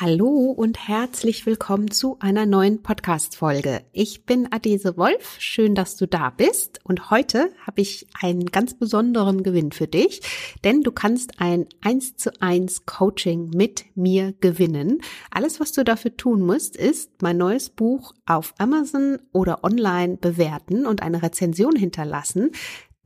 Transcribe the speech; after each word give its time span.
Hallo 0.00 0.52
und 0.56 0.86
herzlich 0.86 1.44
willkommen 1.44 1.90
zu 1.90 2.18
einer 2.20 2.46
neuen 2.46 2.84
Podcast-Folge. 2.84 3.82
Ich 3.90 4.24
bin 4.24 4.46
Adese 4.52 4.96
Wolf. 4.96 5.34
Schön, 5.40 5.74
dass 5.74 5.96
du 5.96 6.06
da 6.06 6.30
bist. 6.30 6.78
Und 6.84 7.10
heute 7.10 7.50
habe 7.66 7.80
ich 7.80 8.06
einen 8.20 8.46
ganz 8.46 8.74
besonderen 8.74 9.42
Gewinn 9.42 9.72
für 9.72 9.88
dich, 9.88 10.20
denn 10.62 10.82
du 10.82 10.92
kannst 10.92 11.40
ein 11.40 11.66
1 11.80 12.14
zu 12.14 12.30
1 12.40 12.86
Coaching 12.86 13.50
mit 13.50 13.86
mir 13.96 14.34
gewinnen. 14.40 15.00
Alles, 15.32 15.58
was 15.58 15.72
du 15.72 15.82
dafür 15.82 16.16
tun 16.16 16.46
musst, 16.46 16.76
ist 16.76 17.20
mein 17.20 17.36
neues 17.36 17.68
Buch 17.68 18.14
auf 18.24 18.54
Amazon 18.58 19.18
oder 19.32 19.64
online 19.64 20.16
bewerten 20.16 20.86
und 20.86 21.02
eine 21.02 21.24
Rezension 21.24 21.74
hinterlassen 21.74 22.52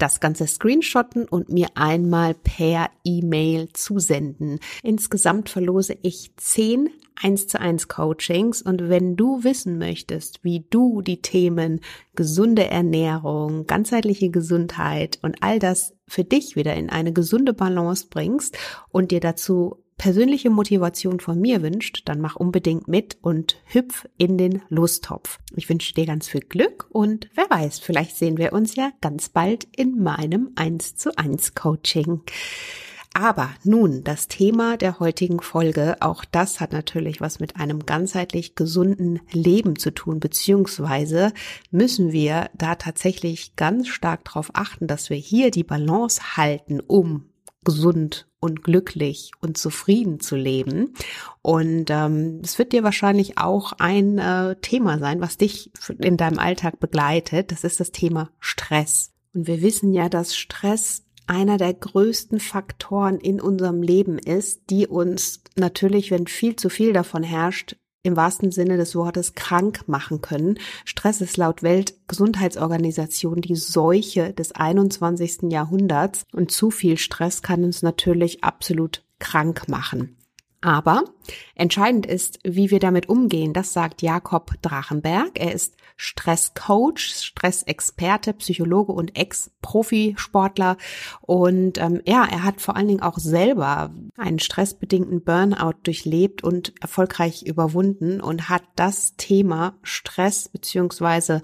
das 0.03 0.19
Ganze 0.19 0.48
screenshotten 0.48 1.29
und 1.29 1.48
mir 1.48 1.68
einmal 1.75 2.35
per 2.35 2.91
E-Mail 3.05 3.68
zusenden. 3.73 4.59
Insgesamt 4.82 5.48
verlose 5.48 5.96
ich 6.03 6.32
zehn 6.36 6.91
1 7.23 7.46
zu 7.46 7.61
1 7.61 7.86
Coachings 7.86 8.62
und 8.62 8.89
wenn 8.89 9.14
du 9.17 9.44
wissen 9.44 9.79
möchtest, 9.79 10.43
wie 10.43 10.64
du 10.71 11.03
die 11.03 11.22
Themen 11.22 11.80
gesunde 12.17 12.68
Ernährung, 12.68 13.67
ganzheitliche 13.67 14.30
Gesundheit 14.30 15.21
und 15.22 15.36
all 15.41 15.61
das 15.61 15.94
für 16.08 16.25
dich 16.25 16.57
wieder 16.57 16.75
in 16.75 16.91
eine 16.91 17.13
gesunde 17.13 17.53
Balance 17.53 18.07
bringst 18.11 18.58
und 18.91 19.13
dir 19.13 19.21
dazu 19.21 19.82
persönliche 20.03 20.51
Motivation 20.51 21.21
von 21.21 21.41
mir 21.41 21.63
wünscht, 21.63 22.03
dann 22.07 22.21
mach 22.21 22.35
unbedingt 22.35 22.89
mit 22.89 23.19
und 23.23 23.59
hüpf 23.67 24.09
in 24.19 24.37
den 24.37 24.61
Lostopf. 24.69 25.39
Ich 25.55 25.69
wünsche 25.69 25.95
dir 25.95 26.07
ganz 26.07 26.27
viel 26.27 26.41
Glück 26.41 26.89
und 26.91 27.31
wer 27.37 27.49
weiß, 27.49 27.79
vielleicht 27.79 28.17
sehen 28.17 28.37
wir 28.37 28.53
uns 28.53 28.75
ja 28.75 28.91
ganz 29.01 29.29
bald 29.29 29.69
in 29.77 30.03
meinem 30.03 30.51
1 30.57 30.97
zu 30.97 31.17
1 31.17 31.55
Coaching. 31.55 32.23
Aber 33.15 33.51
nun 33.62 34.03
das 34.03 34.27
Thema 34.27 34.77
der 34.77 34.98
heutigen 34.98 35.41
Folge. 35.41 35.95
Auch 36.01 36.25
das 36.25 36.59
hat 36.59 36.73
natürlich 36.73 37.20
was 37.20 37.39
mit 37.39 37.55
einem 37.55 37.87
ganzheitlich 37.87 38.56
gesunden 38.56 39.20
Leben 39.31 39.78
zu 39.78 39.95
tun, 39.95 40.19
beziehungsweise 40.19 41.33
müssen 41.70 42.11
wir 42.11 42.50
da 42.55 42.75
tatsächlich 42.75 43.55
ganz 43.55 43.87
stark 43.87 44.25
darauf 44.25 44.50
achten, 44.55 44.89
dass 44.89 45.11
wir 45.11 45.16
hier 45.16 45.53
die 45.53 45.62
Balance 45.62 46.37
halten, 46.37 46.81
um 46.81 47.28
gesund 47.64 48.27
und 48.42 48.64
glücklich 48.64 49.30
und 49.40 49.56
zufrieden 49.56 50.18
zu 50.18 50.34
leben. 50.34 50.94
Und 51.42 51.86
ähm, 51.90 52.40
es 52.42 52.58
wird 52.58 52.72
dir 52.72 52.82
wahrscheinlich 52.82 53.38
auch 53.38 53.72
ein 53.78 54.18
äh, 54.18 54.56
Thema 54.56 54.98
sein, 54.98 55.20
was 55.20 55.36
dich 55.38 55.70
in 55.98 56.16
deinem 56.16 56.40
Alltag 56.40 56.80
begleitet. 56.80 57.52
Das 57.52 57.62
ist 57.62 57.78
das 57.78 57.92
Thema 57.92 58.30
Stress. 58.40 59.12
Und 59.32 59.46
wir 59.46 59.62
wissen 59.62 59.94
ja, 59.94 60.08
dass 60.08 60.36
Stress 60.36 61.04
einer 61.28 61.56
der 61.56 61.72
größten 61.72 62.40
Faktoren 62.40 63.18
in 63.18 63.40
unserem 63.40 63.80
Leben 63.80 64.18
ist, 64.18 64.70
die 64.70 64.88
uns 64.88 65.44
natürlich, 65.56 66.10
wenn 66.10 66.26
viel 66.26 66.56
zu 66.56 66.68
viel 66.68 66.92
davon 66.92 67.22
herrscht, 67.22 67.76
im 68.05 68.17
wahrsten 68.17 68.50
Sinne 68.50 68.77
des 68.77 68.97
Wortes 68.97 69.34
krank 69.34 69.84
machen 69.86 70.20
können. 70.20 70.58
Stress 70.84 71.20
ist 71.20 71.36
laut 71.36 71.62
Weltgesundheitsorganisation 71.62 73.41
die 73.41 73.55
Seuche 73.55 74.33
des 74.33 74.53
21. 74.53 75.53
Jahrhunderts 75.53 76.25
und 76.33 76.50
zu 76.50 76.70
viel 76.70 76.98
Stress 76.98 77.42
kann 77.42 77.62
uns 77.62 77.83
natürlich 77.83 78.42
absolut 78.42 79.05
krank 79.20 79.69
machen. 79.69 80.17
Aber 80.62 81.02
entscheidend 81.56 82.06
ist, 82.06 82.38
wie 82.44 82.70
wir 82.70 82.78
damit 82.78 83.08
umgehen. 83.08 83.52
Das 83.52 83.72
sagt 83.72 84.00
Jakob 84.00 84.52
Drachenberg. 84.62 85.38
Er 85.38 85.52
ist 85.52 85.74
Stresscoach, 85.96 86.98
Stressexperte, 86.98 88.32
Psychologe 88.34 88.92
und 88.92 89.16
Ex-Profisportler. 89.16 90.77
Und 91.20 91.78
ähm, 91.78 92.00
ja, 92.06 92.24
er 92.30 92.44
hat 92.44 92.60
vor 92.60 92.77
allen 92.77 92.88
Dingen 92.88 93.02
auch 93.02 93.19
selber 93.19 93.92
einen 94.16 94.38
stressbedingten 94.38 95.22
Burnout 95.22 95.74
durchlebt 95.82 96.44
und 96.44 96.72
erfolgreich 96.80 97.42
überwunden 97.42 98.20
und 98.20 98.48
hat 98.48 98.62
das 98.76 99.16
Thema 99.16 99.74
Stress 99.82 100.48
beziehungsweise 100.48 101.42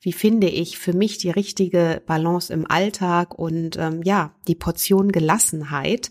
wie 0.00 0.12
finde 0.12 0.48
ich 0.48 0.78
für 0.78 0.94
mich 0.94 1.18
die 1.18 1.30
richtige 1.30 2.02
Balance 2.06 2.52
im 2.52 2.70
Alltag 2.70 3.38
und 3.38 3.76
ähm, 3.76 4.02
ja, 4.02 4.32
die 4.48 4.54
Portion 4.54 5.12
Gelassenheit 5.12 6.10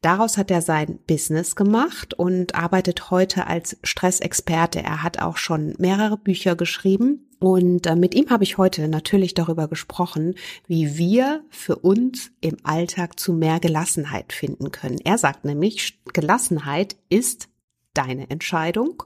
Daraus 0.00 0.38
hat 0.38 0.50
er 0.50 0.62
sein 0.62 1.00
Business 1.06 1.56
gemacht 1.56 2.14
und 2.14 2.54
arbeitet 2.54 3.10
heute 3.10 3.48
als 3.48 3.76
Stressexperte. 3.82 4.80
Er 4.80 5.02
hat 5.02 5.20
auch 5.20 5.36
schon 5.36 5.74
mehrere 5.78 6.16
Bücher 6.16 6.54
geschrieben. 6.54 7.24
Und 7.40 7.86
äh, 7.86 7.96
mit 7.96 8.14
ihm 8.14 8.30
habe 8.30 8.44
ich 8.44 8.58
heute 8.58 8.88
natürlich 8.88 9.34
darüber 9.34 9.68
gesprochen, 9.68 10.34
wie 10.66 10.98
wir 10.98 11.44
für 11.50 11.76
uns 11.76 12.30
im 12.40 12.56
Alltag 12.64 13.18
zu 13.18 13.32
mehr 13.32 13.60
Gelassenheit 13.60 14.32
finden 14.32 14.72
können. 14.72 14.98
Er 15.04 15.18
sagt 15.18 15.44
nämlich, 15.44 16.00
Gelassenheit 16.12 16.96
ist 17.08 17.48
deine 17.94 18.30
Entscheidung 18.30 19.02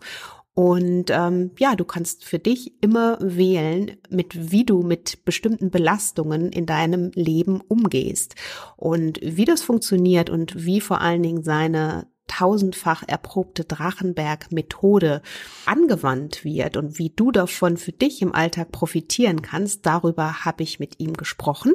und 0.55 1.11
ähm, 1.11 1.53
ja, 1.59 1.75
du 1.77 1.85
kannst 1.85 2.25
für 2.25 2.39
dich 2.39 2.75
immer 2.83 3.17
wählen, 3.21 3.97
mit 4.11 4.53
wie 4.53 4.65
du 4.65 4.83
mit 4.83 5.25
bestimmten 5.25 5.71
Belastungen 5.71 6.53
in 6.53 6.67
deinem 6.67 7.11
Leben 7.15 7.63
umgehst. 7.63 8.35
Und 8.77 9.19
wie 9.23 9.47
das 9.47 9.63
funktioniert 9.63 10.29
und 10.29 10.65
wie 10.65 10.83
vor 10.83 11.01
allen 11.01 11.23
Dingen 11.23 11.43
seine 11.43 12.07
tausendfach 12.27 13.03
erprobte 13.07 13.65
Drachenberg-Methode 13.65 15.23
angewandt 15.67 16.45
wird 16.45 16.77
und 16.77 16.99
wie 16.99 17.11
du 17.11 17.31
davon 17.31 17.77
für 17.77 17.93
dich 17.93 18.23
im 18.23 18.35
Alltag 18.35 18.73
profitieren 18.73 19.43
kannst, 19.43 19.87
darüber 19.87 20.45
habe 20.45 20.63
ich 20.63 20.79
mit 20.79 21.01
ihm 21.01 21.15
gesprochen. 21.15 21.75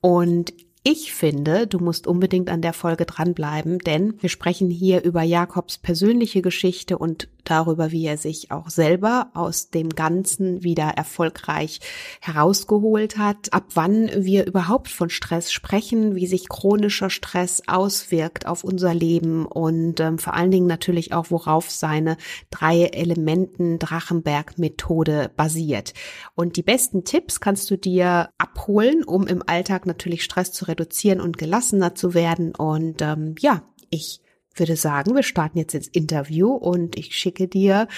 Und 0.00 0.52
ich 0.84 1.12
finde, 1.12 1.68
du 1.68 1.78
musst 1.78 2.08
unbedingt 2.08 2.50
an 2.50 2.60
der 2.60 2.72
Folge 2.72 3.06
dranbleiben, 3.06 3.78
denn 3.78 4.14
wir 4.20 4.28
sprechen 4.28 4.68
hier 4.68 5.04
über 5.04 5.22
Jakobs 5.22 5.78
persönliche 5.78 6.42
Geschichte 6.42 6.98
und 6.98 7.28
darüber, 7.44 7.90
wie 7.90 8.06
er 8.06 8.16
sich 8.16 8.50
auch 8.50 8.68
selber 8.68 9.30
aus 9.34 9.70
dem 9.70 9.90
Ganzen 9.90 10.62
wieder 10.62 10.84
erfolgreich 10.84 11.80
herausgeholt 12.20 13.18
hat, 13.18 13.52
ab 13.52 13.64
wann 13.74 14.10
wir 14.24 14.46
überhaupt 14.46 14.88
von 14.88 15.10
Stress 15.10 15.52
sprechen, 15.52 16.14
wie 16.14 16.26
sich 16.26 16.48
chronischer 16.48 17.10
Stress 17.10 17.62
auswirkt 17.66 18.46
auf 18.46 18.64
unser 18.64 18.94
Leben 18.94 19.46
und 19.46 20.00
ähm, 20.00 20.18
vor 20.18 20.34
allen 20.34 20.50
Dingen 20.50 20.66
natürlich 20.66 21.12
auch, 21.12 21.30
worauf 21.30 21.70
seine 21.70 22.16
drei 22.50 22.84
Elementen 22.84 23.78
Drachenberg 23.78 24.58
Methode 24.58 25.30
basiert. 25.36 25.94
Und 26.34 26.56
die 26.56 26.62
besten 26.62 27.04
Tipps 27.04 27.40
kannst 27.40 27.70
du 27.70 27.76
dir 27.76 28.30
abholen, 28.38 29.04
um 29.04 29.26
im 29.26 29.42
Alltag 29.46 29.86
natürlich 29.86 30.24
Stress 30.24 30.52
zu 30.52 30.64
reduzieren 30.72 31.20
und 31.20 31.38
gelassener 31.38 31.94
zu 31.94 32.14
werden. 32.14 32.54
Und 32.54 33.00
ähm, 33.02 33.34
ja, 33.38 33.62
ich 33.90 34.20
würde 34.54 34.76
sagen, 34.76 35.14
wir 35.14 35.22
starten 35.22 35.58
jetzt 35.58 35.74
ins 35.74 35.88
Interview 35.88 36.50
und 36.52 36.96
ich 36.98 37.16
schicke 37.16 37.48
dir 37.48 37.88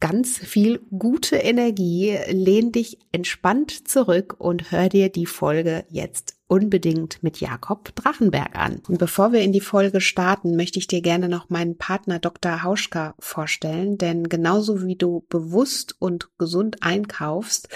ganz 0.00 0.38
viel 0.38 0.80
gute 0.98 1.36
Energie. 1.36 2.16
Lehn 2.28 2.72
dich 2.72 2.98
entspannt 3.12 3.86
zurück 3.86 4.34
und 4.38 4.72
hör 4.72 4.88
dir 4.88 5.10
die 5.10 5.26
Folge 5.26 5.84
jetzt 5.90 6.36
unbedingt 6.48 7.22
mit 7.22 7.38
Jakob 7.38 7.94
Drachenberg 7.94 8.56
an. 8.56 8.82
Und 8.88 8.98
bevor 8.98 9.32
wir 9.32 9.40
in 9.42 9.52
die 9.52 9.60
Folge 9.60 10.00
starten, 10.00 10.56
möchte 10.56 10.78
ich 10.78 10.88
dir 10.88 11.00
gerne 11.00 11.28
noch 11.28 11.48
meinen 11.48 11.76
Partner 11.76 12.18
Dr. 12.18 12.64
Hauschka 12.64 13.14
vorstellen, 13.20 13.98
denn 13.98 14.28
genauso 14.28 14.84
wie 14.84 14.96
du 14.96 15.24
bewusst 15.28 15.94
und 16.00 16.30
gesund 16.38 16.82
einkaufst, 16.82 17.68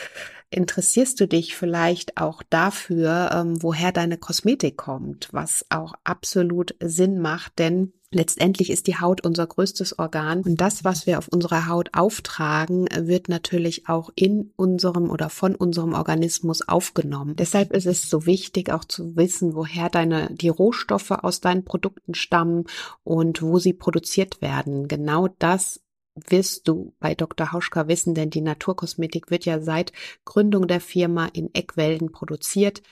interessierst 0.54 1.20
du 1.20 1.28
dich 1.28 1.56
vielleicht 1.56 2.16
auch 2.16 2.42
dafür, 2.48 3.30
ähm, 3.32 3.62
woher 3.62 3.92
deine 3.92 4.18
Kosmetik 4.18 4.76
kommt, 4.76 5.28
was 5.32 5.66
auch 5.70 5.94
absolut 6.04 6.74
Sinn 6.80 7.20
macht, 7.20 7.58
denn 7.58 7.92
Letztendlich 8.14 8.70
ist 8.70 8.86
die 8.86 8.96
Haut 8.96 9.26
unser 9.26 9.44
größtes 9.44 9.98
Organ 9.98 10.42
und 10.42 10.60
das, 10.60 10.84
was 10.84 11.04
wir 11.06 11.18
auf 11.18 11.26
unserer 11.26 11.66
Haut 11.66 11.90
auftragen, 11.94 12.86
wird 12.96 13.28
natürlich 13.28 13.88
auch 13.88 14.10
in 14.14 14.52
unserem 14.54 15.10
oder 15.10 15.30
von 15.30 15.56
unserem 15.56 15.94
Organismus 15.94 16.62
aufgenommen. 16.62 17.34
Deshalb 17.34 17.72
ist 17.72 17.86
es 17.86 18.08
so 18.08 18.24
wichtig, 18.24 18.70
auch 18.70 18.84
zu 18.84 19.16
wissen, 19.16 19.56
woher 19.56 19.90
deine, 19.90 20.32
die 20.32 20.48
Rohstoffe 20.48 21.10
aus 21.10 21.40
deinen 21.40 21.64
Produkten 21.64 22.14
stammen 22.14 22.66
und 23.02 23.42
wo 23.42 23.58
sie 23.58 23.72
produziert 23.72 24.40
werden. 24.40 24.86
Genau 24.86 25.26
das 25.40 25.80
wirst 26.14 26.68
du 26.68 26.94
bei 27.00 27.14
Dr. 27.14 27.52
Hauschka 27.52 27.88
wissen, 27.88 28.14
denn 28.14 28.30
die 28.30 28.40
Naturkosmetik 28.40 29.30
wird 29.30 29.44
ja 29.44 29.60
seit 29.60 29.92
Gründung 30.24 30.68
der 30.68 30.80
Firma 30.80 31.26
in 31.26 31.54
Eckwälden 31.54 32.12
produziert. 32.12 32.82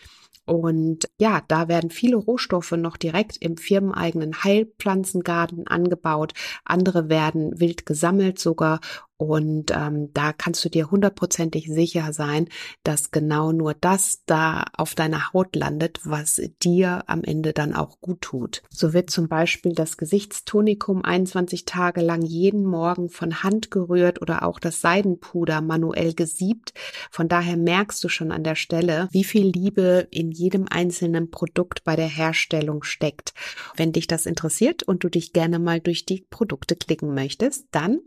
Und 0.44 1.08
ja, 1.18 1.40
da 1.46 1.68
werden 1.68 1.90
viele 1.90 2.16
Rohstoffe 2.16 2.72
noch 2.72 2.96
direkt 2.96 3.36
im 3.36 3.56
firmeneigenen 3.56 4.42
Heilpflanzengarten 4.42 5.68
angebaut. 5.68 6.32
Andere 6.64 7.08
werden 7.08 7.60
wild 7.60 7.86
gesammelt 7.86 8.40
sogar 8.40 8.80
Und 9.16 9.70
ähm, 9.70 10.10
da 10.14 10.32
kannst 10.32 10.64
du 10.64 10.68
dir 10.68 10.90
hundertprozentig 10.90 11.68
sicher 11.68 12.12
sein, 12.12 12.48
dass 12.82 13.12
genau 13.12 13.52
nur 13.52 13.74
das 13.74 14.22
da 14.26 14.64
auf 14.76 14.96
deiner 14.96 15.32
Haut 15.32 15.54
landet, 15.54 16.00
was 16.02 16.40
dir 16.62 17.04
am 17.06 17.22
Ende 17.22 17.52
dann 17.52 17.72
auch 17.72 18.00
gut 18.00 18.20
tut. 18.22 18.62
So 18.68 18.92
wird 18.92 19.10
zum 19.10 19.28
Beispiel 19.28 19.74
das 19.74 19.96
Gesichtstonikum 19.96 21.04
21 21.04 21.66
Tage 21.66 22.00
lang 22.00 22.22
jeden 22.22 22.64
Morgen 22.64 23.10
von 23.10 23.44
Hand 23.44 23.70
gerührt 23.70 24.20
oder 24.20 24.42
auch 24.44 24.58
das 24.58 24.80
Seidenpuder 24.80 25.60
manuell 25.60 26.14
gesiebt. 26.14 26.72
Von 27.10 27.28
daher 27.28 27.56
merkst 27.56 28.02
du 28.02 28.08
schon 28.08 28.32
an 28.32 28.42
der 28.42 28.56
Stelle, 28.56 29.08
wie 29.12 29.24
viel 29.24 29.46
Liebe 29.46 30.08
in 30.10 30.32
jedem 30.32 30.66
einzelnen 30.68 31.30
Produkt 31.30 31.84
bei 31.84 31.94
der 31.94 32.08
Herstellung 32.08 32.82
steckt. 32.82 33.34
Wenn 33.76 33.92
dich 33.92 34.08
das 34.08 34.26
interessiert 34.26 34.82
und 34.82 35.04
du 35.04 35.08
dich 35.08 35.32
gerne 35.32 35.60
mal 35.60 35.80
durch 35.80 36.04
die 36.06 36.26
Produkte 36.28 36.74
klicken 36.74 37.14
möchtest, 37.14 37.66
dann 37.70 38.00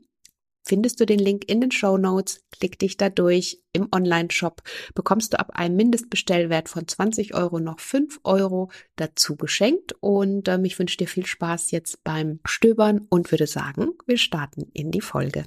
findest 0.66 1.00
du 1.00 1.06
den 1.06 1.20
Link 1.20 1.44
in 1.48 1.62
den 1.62 1.72
Show 1.72 1.98
Notes, 1.98 2.42
klick 2.52 2.80
dich 2.80 2.98
da 2.98 3.10
durch. 3.10 3.62
Im 3.72 3.88
Online-Shop 3.94 4.62
bekommst 4.96 5.34
du 5.34 5.40
ab 5.40 5.52
einem 5.54 5.76
Mindestbestellwert 5.76 6.70
von 6.70 6.88
20 6.88 7.36
Euro 7.36 7.60
noch 7.60 7.80
5 7.80 8.22
Euro 8.24 8.72
dazu 8.96 9.36
geschenkt. 9.36 9.96
Und 10.00 10.48
ähm, 10.48 10.66
ich 10.66 10.78
wünsche 10.80 10.98
dir 10.98 11.08
viel 11.08 11.26
Spaß 11.26 11.72
jetzt 11.72 12.04
beim 12.04 12.40
Stöbern 12.46 13.06
und 13.10 13.32
würde 13.32 13.48
sagen, 13.48 13.90
wir 14.06 14.18
starten 14.18 14.70
in 14.74 14.92
die 14.92 15.02
Folge. 15.02 15.44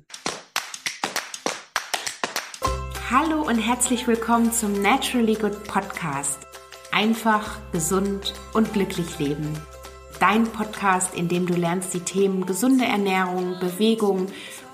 Hallo 3.10 3.42
und 3.42 3.58
herzlich 3.58 4.06
willkommen 4.06 4.52
zum 4.52 4.80
Naturally 4.82 5.34
Good 5.34 5.64
Podcast. 5.64 6.38
Einfach, 6.92 7.58
gesund 7.72 8.34
und 8.52 8.72
glücklich 8.72 9.18
leben. 9.18 9.58
Dein 10.20 10.44
Podcast, 10.44 11.14
in 11.14 11.28
dem 11.28 11.46
du 11.46 11.54
lernst, 11.54 11.94
die 11.94 12.00
Themen 12.00 12.44
gesunde 12.44 12.84
Ernährung, 12.84 13.56
Bewegung 13.60 14.26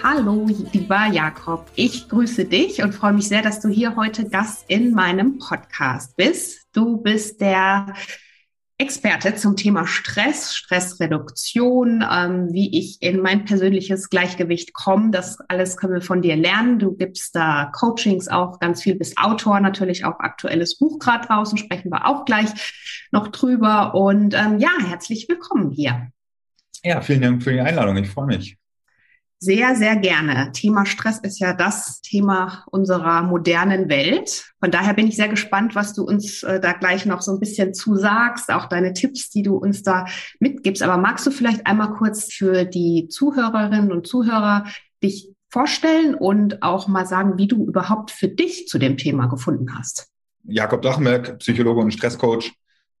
Hallo, 0.00 0.46
lieber 0.72 1.06
Jakob. 1.06 1.66
Ich 1.74 2.08
grüße 2.08 2.44
dich 2.44 2.82
und 2.84 2.94
freue 2.94 3.14
mich 3.14 3.26
sehr, 3.26 3.42
dass 3.42 3.60
du 3.60 3.68
hier 3.68 3.96
heute 3.96 4.28
Gast 4.28 4.64
in 4.68 4.92
meinem 4.92 5.38
Podcast 5.38 6.16
bist. 6.16 6.68
Du 6.72 6.98
bist 6.98 7.40
der 7.40 7.94
Experte 8.78 9.34
zum 9.34 9.56
Thema 9.56 9.88
Stress, 9.88 10.54
Stressreduktion, 10.54 12.04
ähm, 12.08 12.52
wie 12.52 12.78
ich 12.78 13.02
in 13.02 13.20
mein 13.20 13.44
persönliches 13.44 14.08
Gleichgewicht 14.08 14.72
komme. 14.72 15.10
Das 15.10 15.40
alles 15.48 15.76
können 15.76 15.94
wir 15.94 16.00
von 16.00 16.22
dir 16.22 16.36
lernen. 16.36 16.78
Du 16.78 16.96
gibst 16.96 17.34
da 17.34 17.72
Coachings 17.74 18.28
auch 18.28 18.60
ganz 18.60 18.84
viel, 18.84 18.94
bist 18.94 19.18
Autor, 19.18 19.58
natürlich 19.58 20.04
auch 20.04 20.20
aktuelles 20.20 20.78
Buch 20.78 21.00
gerade 21.00 21.26
draußen, 21.26 21.58
sprechen 21.58 21.90
wir 21.90 22.06
auch 22.06 22.24
gleich 22.24 22.50
noch 23.10 23.28
drüber. 23.28 23.96
Und 23.96 24.34
ähm, 24.34 24.60
ja, 24.60 24.70
herzlich 24.86 25.28
willkommen 25.28 25.72
hier. 25.72 26.12
Ja, 26.84 27.00
vielen 27.00 27.22
Dank 27.22 27.42
für 27.42 27.52
die 27.52 27.60
Einladung. 27.60 27.96
Ich 27.96 28.08
freue 28.08 28.26
mich. 28.26 28.58
Sehr, 29.40 29.76
sehr 29.76 29.94
gerne. 29.94 30.50
Thema 30.52 30.84
Stress 30.84 31.20
ist 31.20 31.38
ja 31.38 31.52
das 31.52 32.00
Thema 32.00 32.64
unserer 32.72 33.22
modernen 33.22 33.88
Welt. 33.88 34.52
Von 34.58 34.72
daher 34.72 34.94
bin 34.94 35.06
ich 35.06 35.14
sehr 35.14 35.28
gespannt, 35.28 35.76
was 35.76 35.94
du 35.94 36.02
uns 36.02 36.42
äh, 36.42 36.58
da 36.58 36.72
gleich 36.72 37.06
noch 37.06 37.22
so 37.22 37.32
ein 37.32 37.38
bisschen 37.38 37.72
zusagst, 37.72 38.50
auch 38.50 38.66
deine 38.66 38.94
Tipps, 38.94 39.30
die 39.30 39.44
du 39.44 39.56
uns 39.56 39.84
da 39.84 40.06
mitgibst. 40.40 40.82
Aber 40.82 40.96
magst 40.96 41.24
du 41.24 41.30
vielleicht 41.30 41.68
einmal 41.68 41.92
kurz 41.92 42.32
für 42.32 42.64
die 42.64 43.06
Zuhörerinnen 43.08 43.92
und 43.92 44.08
Zuhörer 44.08 44.64
dich 45.04 45.32
vorstellen 45.50 46.16
und 46.16 46.60
auch 46.64 46.88
mal 46.88 47.06
sagen, 47.06 47.38
wie 47.38 47.46
du 47.46 47.64
überhaupt 47.64 48.10
für 48.10 48.28
dich 48.28 48.66
zu 48.66 48.78
dem 48.78 48.96
Thema 48.96 49.26
gefunden 49.26 49.78
hast? 49.78 50.08
Jakob 50.42 50.82
Drachenberg, 50.82 51.38
Psychologe 51.38 51.80
und 51.80 51.92
Stresscoach 51.92 52.52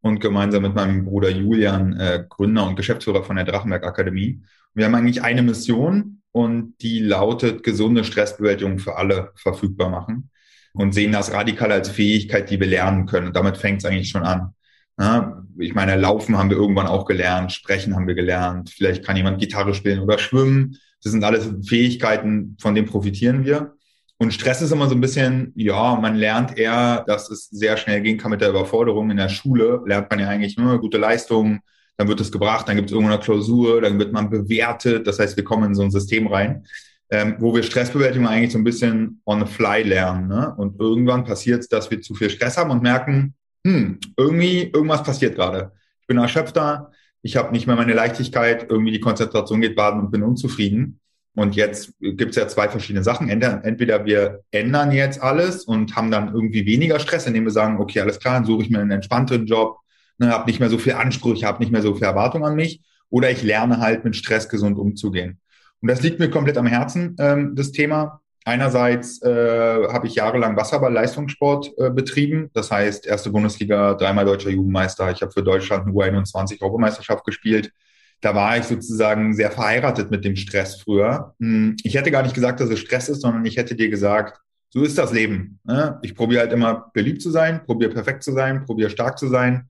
und 0.02 0.20
gemeinsam 0.20 0.62
mit 0.62 0.74
meinem 0.76 1.04
Bruder 1.04 1.30
Julian, 1.30 1.98
äh, 1.98 2.24
Gründer 2.28 2.64
und 2.64 2.76
Geschäftsführer 2.76 3.24
von 3.24 3.34
der 3.34 3.44
Drachenberg 3.44 3.84
Akademie. 3.84 4.40
Wir 4.74 4.84
haben 4.84 4.94
eigentlich 4.94 5.22
eine 5.22 5.42
Mission, 5.42 6.17
und 6.32 6.74
die 6.82 7.00
lautet 7.00 7.62
gesunde 7.62 8.04
Stressbewältigung 8.04 8.78
für 8.78 8.96
alle 8.96 9.32
verfügbar 9.36 9.88
machen 9.88 10.30
und 10.72 10.92
sehen 10.92 11.12
das 11.12 11.32
radikal 11.32 11.72
als 11.72 11.88
Fähigkeit, 11.88 12.50
die 12.50 12.60
wir 12.60 12.66
lernen 12.66 13.06
können. 13.06 13.28
Und 13.28 13.36
damit 13.36 13.56
fängt 13.56 13.78
es 13.78 13.84
eigentlich 13.84 14.10
schon 14.10 14.22
an. 14.22 14.54
Ja, 14.98 15.44
ich 15.58 15.74
meine, 15.74 15.96
Laufen 15.96 16.36
haben 16.36 16.50
wir 16.50 16.56
irgendwann 16.56 16.88
auch 16.88 17.04
gelernt, 17.04 17.52
Sprechen 17.52 17.94
haben 17.94 18.08
wir 18.08 18.16
gelernt, 18.16 18.70
vielleicht 18.70 19.04
kann 19.04 19.16
jemand 19.16 19.38
Gitarre 19.38 19.74
spielen 19.74 20.00
oder 20.00 20.18
schwimmen. 20.18 20.76
Das 21.02 21.12
sind 21.12 21.22
alles 21.22 21.48
Fähigkeiten, 21.66 22.56
von 22.60 22.74
denen 22.74 22.88
profitieren 22.88 23.44
wir. 23.44 23.74
Und 24.20 24.34
Stress 24.34 24.60
ist 24.60 24.72
immer 24.72 24.88
so 24.88 24.96
ein 24.96 25.00
bisschen, 25.00 25.52
ja, 25.54 25.94
man 25.94 26.16
lernt 26.16 26.58
eher, 26.58 27.04
dass 27.06 27.30
es 27.30 27.48
sehr 27.48 27.76
schnell 27.76 28.00
gehen 28.00 28.18
kann 28.18 28.32
mit 28.32 28.40
der 28.40 28.50
Überforderung. 28.50 29.10
In 29.12 29.16
der 29.16 29.28
Schule 29.28 29.80
lernt 29.86 30.10
man 30.10 30.18
ja 30.18 30.28
eigentlich 30.28 30.56
nur 30.56 30.80
gute 30.80 30.98
Leistungen, 30.98 31.60
dann 31.98 32.08
wird 32.08 32.20
es 32.20 32.32
gebracht, 32.32 32.68
dann 32.68 32.76
gibt 32.76 32.88
es 32.88 32.92
irgendwo 32.92 33.12
eine 33.12 33.20
Klausur, 33.20 33.80
dann 33.80 33.98
wird 33.98 34.12
man 34.12 34.30
bewertet. 34.30 35.06
Das 35.06 35.18
heißt, 35.18 35.36
wir 35.36 35.44
kommen 35.44 35.64
in 35.64 35.74
so 35.74 35.82
ein 35.82 35.90
System 35.90 36.28
rein, 36.28 36.64
ähm, 37.10 37.34
wo 37.40 37.54
wir 37.54 37.64
Stressbewältigung 37.64 38.28
eigentlich 38.28 38.52
so 38.52 38.58
ein 38.58 38.64
bisschen 38.64 39.20
on 39.26 39.44
the 39.44 39.52
fly 39.52 39.82
lernen. 39.82 40.28
Ne? 40.28 40.54
Und 40.56 40.80
irgendwann 40.80 41.24
passiert 41.24 41.60
es, 41.60 41.68
dass 41.68 41.90
wir 41.90 42.00
zu 42.00 42.14
viel 42.14 42.30
Stress 42.30 42.56
haben 42.56 42.70
und 42.70 42.82
merken, 42.82 43.34
hm, 43.66 43.98
irgendwie, 44.16 44.70
irgendwas 44.72 45.02
passiert 45.02 45.34
gerade. 45.34 45.72
Ich 46.00 46.06
bin 46.06 46.18
erschöpfter, 46.18 46.92
ich 47.22 47.36
habe 47.36 47.50
nicht 47.50 47.66
mehr 47.66 47.74
meine 47.74 47.94
Leichtigkeit, 47.94 48.66
irgendwie 48.70 48.92
die 48.92 49.00
Konzentration 49.00 49.60
geht 49.60 49.74
baden 49.74 49.98
und 50.00 50.12
bin 50.12 50.22
unzufrieden. 50.22 51.00
Und 51.34 51.56
jetzt 51.56 51.92
gibt 52.00 52.30
es 52.30 52.36
ja 52.36 52.46
zwei 52.46 52.68
verschiedene 52.68 53.02
Sachen. 53.02 53.28
Entweder 53.28 54.04
wir 54.04 54.44
ändern 54.52 54.92
jetzt 54.92 55.20
alles 55.20 55.64
und 55.64 55.96
haben 55.96 56.10
dann 56.12 56.32
irgendwie 56.32 56.64
weniger 56.64 57.00
Stress, 57.00 57.26
indem 57.26 57.44
wir 57.44 57.50
sagen, 57.50 57.80
okay, 57.80 58.00
alles 58.00 58.20
klar, 58.20 58.34
dann 58.34 58.44
suche 58.44 58.62
ich 58.62 58.70
mir 58.70 58.80
einen 58.80 58.90
entspannteren 58.92 59.46
Job, 59.46 59.78
ne, 60.18 60.30
habe 60.30 60.46
nicht 60.46 60.60
mehr 60.60 60.70
so 60.70 60.78
viel 60.78 60.92
Ansprüche, 60.94 61.46
habe 61.46 61.60
nicht 61.60 61.72
mehr 61.72 61.82
so 61.82 61.94
viel 61.94 62.04
Erwartung 62.04 62.44
an 62.44 62.54
mich. 62.54 62.82
Oder 63.10 63.30
ich 63.30 63.42
lerne 63.42 63.78
halt 63.78 64.04
mit 64.04 64.16
Stress 64.16 64.48
gesund 64.48 64.78
umzugehen. 64.78 65.40
Und 65.80 65.88
das 65.88 66.02
liegt 66.02 66.18
mir 66.18 66.30
komplett 66.30 66.58
am 66.58 66.66
Herzen, 66.66 67.16
ähm, 67.18 67.54
das 67.54 67.72
Thema. 67.72 68.20
Einerseits 68.44 69.22
äh, 69.22 69.88
habe 69.88 70.06
ich 70.06 70.14
jahrelang 70.14 70.56
Wasserball-Leistungssport 70.56 71.72
äh, 71.76 71.90
betrieben. 71.90 72.50
Das 72.54 72.70
heißt, 72.70 73.06
erste 73.06 73.30
Bundesliga, 73.30 73.94
dreimal 73.94 74.24
deutscher 74.24 74.50
Jugendmeister. 74.50 75.10
Ich 75.10 75.20
habe 75.20 75.32
für 75.32 75.42
Deutschland 75.42 75.86
eine 75.86 75.92
U21 75.92 76.60
Europameisterschaft 76.62 77.24
gespielt. 77.24 77.72
Da 78.20 78.34
war 78.34 78.56
ich 78.56 78.64
sozusagen 78.64 79.34
sehr 79.34 79.50
verheiratet 79.50 80.10
mit 80.10 80.24
dem 80.24 80.34
Stress 80.34 80.80
früher. 80.80 81.34
Hm, 81.40 81.76
ich 81.82 81.94
hätte 81.94 82.10
gar 82.10 82.22
nicht 82.22 82.34
gesagt, 82.34 82.60
dass 82.60 82.70
es 82.70 82.80
Stress 82.80 83.08
ist, 83.08 83.20
sondern 83.20 83.44
ich 83.44 83.56
hätte 83.56 83.76
dir 83.76 83.90
gesagt, 83.90 84.40
so 84.70 84.82
ist 84.82 84.98
das 84.98 85.12
Leben. 85.12 85.60
Ne? 85.64 85.98
Ich 86.02 86.14
probiere 86.14 86.40
halt 86.40 86.52
immer 86.52 86.90
beliebt 86.92 87.22
zu 87.22 87.30
sein, 87.30 87.64
probiere 87.64 87.90
perfekt 87.90 88.22
zu 88.22 88.32
sein, 88.32 88.64
probiere 88.64 88.90
stark 88.90 89.18
zu 89.18 89.28
sein. 89.28 89.68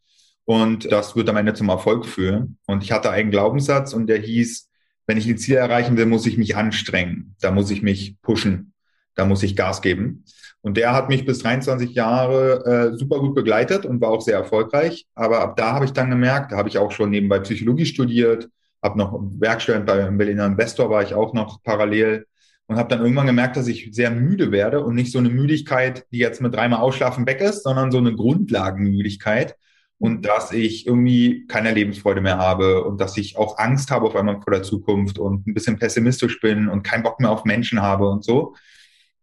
Und 0.49 0.91
das 0.91 1.15
wird 1.15 1.29
am 1.29 1.37
Ende 1.37 1.53
zum 1.53 1.69
Erfolg 1.69 2.07
führen. 2.07 2.57
Und 2.67 2.83
ich 2.83 2.91
hatte 2.91 3.11
einen 3.11 3.31
Glaubenssatz 3.31 3.93
und 3.93 4.07
der 4.07 4.17
hieß, 4.17 4.71
wenn 5.07 5.19
ich 5.19 5.27
ein 5.27 5.37
Ziel 5.37 5.57
erreichen 5.57 5.99
will, 5.99 6.07
muss 6.07 6.25
ich 6.25 6.39
mich 6.39 6.57
anstrengen. 6.57 7.35
Da 7.43 7.51
muss 7.51 7.71
ich 7.71 7.83
mich 7.83 8.17
pushen. 8.23 8.73
Da 9.15 9.27
muss 9.27 9.43
ich 9.43 9.57
Gas 9.57 9.83
geben. 9.83 10.25
Und 10.63 10.79
der 10.79 10.95
hat 10.95 11.11
mich 11.11 11.27
bis 11.27 11.41
23 11.41 11.91
Jahre 11.91 12.65
äh, 12.65 12.97
super 12.97 13.19
gut 13.19 13.35
begleitet 13.35 13.85
und 13.85 14.01
war 14.01 14.09
auch 14.09 14.23
sehr 14.23 14.39
erfolgreich. 14.39 15.07
Aber 15.15 15.41
ab 15.41 15.59
da 15.59 15.73
habe 15.73 15.85
ich 15.85 15.93
dann 15.93 16.09
gemerkt, 16.09 16.53
da 16.53 16.57
habe 16.57 16.71
ich 16.71 16.79
auch 16.79 16.93
schon 16.93 17.11
nebenbei 17.11 17.41
Psychologie 17.41 17.85
studiert, 17.85 18.49
habe 18.83 18.97
noch 18.97 19.21
Werkstudent 19.39 19.85
beim 19.85 20.17
Berliner 20.17 20.47
Investor 20.47 20.89
war 20.89 21.03
ich 21.03 21.13
auch 21.13 21.35
noch 21.35 21.63
parallel 21.63 22.27
und 22.69 22.79
habe 22.79 22.89
dann 22.89 23.03
irgendwann 23.03 23.27
gemerkt, 23.27 23.59
dass 23.59 23.69
ich 23.69 23.91
sehr 23.93 24.11
müde 24.11 24.51
werde 24.51 24.83
und 24.83 24.95
nicht 24.95 25.13
so 25.13 25.19
eine 25.19 25.29
Müdigkeit, 25.29 26.07
die 26.11 26.19
jetzt 26.19 26.41
mit 26.41 26.55
dreimal 26.55 26.81
Ausschlafen 26.81 27.27
weg 27.27 27.43
ist, 27.43 27.65
sondern 27.65 27.93
so 27.93 27.99
eine 27.99 28.15
Grundlagenmüdigkeit 28.15 29.55
und 29.99 30.25
dass 30.25 30.53
ich 30.53 30.87
irgendwie 30.87 31.47
keine 31.49 31.73
Lebensfreude 31.73 32.21
mehr 32.21 32.39
habe 32.39 32.85
und 32.85 33.01
dass 33.01 33.17
ich 33.17 33.37
auch 33.37 33.59
Angst 33.59 33.91
habe 33.91 34.07
auf 34.07 34.17
einmal 34.17 34.41
vor 34.41 34.53
der 34.53 34.63
Zukunft 34.63 35.19
und 35.19 35.47
ein 35.47 35.55
bisschen 35.55 35.79
pessimistisch 35.79 36.41
bin 36.41 36.69
und 36.69 36.83
keinen 36.83 37.03
Bock 37.03 37.21
mehr 37.21 37.31
auf 37.31 37.45
Menschen 37.45 37.83
habe 37.83 38.09
und 38.09 38.25
so. 38.25 38.55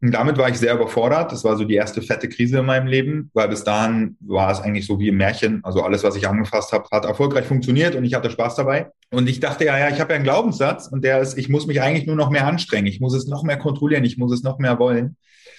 Und 0.01 0.11
damit 0.11 0.37
war 0.37 0.49
ich 0.49 0.57
sehr 0.57 0.75
überfordert. 0.75 1.31
Das 1.31 1.43
war 1.45 1.55
so 1.55 1.63
die 1.63 1.75
erste 1.75 2.01
fette 2.01 2.27
Krise 2.27 2.59
in 2.59 2.65
meinem 2.65 2.87
Leben, 2.87 3.31
weil 3.33 3.47
bis 3.47 3.63
dahin 3.63 4.17
war 4.19 4.51
es 4.51 4.59
eigentlich 4.59 4.85
so 4.85 4.99
wie 4.99 5.07
im 5.07 5.17
Märchen. 5.17 5.61
Also 5.63 5.81
alles, 5.81 6.03
was 6.03 6.17
ich 6.17 6.27
angefasst 6.27 6.73
habe, 6.73 6.85
hat 6.91 7.05
erfolgreich 7.05 7.45
funktioniert 7.45 7.95
und 7.95 8.03
ich 8.03 8.13
hatte 8.13 8.29
Spaß 8.29 8.55
dabei. 8.55 8.91
Und 9.11 9.29
ich 9.29 9.39
dachte, 9.39 9.65
ja, 9.65 9.77
ja, 9.79 9.89
ich 9.89 10.01
habe 10.01 10.11
ja 10.11 10.17
einen 10.17 10.25
Glaubenssatz 10.25 10.87
und 10.87 11.03
der 11.03 11.21
ist, 11.21 11.37
ich 11.37 11.47
muss 11.47 11.65
mich 11.65 11.81
eigentlich 11.81 12.05
nur 12.05 12.17
noch 12.17 12.29
mehr 12.29 12.45
anstrengen. 12.45 12.87
Ich 12.87 12.99
muss 12.99 13.15
es 13.15 13.27
noch 13.27 13.43
mehr 13.43 13.57
kontrollieren. 13.57 14.03
Ich 14.03 14.17
muss 14.17 14.33
es 14.33 14.43
noch 14.43 14.59
mehr 14.59 14.77
wollen. 14.77 15.15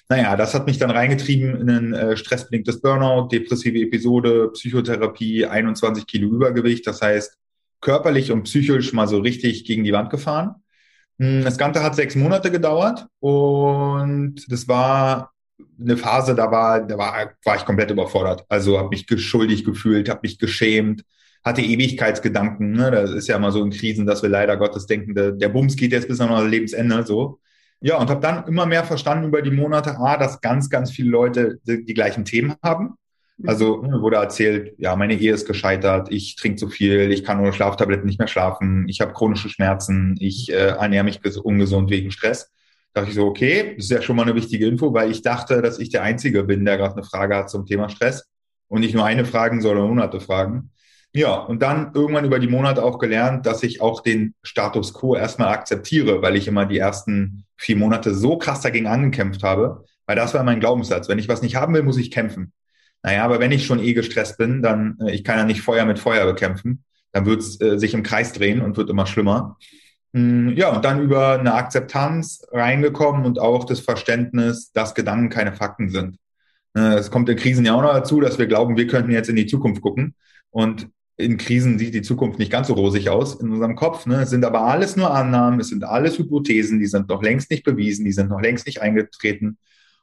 Naja, 0.08 0.36
das 0.36 0.54
hat 0.54 0.66
mich 0.66 0.78
dann 0.78 0.90
reingetrieben 0.90 1.60
in 1.60 1.70
ein 1.70 1.94
äh, 1.94 2.16
stressbedingtes 2.16 2.80
Burnout, 2.80 3.28
depressive 3.28 3.78
Episode, 3.78 4.50
Psychotherapie, 4.52 5.46
21 5.46 6.06
Kilo 6.06 6.28
Übergewicht. 6.28 6.86
Das 6.86 7.02
heißt, 7.02 7.36
körperlich 7.80 8.30
und 8.30 8.44
psychisch 8.44 8.92
mal 8.92 9.08
so 9.08 9.18
richtig 9.18 9.64
gegen 9.64 9.82
die 9.84 9.92
Wand 9.92 10.10
gefahren. 10.10 10.56
Hm, 11.18 11.42
das 11.44 11.58
Ganze 11.58 11.82
hat 11.82 11.96
sechs 11.96 12.14
Monate 12.14 12.50
gedauert 12.50 13.06
und 13.20 14.44
das 14.48 14.68
war 14.68 15.32
eine 15.80 15.96
Phase, 15.96 16.34
da 16.34 16.50
war, 16.50 16.86
da 16.86 16.98
war, 16.98 17.32
war 17.44 17.56
ich 17.56 17.64
komplett 17.64 17.90
überfordert. 17.90 18.44
Also 18.48 18.78
habe 18.78 18.90
mich 18.90 19.06
geschuldig 19.06 19.64
gefühlt, 19.64 20.08
habe 20.08 20.20
mich 20.22 20.38
geschämt, 20.38 21.02
hatte 21.44 21.62
Ewigkeitsgedanken. 21.62 22.72
Ne? 22.72 22.90
Das 22.90 23.10
ist 23.10 23.28
ja 23.28 23.36
immer 23.36 23.52
so 23.52 23.62
in 23.62 23.70
Krisen, 23.70 24.06
dass 24.06 24.22
wir 24.22 24.30
leider 24.30 24.56
Gottes 24.56 24.86
denken, 24.86 25.14
der, 25.14 25.32
der 25.32 25.48
Bums 25.48 25.76
geht 25.76 25.92
jetzt 25.92 26.08
bis 26.08 26.20
an 26.20 26.30
unser 26.30 26.46
Lebensende 26.46 27.04
so. 27.04 27.40
Ja, 27.80 27.98
und 27.98 28.08
habe 28.10 28.20
dann 28.20 28.46
immer 28.46 28.66
mehr 28.66 28.84
verstanden 28.84 29.26
über 29.28 29.42
die 29.42 29.50
Monate, 29.50 29.98
A, 29.98 30.16
dass 30.16 30.40
ganz, 30.40 30.70
ganz 30.70 30.90
viele 30.90 31.10
Leute 31.10 31.58
die, 31.64 31.84
die 31.84 31.94
gleichen 31.94 32.24
Themen 32.24 32.54
haben. 32.62 32.94
Mhm. 33.36 33.48
Also 33.48 33.82
ne, 33.82 34.00
wurde 34.00 34.16
erzählt, 34.16 34.74
ja, 34.78 34.96
meine 34.96 35.14
Ehe 35.14 35.32
ist 35.32 35.46
gescheitert, 35.46 36.10
ich 36.10 36.36
trinke 36.36 36.56
zu 36.56 36.68
viel, 36.68 37.12
ich 37.12 37.24
kann 37.24 37.40
ohne 37.40 37.52
Schlaftabletten 37.52 38.06
nicht 38.06 38.18
mehr 38.18 38.28
schlafen, 38.28 38.88
ich 38.88 39.00
habe 39.00 39.12
chronische 39.12 39.48
Schmerzen, 39.48 40.16
ich 40.20 40.50
äh, 40.50 40.68
ernähre 40.68 41.04
mich 41.04 41.20
ungesund 41.42 41.90
wegen 41.90 42.10
Stress. 42.10 42.50
Da 42.92 43.02
dachte 43.02 43.10
ich 43.10 43.16
so, 43.16 43.26
okay, 43.26 43.74
das 43.76 43.86
ist 43.86 43.90
ja 43.90 44.00
schon 44.00 44.16
mal 44.16 44.22
eine 44.22 44.34
wichtige 44.34 44.66
Info, 44.66 44.94
weil 44.94 45.10
ich 45.10 45.20
dachte, 45.20 45.60
dass 45.60 45.78
ich 45.78 45.90
der 45.90 46.02
Einzige 46.02 46.44
bin, 46.44 46.64
der 46.64 46.78
gerade 46.78 46.94
eine 46.94 47.04
Frage 47.04 47.36
hat 47.36 47.50
zum 47.50 47.66
Thema 47.66 47.90
Stress 47.90 48.26
und 48.68 48.80
nicht 48.80 48.94
nur 48.94 49.04
eine 49.04 49.26
fragen, 49.26 49.60
sondern 49.60 49.88
hunderte 49.88 50.18
Fragen. 50.18 50.70
Ja, 51.16 51.36
und 51.36 51.62
dann 51.62 51.92
irgendwann 51.94 52.26
über 52.26 52.38
die 52.38 52.46
Monate 52.46 52.82
auch 52.82 52.98
gelernt, 52.98 53.46
dass 53.46 53.62
ich 53.62 53.80
auch 53.80 54.02
den 54.02 54.34
Status 54.42 54.92
quo 54.92 55.16
erstmal 55.16 55.48
akzeptiere, 55.48 56.20
weil 56.20 56.36
ich 56.36 56.46
immer 56.46 56.66
die 56.66 56.76
ersten 56.76 57.46
vier 57.56 57.76
Monate 57.76 58.14
so 58.14 58.36
krass 58.36 58.60
dagegen 58.60 58.86
angekämpft 58.86 59.42
habe, 59.42 59.82
weil 60.04 60.14
das 60.14 60.34
war 60.34 60.44
mein 60.44 60.60
Glaubenssatz. 60.60 61.08
Wenn 61.08 61.18
ich 61.18 61.26
was 61.26 61.40
nicht 61.40 61.56
haben 61.56 61.72
will, 61.72 61.82
muss 61.82 61.96
ich 61.96 62.10
kämpfen. 62.10 62.52
Naja, 63.02 63.24
aber 63.24 63.40
wenn 63.40 63.50
ich 63.50 63.64
schon 63.64 63.78
eh 63.78 63.94
gestresst 63.94 64.36
bin, 64.36 64.60
dann, 64.60 64.98
äh, 65.00 65.12
ich 65.12 65.24
kann 65.24 65.38
ja 65.38 65.46
nicht 65.46 65.62
Feuer 65.62 65.86
mit 65.86 65.98
Feuer 65.98 66.26
bekämpfen, 66.26 66.84
dann 67.12 67.24
wird 67.24 67.40
es 67.40 67.58
äh, 67.62 67.78
sich 67.78 67.94
im 67.94 68.02
Kreis 68.02 68.34
drehen 68.34 68.60
und 68.60 68.76
wird 68.76 68.90
immer 68.90 69.06
schlimmer. 69.06 69.56
Mm, 70.12 70.50
ja, 70.50 70.68
und 70.68 70.84
dann 70.84 71.00
über 71.00 71.38
eine 71.40 71.54
Akzeptanz 71.54 72.46
reingekommen 72.52 73.24
und 73.24 73.38
auch 73.38 73.64
das 73.64 73.80
Verständnis, 73.80 74.70
dass 74.72 74.94
Gedanken 74.94 75.30
keine 75.30 75.54
Fakten 75.54 75.88
sind. 75.88 76.18
Äh, 76.76 76.96
es 76.96 77.10
kommt 77.10 77.30
in 77.30 77.38
Krisen 77.38 77.64
ja 77.64 77.74
auch 77.74 77.80
noch 77.80 77.94
dazu, 77.94 78.20
dass 78.20 78.38
wir 78.38 78.46
glauben, 78.46 78.76
wir 78.76 78.86
könnten 78.86 79.12
jetzt 79.12 79.30
in 79.30 79.36
die 79.36 79.46
Zukunft 79.46 79.80
gucken. 79.80 80.14
Und 80.50 80.88
in 81.16 81.38
Krisen 81.38 81.78
sieht 81.78 81.94
die 81.94 82.02
Zukunft 82.02 82.38
nicht 82.38 82.52
ganz 82.52 82.68
so 82.68 82.74
rosig 82.74 83.08
aus 83.08 83.40
in 83.40 83.50
unserem 83.50 83.74
Kopf. 83.74 84.06
Ne? 84.06 84.22
Es 84.22 84.30
sind 84.30 84.44
aber 84.44 84.62
alles 84.62 84.96
nur 84.96 85.14
Annahmen, 85.14 85.60
es 85.60 85.68
sind 85.68 85.84
alles 85.84 86.18
Hypothesen, 86.18 86.78
die 86.78 86.86
sind 86.86 87.08
noch 87.08 87.22
längst 87.22 87.50
nicht 87.50 87.64
bewiesen, 87.64 88.04
die 88.04 88.12
sind 88.12 88.28
noch 88.28 88.40
längst 88.40 88.66
nicht 88.66 88.82
eingetreten 88.82 89.56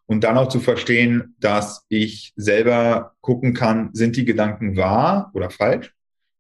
und 0.06 0.24
dann 0.24 0.38
auch 0.38 0.50
zu 0.50 0.60
verstehen, 0.60 1.36
dass 1.40 1.86
ich 1.90 2.34
selber 2.36 3.16
gucken 3.22 3.54
kann, 3.54 3.90
sind 3.94 4.16
die 4.16 4.26
Gedanken 4.26 4.76
wahr 4.76 5.32
oder 5.34 5.50
falsch 5.50 5.94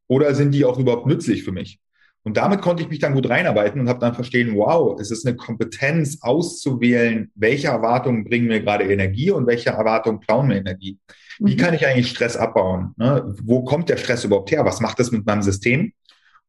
oder 0.07 0.33
sind 0.35 0.51
die 0.51 0.65
auch 0.65 0.79
überhaupt 0.79 1.07
nützlich 1.07 1.43
für 1.43 1.51
mich? 1.51 1.79
Und 2.23 2.37
damit 2.37 2.61
konnte 2.61 2.83
ich 2.83 2.89
mich 2.89 2.99
dann 2.99 3.13
gut 3.13 3.29
reinarbeiten 3.29 3.81
und 3.81 3.89
habe 3.89 3.99
dann 3.99 4.15
verstehen, 4.15 4.55
wow, 4.55 4.97
es 4.99 5.11
ist 5.11 5.25
eine 5.25 5.35
Kompetenz 5.35 6.19
auszuwählen, 6.21 7.31
welche 7.35 7.67
Erwartungen 7.67 8.23
bringen 8.23 8.47
mir 8.47 8.61
gerade 8.61 8.85
Energie 8.85 9.29
und 9.31 9.45
welche 9.45 9.71
Erwartungen 9.71 10.21
klauen 10.21 10.47
mir 10.47 10.57
Energie. 10.57 10.97
Wie 11.39 11.55
mhm. 11.55 11.57
kann 11.57 11.73
ich 11.73 11.85
eigentlich 11.85 12.09
Stress 12.09 12.37
abbauen? 12.37 12.93
Ne? 12.95 13.35
Wo 13.43 13.63
kommt 13.63 13.89
der 13.89 13.97
Stress 13.97 14.23
überhaupt 14.23 14.51
her? 14.51 14.63
Was 14.63 14.79
macht 14.79 14.99
das 14.99 15.11
mit 15.11 15.25
meinem 15.25 15.41
System? 15.41 15.91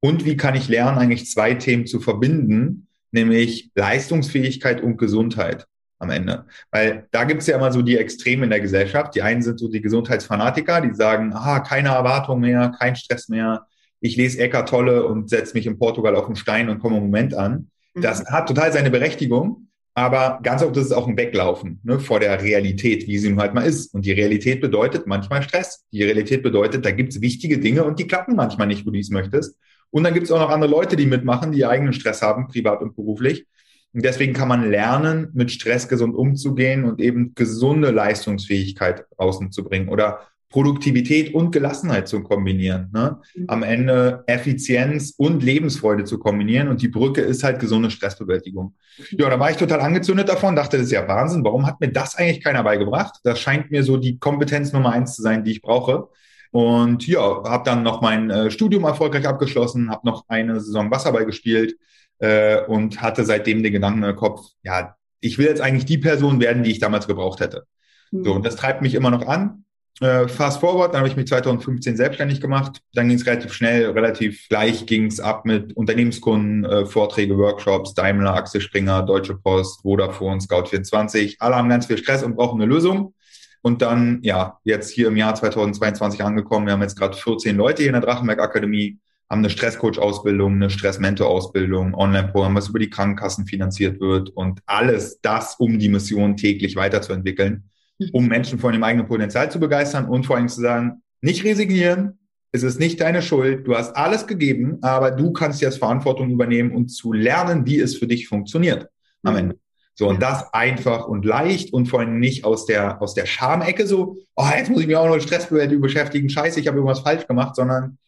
Und 0.01 0.25
wie 0.25 0.37
kann 0.37 0.55
ich 0.55 0.69
lernen, 0.69 0.99
eigentlich 0.99 1.29
zwei 1.31 1.55
Themen 1.55 1.87
zu 1.87 1.99
verbinden, 1.99 2.87
nämlich 3.11 3.71
Leistungsfähigkeit 3.75 4.81
und 4.81 4.97
Gesundheit? 4.97 5.67
am 5.99 6.11
Ende. 6.11 6.45
Weil 6.71 7.09
da 7.11 7.25
gibt 7.25 7.41
es 7.41 7.47
ja 7.47 7.57
immer 7.57 7.73
so 7.73 7.83
die 7.83 7.97
Extreme 7.97 8.45
in 8.45 8.51
der 8.51 8.61
Gesellschaft. 8.61 9.15
Die 9.15 9.23
einen 9.23 9.43
sind 9.43 9.59
so 9.59 9.69
die 9.69 9.81
Gesundheitsfanatiker, 9.81 10.81
die 10.81 10.95
sagen, 10.95 11.33
ah, 11.33 11.61
keine 11.61 11.91
Erwartung 11.91 12.41
mehr, 12.41 12.73
kein 12.79 12.95
Stress 12.95 13.29
mehr. 13.29 13.67
Ich 14.05 14.17
lese 14.19 14.39
Eckart 14.39 14.69
Tolle 14.69 15.07
und 15.07 15.31
setze 15.31 15.55
mich 15.55 15.67
in 15.67 15.79
Portugal 15.79 16.15
auf 16.15 16.27
den 16.27 16.37
Stein 16.37 16.69
und 16.69 16.79
komme 16.79 16.99
im 16.99 17.05
Moment 17.05 17.33
an. 17.33 17.71
Das 17.95 18.21
mhm. 18.21 18.27
hat 18.27 18.47
total 18.47 18.71
seine 18.71 18.91
Berechtigung, 18.91 19.69
aber 19.95 20.41
ganz 20.43 20.63
oft 20.63 20.77
ist 20.77 20.85
es 20.85 20.93
auch 20.93 21.09
ein 21.09 21.17
Weglaufen 21.17 21.81
ne, 21.85 21.99
vor 21.99 22.21
der 22.21 22.43
Realität, 22.43 23.07
wie 23.07 23.17
sie 23.17 23.31
nun 23.31 23.41
halt 23.41 23.55
mal 23.55 23.63
ist. 23.63 23.95
Und 23.95 24.05
die 24.05 24.13
Realität 24.13 24.61
bedeutet 24.61 25.07
manchmal 25.07 25.43
Stress. 25.43 25.87
Die 25.91 26.03
Realität 26.03 26.43
bedeutet, 26.43 26.85
da 26.85 26.91
gibt 26.91 27.15
es 27.15 27.23
wichtige 27.23 27.57
Dinge 27.57 27.85
und 27.85 27.99
die 27.99 28.07
klappen 28.07 28.37
manchmal 28.37 28.67
nicht, 28.67 28.87
wo 28.87 28.91
du 28.91 28.99
es 28.99 29.09
möchtest. 29.09 29.57
Und 29.89 30.05
dann 30.05 30.13
gibt 30.13 30.27
es 30.27 30.33
auch 30.33 30.39
noch 30.39 30.51
andere 30.51 30.71
Leute, 30.71 30.97
die 30.97 31.07
mitmachen, 31.07 31.53
die 31.53 31.65
eigenen 31.65 31.95
Stress 31.95 32.21
haben, 32.21 32.49
privat 32.49 32.83
und 32.83 32.95
beruflich. 32.97 33.47
Und 33.95 34.05
deswegen 34.05 34.35
kann 34.35 34.49
man 34.49 34.71
lernen, 34.71 35.31
mit 35.33 35.51
Stress 35.51 35.89
gesund 35.89 36.15
umzugehen 36.15 36.85
und 36.85 37.01
eben 37.01 37.35
gesunde 37.35 37.91
Leistungsfähigkeit 37.91 39.07
außen 39.17 39.51
zu 39.51 39.65
bringen 39.65 39.89
oder 39.89 40.21
Produktivität 40.55 41.35
und 41.35 41.51
Gelassenheit 41.51 42.07
zu 42.07 42.23
kombinieren. 42.23 42.89
Ne? 42.95 43.19
Mhm. 43.35 43.45
Am 43.49 43.65
Ende 43.65 44.23
Effizienz 44.29 45.13
und 45.17 45.43
Lebensfreude 45.43 46.05
zu 46.05 46.21
kombinieren. 46.21 46.69
Und 46.69 46.81
die 46.81 46.87
Brücke 46.87 47.23
ist 47.23 47.43
halt 47.43 47.59
gesunde 47.59 47.91
Stressbewältigung. 47.91 48.77
Ja, 49.11 49.29
da 49.29 49.41
war 49.41 49.51
ich 49.51 49.57
total 49.57 49.81
angezündet 49.81 50.29
davon, 50.29 50.55
dachte, 50.55 50.77
das 50.77 50.87
ist 50.87 50.93
ja 50.93 51.09
Wahnsinn. 51.09 51.43
Warum 51.43 51.67
hat 51.67 51.81
mir 51.81 51.89
das 51.89 52.15
eigentlich 52.15 52.41
keiner 52.41 52.63
beigebracht? 52.63 53.17
Das 53.25 53.41
scheint 53.41 53.73
mir 53.73 53.83
so 53.83 53.97
die 53.97 54.21
Kompetenz 54.21 54.73
Nummer 54.73 54.93
eins 54.93 55.17
zu 55.17 55.23
sein, 55.23 55.43
die 55.43 55.51
ich 55.51 55.61
brauche. 55.61 56.07
Und 56.53 57.05
ja, 57.09 57.19
habe 57.19 57.65
dann 57.65 57.83
noch 57.83 58.01
mein 58.01 58.31
äh, 58.31 58.49
Studium 58.49 58.85
erfolgreich 58.85 59.27
abgeschlossen, 59.27 59.91
habe 59.91 60.07
noch 60.07 60.23
eine 60.29 60.61
Saison 60.61 60.89
Wasserball 60.89 61.27
gespielt, 61.27 61.75
äh, 62.21 62.61
und 62.67 63.03
hatte 63.03 63.25
seitdem 63.25 63.65
den 63.65 63.73
Gedanken 63.73 64.05
im 64.05 64.15
Kopf, 64.15 64.41
ja, 64.63 64.95
ich 65.19 65.37
will 65.37 65.47
jetzt 65.47 65.61
eigentlich 65.61 65.85
die 65.85 65.99
Person 65.99 66.39
werden, 66.39 66.63
die 66.63 66.71
ich 66.71 66.79
damals 66.79 67.09
gebraucht 67.09 67.41
hätte. 67.41 67.65
Mhm. 68.13 68.25
So, 68.25 68.35
und 68.35 68.47
das 68.47 68.55
treibt 68.55 68.83
mich 68.83 68.95
immer 68.95 69.11
noch 69.11 69.27
an. 69.27 69.64
Äh, 70.01 70.27
fast 70.27 70.61
forward, 70.61 70.93
dann 70.93 71.01
habe 71.01 71.09
ich 71.09 71.17
mich 71.17 71.27
2015 71.27 71.97
selbstständig 71.97 72.41
gemacht. 72.41 72.81
Dann 72.95 73.09
ging 73.09 73.17
es 73.17 73.27
relativ 73.27 73.53
schnell, 73.53 73.91
relativ 73.91 74.49
gleich 74.49 74.87
ging 74.87 75.07
es 75.07 75.21
ab 75.21 75.45
mit 75.45 75.77
Unternehmenskunden, 75.77 76.65
äh, 76.65 76.85
Vorträge, 76.85 77.39
Workshops, 77.39 77.95
Daimler, 77.95 78.35
Axel 78.35 78.61
Springer, 78.61 79.03
Deutsche 79.03 79.37
Post, 79.37 79.83
Vodafone, 79.83 80.41
Scout24. 80.41 81.37
Alle 81.39 81.55
haben 81.55 81.69
ganz 81.69 81.87
viel 81.87 81.99
Stress 81.99 82.25
und 82.25 82.35
brauchen 82.35 82.61
eine 82.61 82.73
Lösung. 82.73 83.15
Und 83.63 83.83
dann, 83.83 84.19
ja, 84.23 84.59
jetzt 84.65 84.91
hier 84.91 85.09
im 85.09 85.17
Jahr 85.17 85.35
2022 85.35 86.23
angekommen. 86.23 86.67
Wir 86.67 86.73
haben 86.73 86.83
jetzt 86.83 86.99
gerade 86.99 87.17
14 87.17 87.57
Leute 87.57 87.83
hier 87.83 87.91
in 87.91 88.01
der 88.01 88.03
Drachenberg 88.03 88.41
Akademie 88.41 88.99
haben 89.31 89.39
eine 89.39 89.51
Stresscoach-Ausbildung, 89.51 90.55
eine 90.55 90.71
Stressmentor-Ausbildung, 90.71 91.95
Online-Programm, 91.95 92.55
was 92.55 92.69
über 92.69 92.79
die 92.79 92.91
Krankenkassen 92.91 93.47
finanziert 93.47 94.01
wird 94.01 94.31
und 94.31 94.61
alles 94.67 95.21
das, 95.23 95.57
um 95.57 95.79
die 95.79 95.89
Mission 95.89 96.37
täglich 96.37 96.77
weiterzuentwickeln. 96.77 97.71
um 98.13 98.27
Menschen 98.27 98.59
von 98.59 98.73
dem 98.73 98.83
eigenen 98.83 99.07
Potenzial 99.07 99.51
zu 99.51 99.61
begeistern 99.61 100.07
und 100.07 100.27
vor 100.27 100.37
allem 100.37 100.49
zu 100.49 100.61
sagen, 100.61 101.03
nicht 101.21 101.45
resignieren, 101.45 102.19
es 102.53 102.63
ist 102.63 102.79
nicht 102.79 103.01
deine 103.01 103.21
Schuld, 103.21 103.67
du 103.67 103.75
hast 103.75 103.97
alles 103.97 104.27
gegeben, 104.27 104.79
aber 104.83 105.11
du 105.11 105.33
kannst 105.33 105.61
jetzt 105.61 105.79
Verantwortung 105.79 106.31
übernehmen 106.31 106.71
und 106.71 106.89
zu 106.89 107.13
lernen, 107.13 107.67
wie 107.67 107.81
es 107.81 107.97
für 107.97 108.07
dich 108.07 108.29
funktioniert 108.29 108.89
am 109.25 109.33
mhm. 109.33 109.39
Ende. 109.39 109.59
So, 109.97 110.09
und 110.09 110.21
das 110.21 110.53
einfach 110.53 111.07
und 111.07 111.25
leicht 111.25 111.73
und 111.73 111.87
vor 111.87 112.01
allem 112.01 112.19
nicht 112.19 112.45
aus 112.45 112.67
der, 112.67 113.01
aus 113.01 113.15
der 113.15 113.27
Schamecke 113.27 113.87
so, 113.87 114.19
oh, 114.35 114.47
jetzt 114.57 114.71
muss 114.71 114.81
ich 114.81 114.87
mich 114.89 114.97
auch 114.97 115.07
noch 115.07 115.15
mit 115.15 115.23
Stressbewältigung 115.23 115.83
beschäftigen, 115.83 116.29
scheiße, 116.29 116.59
ich 116.59 116.67
habe 116.67 116.79
irgendwas 116.79 117.01
falsch 117.01 117.27
gemacht, 117.27 117.55
sondern 117.55 117.99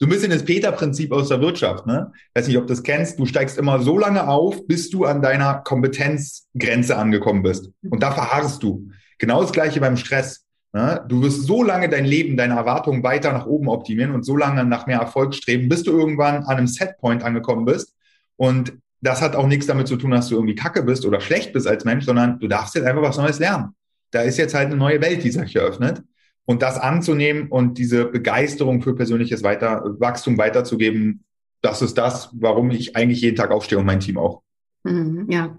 so 0.00 0.06
ein 0.06 0.10
bisschen 0.10 0.30
das 0.30 0.44
Peter-Prinzip 0.44 1.12
aus 1.12 1.28
der 1.28 1.40
Wirtschaft. 1.40 1.86
Ne? 1.86 2.12
Weiß 2.34 2.46
nicht, 2.46 2.56
ob 2.56 2.66
du 2.66 2.72
das 2.72 2.84
kennst. 2.84 3.18
Du 3.18 3.26
steigst 3.26 3.58
immer 3.58 3.80
so 3.80 3.98
lange 3.98 4.28
auf, 4.28 4.66
bis 4.66 4.90
du 4.90 5.04
an 5.04 5.22
deiner 5.22 5.54
Kompetenzgrenze 5.54 6.96
angekommen 6.96 7.42
bist. 7.42 7.70
Und 7.88 8.02
da 8.02 8.12
verharrst 8.12 8.62
du. 8.62 8.90
Genau 9.18 9.42
das 9.42 9.52
Gleiche 9.52 9.80
beim 9.80 9.96
Stress. 9.96 10.44
Ne? 10.72 11.04
Du 11.08 11.22
wirst 11.22 11.42
so 11.42 11.62
lange 11.62 11.88
dein 11.88 12.04
Leben, 12.04 12.36
deine 12.36 12.54
Erwartungen 12.54 13.02
weiter 13.02 13.32
nach 13.32 13.46
oben 13.46 13.68
optimieren 13.68 14.14
und 14.14 14.24
so 14.24 14.36
lange 14.36 14.64
nach 14.64 14.86
mehr 14.86 15.00
Erfolg 15.00 15.34
streben, 15.34 15.68
bis 15.68 15.82
du 15.82 15.92
irgendwann 15.92 16.44
an 16.44 16.56
einem 16.56 16.66
Setpoint 16.66 17.22
angekommen 17.22 17.64
bist. 17.64 17.94
Und 18.36 18.78
das 19.00 19.22
hat 19.22 19.36
auch 19.36 19.46
nichts 19.46 19.66
damit 19.66 19.88
zu 19.88 19.96
tun, 19.96 20.10
dass 20.10 20.28
du 20.28 20.34
irgendwie 20.34 20.54
kacke 20.54 20.82
bist 20.82 21.06
oder 21.06 21.20
schlecht 21.20 21.52
bist 21.52 21.66
als 21.66 21.84
Mensch, 21.84 22.04
sondern 22.04 22.38
du 22.38 22.48
darfst 22.48 22.74
jetzt 22.74 22.86
einfach 22.86 23.02
was 23.02 23.16
Neues 23.16 23.38
lernen. 23.38 23.74
Da 24.10 24.22
ist 24.22 24.38
jetzt 24.38 24.54
halt 24.54 24.66
eine 24.66 24.76
neue 24.76 25.00
Welt, 25.00 25.22
die 25.22 25.30
sich 25.30 25.56
eröffnet. 25.56 26.02
Und 26.44 26.62
das 26.62 26.78
anzunehmen 26.78 27.48
und 27.48 27.76
diese 27.76 28.06
Begeisterung 28.06 28.80
für 28.80 28.94
persönliches 28.94 29.42
Weiter 29.42 29.84
Wachstum 29.98 30.38
weiterzugeben, 30.38 31.24
das 31.60 31.82
ist 31.82 31.98
das, 31.98 32.30
warum 32.32 32.70
ich 32.70 32.96
eigentlich 32.96 33.20
jeden 33.20 33.36
Tag 33.36 33.50
aufstehe 33.50 33.78
und 33.78 33.84
mein 33.84 34.00
Team 34.00 34.16
auch. 34.16 34.42
Mhm, 34.84 35.26
ja, 35.30 35.56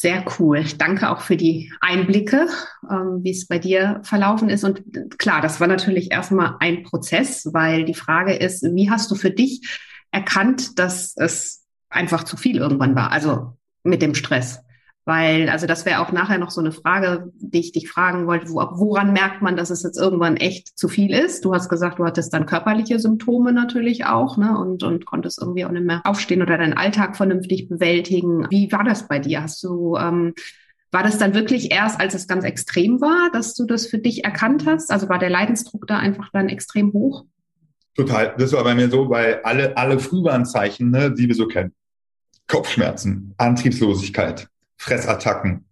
sehr 0.00 0.24
cool. 0.38 0.64
Danke 0.78 1.10
auch 1.10 1.22
für 1.22 1.36
die 1.36 1.72
Einblicke, 1.80 2.46
ähm, 2.88 3.18
wie 3.24 3.32
es 3.32 3.48
bei 3.48 3.58
dir 3.58 4.00
verlaufen 4.04 4.48
ist. 4.48 4.62
Und 4.62 4.84
klar, 5.18 5.40
das 5.40 5.58
war 5.58 5.66
natürlich 5.66 6.12
erstmal 6.12 6.54
ein 6.60 6.84
Prozess, 6.84 7.48
weil 7.52 7.84
die 7.84 7.94
Frage 7.94 8.32
ist, 8.34 8.62
wie 8.62 8.90
hast 8.90 9.10
du 9.10 9.16
für 9.16 9.32
dich 9.32 9.60
erkannt, 10.12 10.78
dass 10.78 11.14
es 11.16 11.66
einfach 11.88 12.22
zu 12.22 12.36
viel 12.36 12.58
irgendwann 12.58 12.94
war? 12.94 13.10
Also 13.10 13.56
mit 13.82 14.00
dem 14.00 14.14
Stress. 14.14 14.60
Weil, 15.08 15.48
also 15.48 15.66
das 15.66 15.86
wäre 15.86 16.00
auch 16.00 16.12
nachher 16.12 16.36
noch 16.36 16.50
so 16.50 16.60
eine 16.60 16.70
Frage, 16.70 17.32
die 17.38 17.60
ich 17.60 17.72
dich 17.72 17.88
fragen 17.88 18.26
wollte, 18.26 18.50
wo, 18.50 18.56
woran 18.56 19.14
merkt 19.14 19.40
man, 19.40 19.56
dass 19.56 19.70
es 19.70 19.82
jetzt 19.82 19.98
irgendwann 19.98 20.36
echt 20.36 20.78
zu 20.78 20.86
viel 20.86 21.14
ist? 21.14 21.46
Du 21.46 21.54
hast 21.54 21.70
gesagt, 21.70 21.98
du 21.98 22.04
hattest 22.04 22.34
dann 22.34 22.44
körperliche 22.44 22.98
Symptome 22.98 23.54
natürlich 23.54 24.04
auch, 24.04 24.36
ne? 24.36 24.58
Und, 24.58 24.82
und 24.82 25.06
konntest 25.06 25.40
irgendwie 25.40 25.64
auch 25.64 25.70
nicht 25.70 25.86
mehr 25.86 26.02
aufstehen 26.04 26.42
oder 26.42 26.58
deinen 26.58 26.74
Alltag 26.74 27.16
vernünftig 27.16 27.70
bewältigen. 27.70 28.48
Wie 28.50 28.70
war 28.70 28.84
das 28.84 29.08
bei 29.08 29.18
dir? 29.18 29.42
Hast 29.42 29.64
du, 29.64 29.96
ähm, 29.96 30.34
war 30.90 31.04
das 31.04 31.16
dann 31.16 31.32
wirklich 31.32 31.72
erst, 31.72 31.98
als 31.98 32.12
es 32.12 32.28
ganz 32.28 32.44
extrem 32.44 33.00
war, 33.00 33.30
dass 33.32 33.54
du 33.54 33.64
das 33.64 33.86
für 33.86 33.96
dich 33.96 34.26
erkannt 34.26 34.66
hast? 34.66 34.90
Also 34.90 35.08
war 35.08 35.18
der 35.18 35.30
Leidensdruck 35.30 35.86
da 35.86 35.96
einfach 35.96 36.28
dann 36.34 36.50
extrem 36.50 36.92
hoch? 36.92 37.24
Total. 37.94 38.34
Das 38.36 38.52
war 38.52 38.62
bei 38.62 38.74
mir 38.74 38.90
so, 38.90 39.08
weil 39.08 39.40
alle, 39.42 39.74
alle 39.74 40.00
Frühwarnzeichen, 40.00 40.90
ne, 40.90 41.10
die 41.10 41.28
wir 41.28 41.34
so 41.34 41.46
kennen. 41.46 41.72
Kopfschmerzen, 42.46 43.32
Antriebslosigkeit, 43.38 44.48
Fressattacken, 44.78 45.66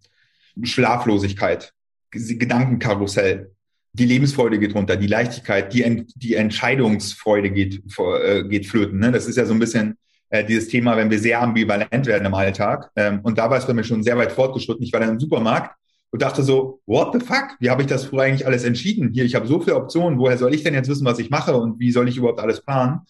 Schlaflosigkeit, 0.63 1.73
Gedankenkarussell. 2.11 3.53
Die 3.93 4.05
Lebensfreude 4.05 4.59
geht 4.59 4.75
runter, 4.75 4.97
die 4.97 5.07
Leichtigkeit, 5.07 5.73
die, 5.73 5.83
Ent 5.83 6.13
die 6.17 6.35
Entscheidungsfreude 6.35 7.51
geht, 7.51 7.83
äh, 7.99 8.45
geht 8.45 8.67
flöten. 8.67 8.99
Ne? 8.99 9.11
Das 9.11 9.27
ist 9.27 9.37
ja 9.37 9.47
so 9.47 9.55
ein 9.55 9.59
bisschen 9.59 9.97
äh, 10.29 10.45
dieses 10.45 10.69
Thema, 10.69 10.97
wenn 10.97 11.11
wir 11.11 11.19
sehr 11.19 11.41
ambivalent 11.41 12.07
werden 12.07 12.27
im 12.27 12.35
Alltag. 12.35 12.91
Ähm, 12.97 13.21
und 13.23 13.39
da 13.39 13.49
war 13.49 13.57
es 13.57 13.67
bei 13.67 13.73
mir 13.73 13.85
schon 13.85 14.03
sehr 14.03 14.19
weit 14.19 14.33
fortgeschritten. 14.33 14.83
Ich 14.83 14.93
war 14.93 15.01
dann 15.01 15.11
im 15.11 15.21
Supermarkt 15.21 15.77
und 16.11 16.21
dachte 16.21 16.43
so, 16.43 16.81
what 16.87 17.13
the 17.13 17.25
fuck? 17.25 17.57
Wie 17.59 17.71
habe 17.71 17.83
ich 17.83 17.89
das 17.89 18.05
früher 18.07 18.23
eigentlich 18.23 18.47
alles 18.47 18.65
entschieden? 18.65 19.13
Hier, 19.15 19.25
ich 19.25 19.35
habe 19.35 19.47
so 19.47 19.61
viele 19.61 19.77
Optionen. 19.77 20.19
Woher 20.19 20.37
soll 20.37 20.55
ich 20.55 20.63
denn 20.63 20.75
jetzt 20.75 20.89
wissen, 20.89 21.07
was 21.07 21.19
ich 21.19 21.31
mache 21.31 21.57
und 21.57 21.79
wie 21.79 21.91
soll 21.91 22.09
ich 22.09 22.17
überhaupt 22.17 22.41
alles 22.41 22.61
planen? 22.61 23.01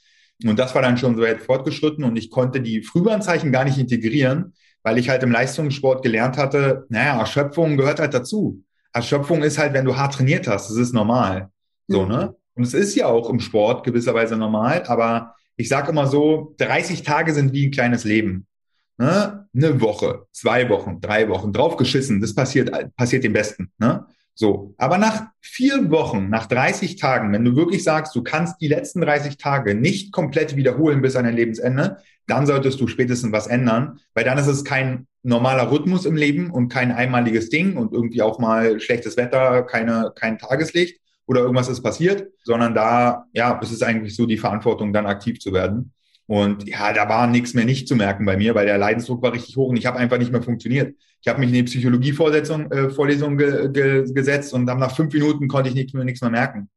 Und 0.44 0.58
das 0.58 0.74
war 0.74 0.82
dann 0.82 0.98
schon 0.98 1.16
so 1.16 1.22
weit 1.22 1.40
fortgeschritten 1.40 2.04
und 2.04 2.16
ich 2.16 2.30
konnte 2.30 2.60
die 2.60 2.82
Frühwarnzeichen 2.82 3.52
gar 3.52 3.64
nicht 3.64 3.78
integrieren, 3.78 4.52
weil 4.86 4.98
ich 4.98 5.08
halt 5.08 5.24
im 5.24 5.32
Leistungssport 5.32 6.04
gelernt 6.04 6.36
hatte, 6.36 6.86
naja, 6.90 7.18
Erschöpfung 7.18 7.76
gehört 7.76 7.98
halt 7.98 8.14
dazu. 8.14 8.62
Erschöpfung 8.92 9.42
ist 9.42 9.58
halt, 9.58 9.72
wenn 9.72 9.84
du 9.84 9.96
hart 9.96 10.14
trainiert 10.14 10.46
hast, 10.46 10.70
das 10.70 10.76
ist 10.76 10.94
normal. 10.94 11.50
So, 11.88 12.02
mhm. 12.02 12.08
ne? 12.08 12.36
Und 12.54 12.62
es 12.62 12.72
ist 12.72 12.94
ja 12.94 13.08
auch 13.08 13.28
im 13.28 13.40
Sport 13.40 13.82
gewisserweise 13.82 14.36
normal, 14.36 14.84
aber 14.86 15.34
ich 15.56 15.68
sage 15.68 15.90
immer 15.90 16.06
so, 16.06 16.54
30 16.58 17.02
Tage 17.02 17.34
sind 17.34 17.52
wie 17.52 17.66
ein 17.66 17.72
kleines 17.72 18.04
Leben. 18.04 18.46
Ne? 18.96 19.48
Eine 19.52 19.80
Woche, 19.80 20.26
zwei 20.30 20.68
Wochen, 20.68 21.00
drei 21.00 21.28
Wochen, 21.28 21.52
draufgeschissen, 21.52 22.20
das 22.20 22.36
passiert, 22.36 22.70
passiert 22.94 23.24
dem 23.24 23.32
Besten. 23.32 23.72
Ne? 23.78 24.06
So, 24.38 24.74
aber 24.76 24.98
nach 24.98 25.28
vier 25.40 25.90
Wochen, 25.90 26.28
nach 26.28 26.44
30 26.44 26.96
Tagen, 26.96 27.32
wenn 27.32 27.42
du 27.42 27.56
wirklich 27.56 27.82
sagst, 27.82 28.14
du 28.14 28.22
kannst 28.22 28.60
die 28.60 28.68
letzten 28.68 29.00
30 29.00 29.38
Tage 29.38 29.74
nicht 29.74 30.12
komplett 30.12 30.56
wiederholen 30.56 31.00
bis 31.00 31.16
an 31.16 31.24
dein 31.24 31.34
Lebensende, 31.34 31.96
dann 32.26 32.44
solltest 32.44 32.78
du 32.78 32.86
spätestens 32.86 33.32
was 33.32 33.46
ändern, 33.46 33.98
weil 34.12 34.24
dann 34.24 34.36
ist 34.36 34.46
es 34.46 34.62
kein 34.62 35.06
normaler 35.22 35.72
Rhythmus 35.72 36.04
im 36.04 36.16
Leben 36.16 36.50
und 36.50 36.68
kein 36.68 36.92
einmaliges 36.92 37.48
Ding 37.48 37.78
und 37.78 37.94
irgendwie 37.94 38.20
auch 38.20 38.38
mal 38.38 38.78
schlechtes 38.78 39.16
Wetter, 39.16 39.62
keine, 39.62 40.12
kein 40.14 40.36
Tageslicht 40.36 41.00
oder 41.24 41.40
irgendwas 41.40 41.68
ist 41.68 41.82
passiert, 41.82 42.28
sondern 42.44 42.74
da, 42.74 43.24
ja, 43.32 43.58
es 43.62 43.72
ist 43.72 43.82
eigentlich 43.82 44.14
so 44.14 44.26
die 44.26 44.36
Verantwortung, 44.36 44.92
dann 44.92 45.06
aktiv 45.06 45.40
zu 45.40 45.54
werden. 45.54 45.94
Und 46.26 46.68
ja, 46.68 46.92
da 46.92 47.08
war 47.08 47.26
nichts 47.26 47.54
mehr 47.54 47.64
nicht 47.64 47.88
zu 47.88 47.96
merken 47.96 48.26
bei 48.26 48.36
mir, 48.36 48.54
weil 48.54 48.66
der 48.66 48.76
Leidensdruck 48.76 49.22
war 49.22 49.32
richtig 49.32 49.56
hoch 49.56 49.70
und 49.70 49.76
ich 49.76 49.86
habe 49.86 49.98
einfach 49.98 50.18
nicht 50.18 50.32
mehr 50.32 50.42
funktioniert. 50.42 50.94
Ich 51.26 51.28
habe 51.28 51.40
mich 51.40 51.48
in 51.48 51.54
die 51.54 51.62
Psychologie-Vorlesung 51.64 52.70
äh, 52.70 52.88
Vorlesung 52.88 53.36
ge, 53.36 53.68
ge, 53.72 54.04
gesetzt 54.12 54.54
und 54.54 54.64
dann 54.64 54.78
nach 54.78 54.94
fünf 54.94 55.12
Minuten 55.12 55.48
konnte 55.48 55.68
ich 55.68 55.74
nichts 55.74 55.92
mehr, 55.92 56.04
nichts 56.04 56.20
mehr 56.20 56.30
merken. 56.30 56.70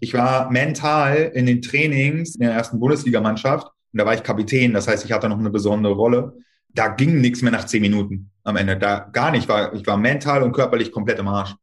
Ich 0.00 0.12
war 0.12 0.50
mental 0.50 1.30
in 1.34 1.46
den 1.46 1.62
Trainings 1.62 2.34
in 2.34 2.40
der 2.40 2.50
ersten 2.50 2.80
Bundesligamannschaft 2.80 3.68
und 3.68 4.00
da 4.00 4.04
war 4.04 4.12
ich 4.12 4.24
Kapitän, 4.24 4.72
das 4.74 4.88
heißt, 4.88 5.04
ich 5.04 5.12
hatte 5.12 5.28
noch 5.28 5.38
eine 5.38 5.50
besondere 5.50 5.92
Rolle. 5.92 6.32
Da 6.70 6.88
ging 6.88 7.20
nichts 7.20 7.42
mehr 7.42 7.52
nach 7.52 7.64
zehn 7.64 7.80
Minuten 7.80 8.32
am 8.42 8.56
Ende. 8.56 8.76
Da 8.76 9.08
gar 9.12 9.30
nicht. 9.30 9.44
Ich 9.44 9.48
war, 9.48 9.72
ich 9.72 9.86
war 9.86 9.96
mental 9.96 10.42
und 10.42 10.50
körperlich 10.50 10.90
komplett 10.90 11.20
im 11.20 11.28
Arsch. 11.28 11.54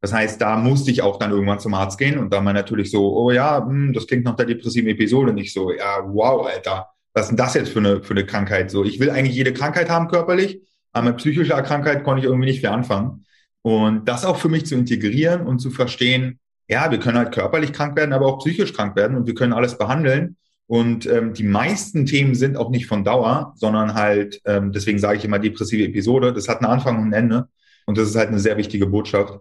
Das 0.00 0.12
heißt, 0.12 0.40
da 0.40 0.56
musste 0.56 0.92
ich 0.92 1.02
auch 1.02 1.18
dann 1.18 1.32
irgendwann 1.32 1.58
zum 1.58 1.74
Arzt 1.74 1.98
gehen 1.98 2.16
und 2.16 2.32
dann 2.32 2.44
war 2.44 2.52
natürlich 2.52 2.92
so, 2.92 3.12
oh 3.12 3.32
ja, 3.32 3.66
hm, 3.66 3.92
das 3.92 4.06
klingt 4.06 4.24
nach 4.24 4.36
der 4.36 4.46
depressiven 4.46 4.88
Episode. 4.88 5.32
Und 5.32 5.38
ich 5.38 5.52
so, 5.52 5.72
ja, 5.72 6.04
wow, 6.06 6.46
Alter, 6.46 6.90
was 7.12 7.24
ist 7.24 7.28
denn 7.30 7.38
das 7.38 7.54
jetzt 7.54 7.70
für 7.70 7.80
eine, 7.80 8.04
für 8.04 8.12
eine 8.12 8.24
Krankheit? 8.24 8.70
So, 8.70 8.84
ich 8.84 9.00
will 9.00 9.10
eigentlich 9.10 9.34
jede 9.34 9.52
Krankheit 9.52 9.90
haben 9.90 10.06
körperlich, 10.06 10.60
aber 10.98 11.08
mit 11.08 11.18
psychischer 11.18 11.62
Krankheit 11.62 12.04
konnte 12.04 12.20
ich 12.20 12.26
irgendwie 12.26 12.48
nicht 12.48 12.60
viel 12.60 12.68
anfangen. 12.68 13.24
Und 13.62 14.08
das 14.08 14.24
auch 14.24 14.36
für 14.36 14.48
mich 14.48 14.66
zu 14.66 14.74
integrieren 14.74 15.46
und 15.46 15.58
zu 15.60 15.70
verstehen, 15.70 16.38
ja, 16.68 16.90
wir 16.90 16.98
können 16.98 17.18
halt 17.18 17.32
körperlich 17.32 17.72
krank 17.72 17.96
werden, 17.96 18.12
aber 18.12 18.26
auch 18.26 18.38
psychisch 18.38 18.72
krank 18.72 18.94
werden 18.96 19.16
und 19.16 19.26
wir 19.26 19.34
können 19.34 19.52
alles 19.52 19.78
behandeln. 19.78 20.36
Und 20.66 21.06
ähm, 21.06 21.32
die 21.32 21.44
meisten 21.44 22.04
Themen 22.04 22.34
sind 22.34 22.56
auch 22.56 22.70
nicht 22.70 22.86
von 22.86 23.02
Dauer, 23.02 23.54
sondern 23.56 23.94
halt, 23.94 24.40
ähm, 24.44 24.70
deswegen 24.72 24.98
sage 24.98 25.16
ich 25.16 25.24
immer 25.24 25.38
depressive 25.38 25.84
Episode, 25.84 26.32
das 26.34 26.48
hat 26.48 26.58
einen 26.58 26.70
Anfang 26.70 26.98
und 26.98 27.08
ein 27.08 27.12
Ende. 27.14 27.48
Und 27.86 27.96
das 27.96 28.08
ist 28.08 28.16
halt 28.16 28.28
eine 28.28 28.38
sehr 28.38 28.58
wichtige 28.58 28.86
Botschaft. 28.86 29.40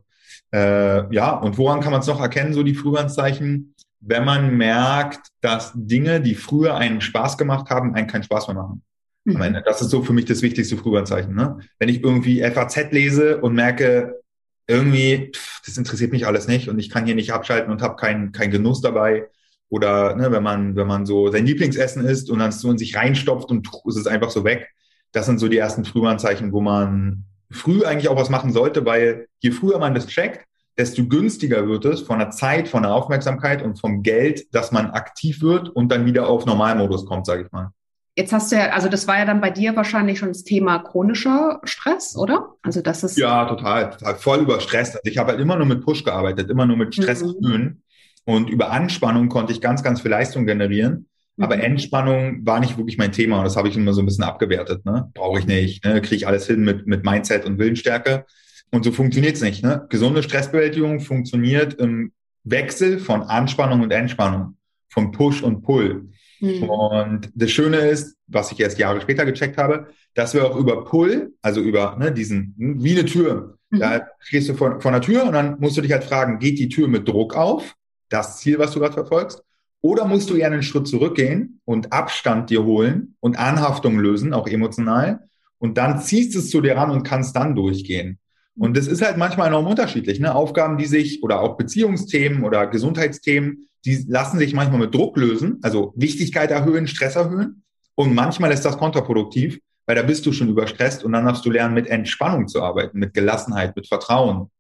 Äh, 0.53 1.13
ja, 1.13 1.31
und 1.31 1.57
woran 1.57 1.81
kann 1.81 1.91
man 1.91 1.99
es 1.99 2.07
noch 2.07 2.21
erkennen, 2.21 2.53
so 2.53 2.63
die 2.63 2.75
Frühwarnzeichen? 2.75 3.75
Wenn 3.99 4.23
man 4.23 4.55
merkt, 4.55 5.27
dass 5.41 5.73
Dinge, 5.75 6.21
die 6.21 6.35
früher 6.35 6.75
einen 6.75 7.01
Spaß 7.01 7.37
gemacht 7.37 7.69
haben, 7.69 7.93
einen 7.93 8.07
keinen 8.07 8.23
Spaß 8.23 8.47
mehr 8.47 8.55
machen. 8.55 8.83
Mhm. 9.27 9.35
Am 9.35 9.41
Ende. 9.41 9.63
Das 9.65 9.81
ist 9.81 9.89
so 9.89 10.03
für 10.03 10.13
mich 10.13 10.25
das 10.25 10.41
wichtigste 10.41 10.77
Frühwarnzeichen. 10.77 11.35
Ne? 11.35 11.59
Wenn 11.79 11.89
ich 11.89 12.01
irgendwie 12.01 12.41
FAZ 12.41 12.91
lese 12.91 13.41
und 13.41 13.53
merke, 13.55 14.21
irgendwie, 14.67 15.31
pff, 15.35 15.61
das 15.65 15.77
interessiert 15.77 16.13
mich 16.13 16.25
alles 16.25 16.47
nicht 16.47 16.69
und 16.69 16.79
ich 16.79 16.89
kann 16.89 17.05
hier 17.05 17.15
nicht 17.15 17.33
abschalten 17.33 17.71
und 17.71 17.81
habe 17.81 17.97
keinen 17.97 18.31
kein 18.31 18.51
Genuss 18.51 18.81
dabei. 18.81 19.27
Oder 19.69 20.15
ne, 20.15 20.31
wenn 20.31 20.43
man, 20.43 20.77
wenn 20.77 20.87
man 20.87 21.05
so 21.05 21.29
sein 21.29 21.45
Lieblingsessen 21.45 22.05
isst 22.05 22.29
und 22.29 22.39
dann 22.39 22.53
so 22.53 22.71
in 22.71 22.77
sich 22.77 22.95
reinstopft 22.95 23.49
und 23.49 23.67
ist 23.85 23.97
es 23.97 24.07
einfach 24.07 24.29
so 24.29 24.45
weg. 24.45 24.69
Das 25.11 25.25
sind 25.25 25.39
so 25.39 25.49
die 25.49 25.57
ersten 25.57 25.83
Frühwarnzeichen, 25.83 26.53
wo 26.53 26.61
man 26.61 27.25
früh 27.51 27.83
eigentlich 27.83 28.07
auch 28.07 28.15
was 28.15 28.29
machen 28.29 28.53
sollte, 28.53 28.85
weil 28.85 29.27
je 29.39 29.51
früher 29.51 29.77
man 29.77 29.93
das 29.93 30.07
checkt, 30.07 30.45
desto 30.77 31.05
günstiger 31.05 31.67
wird 31.67 31.83
es 31.83 32.01
von 32.01 32.19
der 32.19 32.29
Zeit, 32.29 32.69
von 32.69 32.83
der 32.83 32.93
Aufmerksamkeit 32.93 33.61
und 33.61 33.79
vom 33.79 34.03
Geld, 34.03 34.53
dass 34.55 34.71
man 34.71 34.91
aktiv 34.91 35.41
wird 35.41 35.67
und 35.67 35.91
dann 35.91 36.05
wieder 36.05 36.29
auf 36.29 36.45
Normalmodus 36.45 37.05
kommt, 37.05 37.25
sage 37.25 37.43
ich 37.43 37.51
mal. 37.51 37.71
Jetzt 38.17 38.33
hast 38.33 38.51
du 38.51 38.55
ja, 38.55 38.71
also 38.71 38.89
das 38.89 39.07
war 39.07 39.19
ja 39.19 39.25
dann 39.25 39.41
bei 39.41 39.51
dir 39.51 39.75
wahrscheinlich 39.75 40.17
schon 40.17 40.29
das 40.29 40.43
Thema 40.43 40.79
chronischer 40.79 41.61
Stress, 41.63 42.17
oder? 42.17 42.55
Also 42.63 42.81
das 42.81 43.03
ist 43.03 43.15
ja 43.15 43.45
total, 43.45 43.91
total 43.91 44.15
voll 44.15 44.39
überstresst. 44.39 44.95
Also 44.95 45.03
ich 45.03 45.19
habe 45.19 45.33
halt 45.33 45.39
immer 45.39 45.55
nur 45.55 45.67
mit 45.67 45.85
Push 45.85 46.03
gearbeitet, 46.03 46.49
immer 46.49 46.65
nur 46.65 46.77
mit 46.77 46.95
Stress 46.95 47.21
mhm. 47.21 47.83
und 48.25 48.49
über 48.49 48.71
Anspannung 48.71 49.29
konnte 49.29 49.53
ich 49.53 49.61
ganz, 49.61 49.83
ganz 49.83 50.01
viel 50.01 50.09
Leistung 50.09 50.47
generieren. 50.47 51.05
Aber 51.39 51.57
mhm. 51.57 51.61
Entspannung 51.61 52.43
war 52.43 52.59
nicht 52.59 52.79
wirklich 52.79 52.97
mein 52.97 53.11
Thema 53.11 53.37
und 53.37 53.43
das 53.43 53.55
habe 53.55 53.67
ich 53.67 53.77
immer 53.77 53.93
so 53.93 54.01
ein 54.01 54.07
bisschen 54.07 54.23
abgewertet. 54.23 54.83
Ne? 54.83 55.11
Brauche 55.13 55.37
ich 55.37 55.45
nicht, 55.45 55.85
ne? 55.85 56.01
kriege 56.01 56.15
ich 56.15 56.25
alles 56.25 56.47
hin 56.47 56.63
mit, 56.63 56.87
mit 56.87 57.05
Mindset 57.05 57.45
und 57.45 57.59
Willensstärke. 57.59 58.25
Und 58.71 58.83
so 58.83 58.91
funktioniert 58.91 59.35
es 59.35 59.43
nicht. 59.43 59.63
Ne? 59.63 59.85
Gesunde 59.89 60.23
Stressbewältigung 60.23 61.01
funktioniert 61.01 61.75
im 61.75 62.13
Wechsel 62.43 62.97
von 62.97 63.21
Anspannung 63.21 63.81
und 63.81 63.91
Entspannung, 63.91 64.57
von 64.89 65.11
Push 65.11 65.43
und 65.43 65.61
Pull. 65.61 66.09
Mhm. 66.39 66.63
Und 66.63 67.31
das 67.35 67.51
Schöne 67.51 67.77
ist, 67.77 68.15
was 68.27 68.51
ich 68.51 68.59
erst 68.59 68.77
Jahre 68.77 69.01
später 69.01 69.25
gecheckt 69.25 69.57
habe, 69.57 69.87
dass 70.13 70.33
wir 70.33 70.45
auch 70.45 70.55
über 70.55 70.83
Pull, 70.85 71.33
also 71.41 71.61
über 71.61 71.95
ne, 71.99 72.11
diesen, 72.11 72.53
wie 72.57 72.97
eine 72.97 73.05
Tür, 73.05 73.57
mhm. 73.69 73.79
da 73.79 74.07
stehst 74.19 74.49
du 74.49 74.53
vor, 74.53 74.81
vor 74.81 74.91
einer 74.91 75.01
Tür 75.01 75.25
und 75.25 75.33
dann 75.33 75.59
musst 75.59 75.77
du 75.77 75.81
dich 75.81 75.91
halt 75.91 76.03
fragen, 76.03 76.39
geht 76.39 76.59
die 76.59 76.69
Tür 76.69 76.87
mit 76.87 77.07
Druck 77.07 77.35
auf? 77.35 77.75
Das 78.09 78.37
Ziel, 78.37 78.57
was 78.57 78.71
du 78.71 78.79
gerade 78.79 78.93
verfolgst. 78.93 79.43
Oder 79.81 80.05
musst 80.05 80.29
du 80.29 80.35
eher 80.35 80.47
einen 80.47 80.63
Schritt 80.63 80.87
zurückgehen 80.87 81.61
und 81.65 81.93
Abstand 81.93 82.49
dir 82.49 82.63
holen 82.63 83.15
und 83.19 83.37
Anhaftung 83.37 83.99
lösen, 83.99 84.33
auch 84.33 84.47
emotional. 84.47 85.27
Und 85.59 85.77
dann 85.77 86.01
ziehst 86.01 86.35
du 86.35 86.39
es 86.39 86.49
zu 86.49 86.61
dir 86.61 86.75
ran 86.77 86.89
und 86.89 87.03
kannst 87.03 87.35
dann 87.35 87.55
durchgehen. 87.55 88.19
Und 88.57 88.75
das 88.75 88.87
ist 88.87 89.03
halt 89.03 89.17
manchmal 89.17 89.47
enorm 89.49 89.67
unterschiedlich. 89.67 90.19
Ne? 90.19 90.33
Aufgaben, 90.33 90.77
die 90.77 90.85
sich 90.85 91.21
oder 91.21 91.41
auch 91.41 91.57
Beziehungsthemen 91.57 92.43
oder 92.43 92.65
Gesundheitsthemen, 92.67 93.66
die 93.85 94.05
lassen 94.07 94.39
sich 94.39 94.53
manchmal 94.53 94.79
mit 94.79 94.93
Druck 94.93 95.17
lösen, 95.17 95.59
also 95.61 95.93
Wichtigkeit 95.95 96.51
erhöhen, 96.51 96.87
Stress 96.87 97.15
erhöhen. 97.15 97.63
Und 97.95 98.13
manchmal 98.13 98.51
ist 98.51 98.65
das 98.65 98.77
kontraproduktiv, 98.77 99.59
weil 99.85 99.95
da 99.95 100.03
bist 100.03 100.25
du 100.25 100.33
schon 100.33 100.49
überstresst 100.49 101.03
und 101.03 101.13
dann 101.13 101.25
darfst 101.25 101.45
du 101.45 101.51
lernen, 101.51 101.73
mit 101.73 101.87
Entspannung 101.87 102.47
zu 102.47 102.61
arbeiten, 102.61 102.99
mit 102.99 103.13
Gelassenheit, 103.13 103.75
mit 103.75 103.87
Vertrauen, 103.87 104.51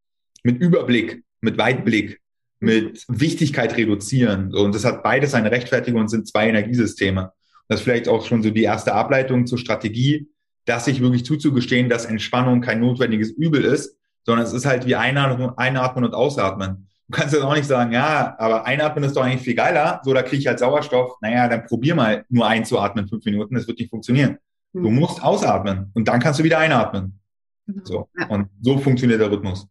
mit 0.43 0.59
Überblick, 0.61 1.23
mit 1.41 1.57
Weitblick, 1.57 2.21
mit 2.59 3.03
Wichtigkeit 3.07 3.75
reduzieren. 3.77 4.53
Und 4.55 4.73
das 4.73 4.85
hat 4.85 5.03
beides 5.03 5.33
eine 5.33 5.51
Rechtfertigung 5.51 6.01
und 6.01 6.07
sind 6.07 6.27
zwei 6.27 6.47
Energiesysteme. 6.47 7.31
Das 7.67 7.79
ist 7.79 7.83
vielleicht 7.83 8.07
auch 8.07 8.25
schon 8.25 8.41
so 8.41 8.49
die 8.49 8.63
erste 8.63 8.93
Ableitung 8.93 9.45
zur 9.45 9.57
Strategie, 9.57 10.29
dass 10.65 10.85
sich 10.85 11.01
wirklich 11.01 11.25
zuzugestehen, 11.25 11.89
dass 11.89 12.05
Entspannung 12.05 12.61
kein 12.61 12.79
notwendiges 12.79 13.31
Übel 13.31 13.63
ist, 13.63 13.97
sondern 14.25 14.45
es 14.45 14.53
ist 14.53 14.65
halt 14.65 14.85
wie 14.85 14.95
Einatmen, 14.95 15.57
Einatmen 15.57 16.03
und 16.05 16.13
Ausatmen. 16.13 16.87
Du 17.09 17.17
kannst 17.17 17.33
jetzt 17.33 17.43
auch 17.43 17.55
nicht 17.55 17.67
sagen, 17.67 17.93
ja, 17.93 18.35
aber 18.37 18.65
Einatmen 18.65 19.03
ist 19.05 19.15
doch 19.15 19.23
eigentlich 19.23 19.41
viel 19.41 19.55
geiler, 19.55 20.01
so 20.03 20.13
da 20.13 20.23
kriege 20.23 20.37
ich 20.37 20.47
halt 20.47 20.59
Sauerstoff. 20.59 21.17
Naja, 21.21 21.47
dann 21.47 21.65
probier 21.65 21.95
mal 21.95 22.25
nur 22.29 22.45
einzuatmen 22.47 23.07
fünf 23.07 23.23
Minuten, 23.23 23.55
das 23.55 23.67
wird 23.67 23.79
nicht 23.79 23.89
funktionieren. 23.89 24.39
Mhm. 24.73 24.83
Du 24.83 24.89
musst 24.89 25.23
ausatmen 25.23 25.91
und 25.93 26.07
dann 26.07 26.19
kannst 26.19 26.39
du 26.39 26.43
wieder 26.43 26.59
einatmen. 26.59 27.19
Genau. 27.65 27.85
So. 27.85 28.09
Und 28.29 28.49
so 28.61 28.77
funktioniert 28.77 29.21
der 29.21 29.31
Rhythmus. 29.31 29.67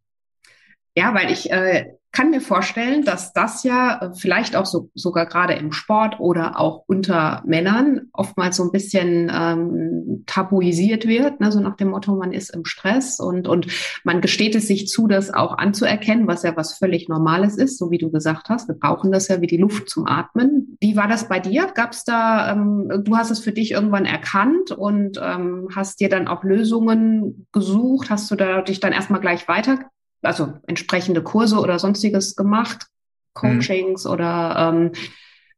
Ja, 0.96 1.14
weil 1.14 1.31
ich 1.31 1.51
äh, 1.51 1.92
kann 2.16 2.31
mir 2.31 2.40
vorstellen, 2.40 3.05
dass 3.05 3.35
das 3.35 3.62
ja 3.62 4.00
äh, 4.00 4.14
vielleicht 4.14 4.57
auch 4.57 4.64
so, 4.64 4.88
sogar 4.94 5.26
gerade 5.26 5.52
im 5.52 5.70
Sport 5.70 6.18
oder 6.18 6.59
auch 6.59 6.85
unter 6.87 7.42
Männern 7.44 8.09
oftmals 8.14 8.57
so 8.57 8.64
ein 8.64 8.72
bisschen 8.72 9.31
ähm, 9.31 10.22
tabuisiert 10.24 11.07
wird, 11.07 11.40
ne? 11.40 11.52
so 11.52 11.61
nach 11.61 11.76
dem 11.76 11.88
Motto, 11.88 12.16
man 12.16 12.33
ist 12.33 12.55
im 12.55 12.64
Stress 12.64 13.20
und, 13.20 13.46
und 13.46 13.66
man 14.02 14.22
gesteht 14.22 14.55
es 14.55 14.66
sich 14.66 14.88
zu, 14.88 15.09
das 15.09 15.35
auch 15.35 15.59
anzuerkennen, 15.59 16.26
was 16.26 16.42
ja 16.42 16.57
was 16.57 16.79
völlig 16.79 17.07
Normales 17.11 17.59
ist, 17.59 17.76
so 17.76 17.90
wie 17.90 17.98
du 17.98 18.11
gesagt 18.11 18.48
hast. 18.48 18.66
Wir 18.66 18.76
brauchen 18.76 19.12
das 19.12 19.29
ja 19.29 19.42
wie 19.42 19.46
die 19.46 19.59
Luft 19.59 19.90
zum 19.90 20.07
Atmen. 20.07 20.79
Wie 20.81 20.96
war 20.96 21.09
das 21.09 21.29
bei 21.29 21.38
dir? 21.38 21.66
Gab 21.74 21.92
es 21.92 22.05
da, 22.05 22.50
ähm, 22.50 22.90
du 23.05 23.14
hast 23.14 23.31
es 23.31 23.40
für 23.40 23.52
dich 23.52 23.72
irgendwann 23.72 24.07
erkannt 24.07 24.70
und 24.70 25.20
ähm, 25.22 25.68
hast 25.76 26.00
dir 26.00 26.09
dann 26.09 26.29
auch 26.29 26.44
Lösungen 26.44 27.46
gesucht? 27.52 28.09
Hast 28.09 28.31
du 28.31 28.37
da 28.37 28.62
dich 28.62 28.81
dann 28.81 28.92
erstmal 28.92 29.20
gleich 29.20 29.48
weiter 29.48 29.81
also 30.26 30.54
entsprechende 30.66 31.22
Kurse 31.22 31.58
oder 31.58 31.78
sonstiges 31.78 32.36
gemacht, 32.36 32.86
Coachings 33.34 34.04
mhm. 34.04 34.10
oder 34.10 34.72
ähm, 34.74 34.92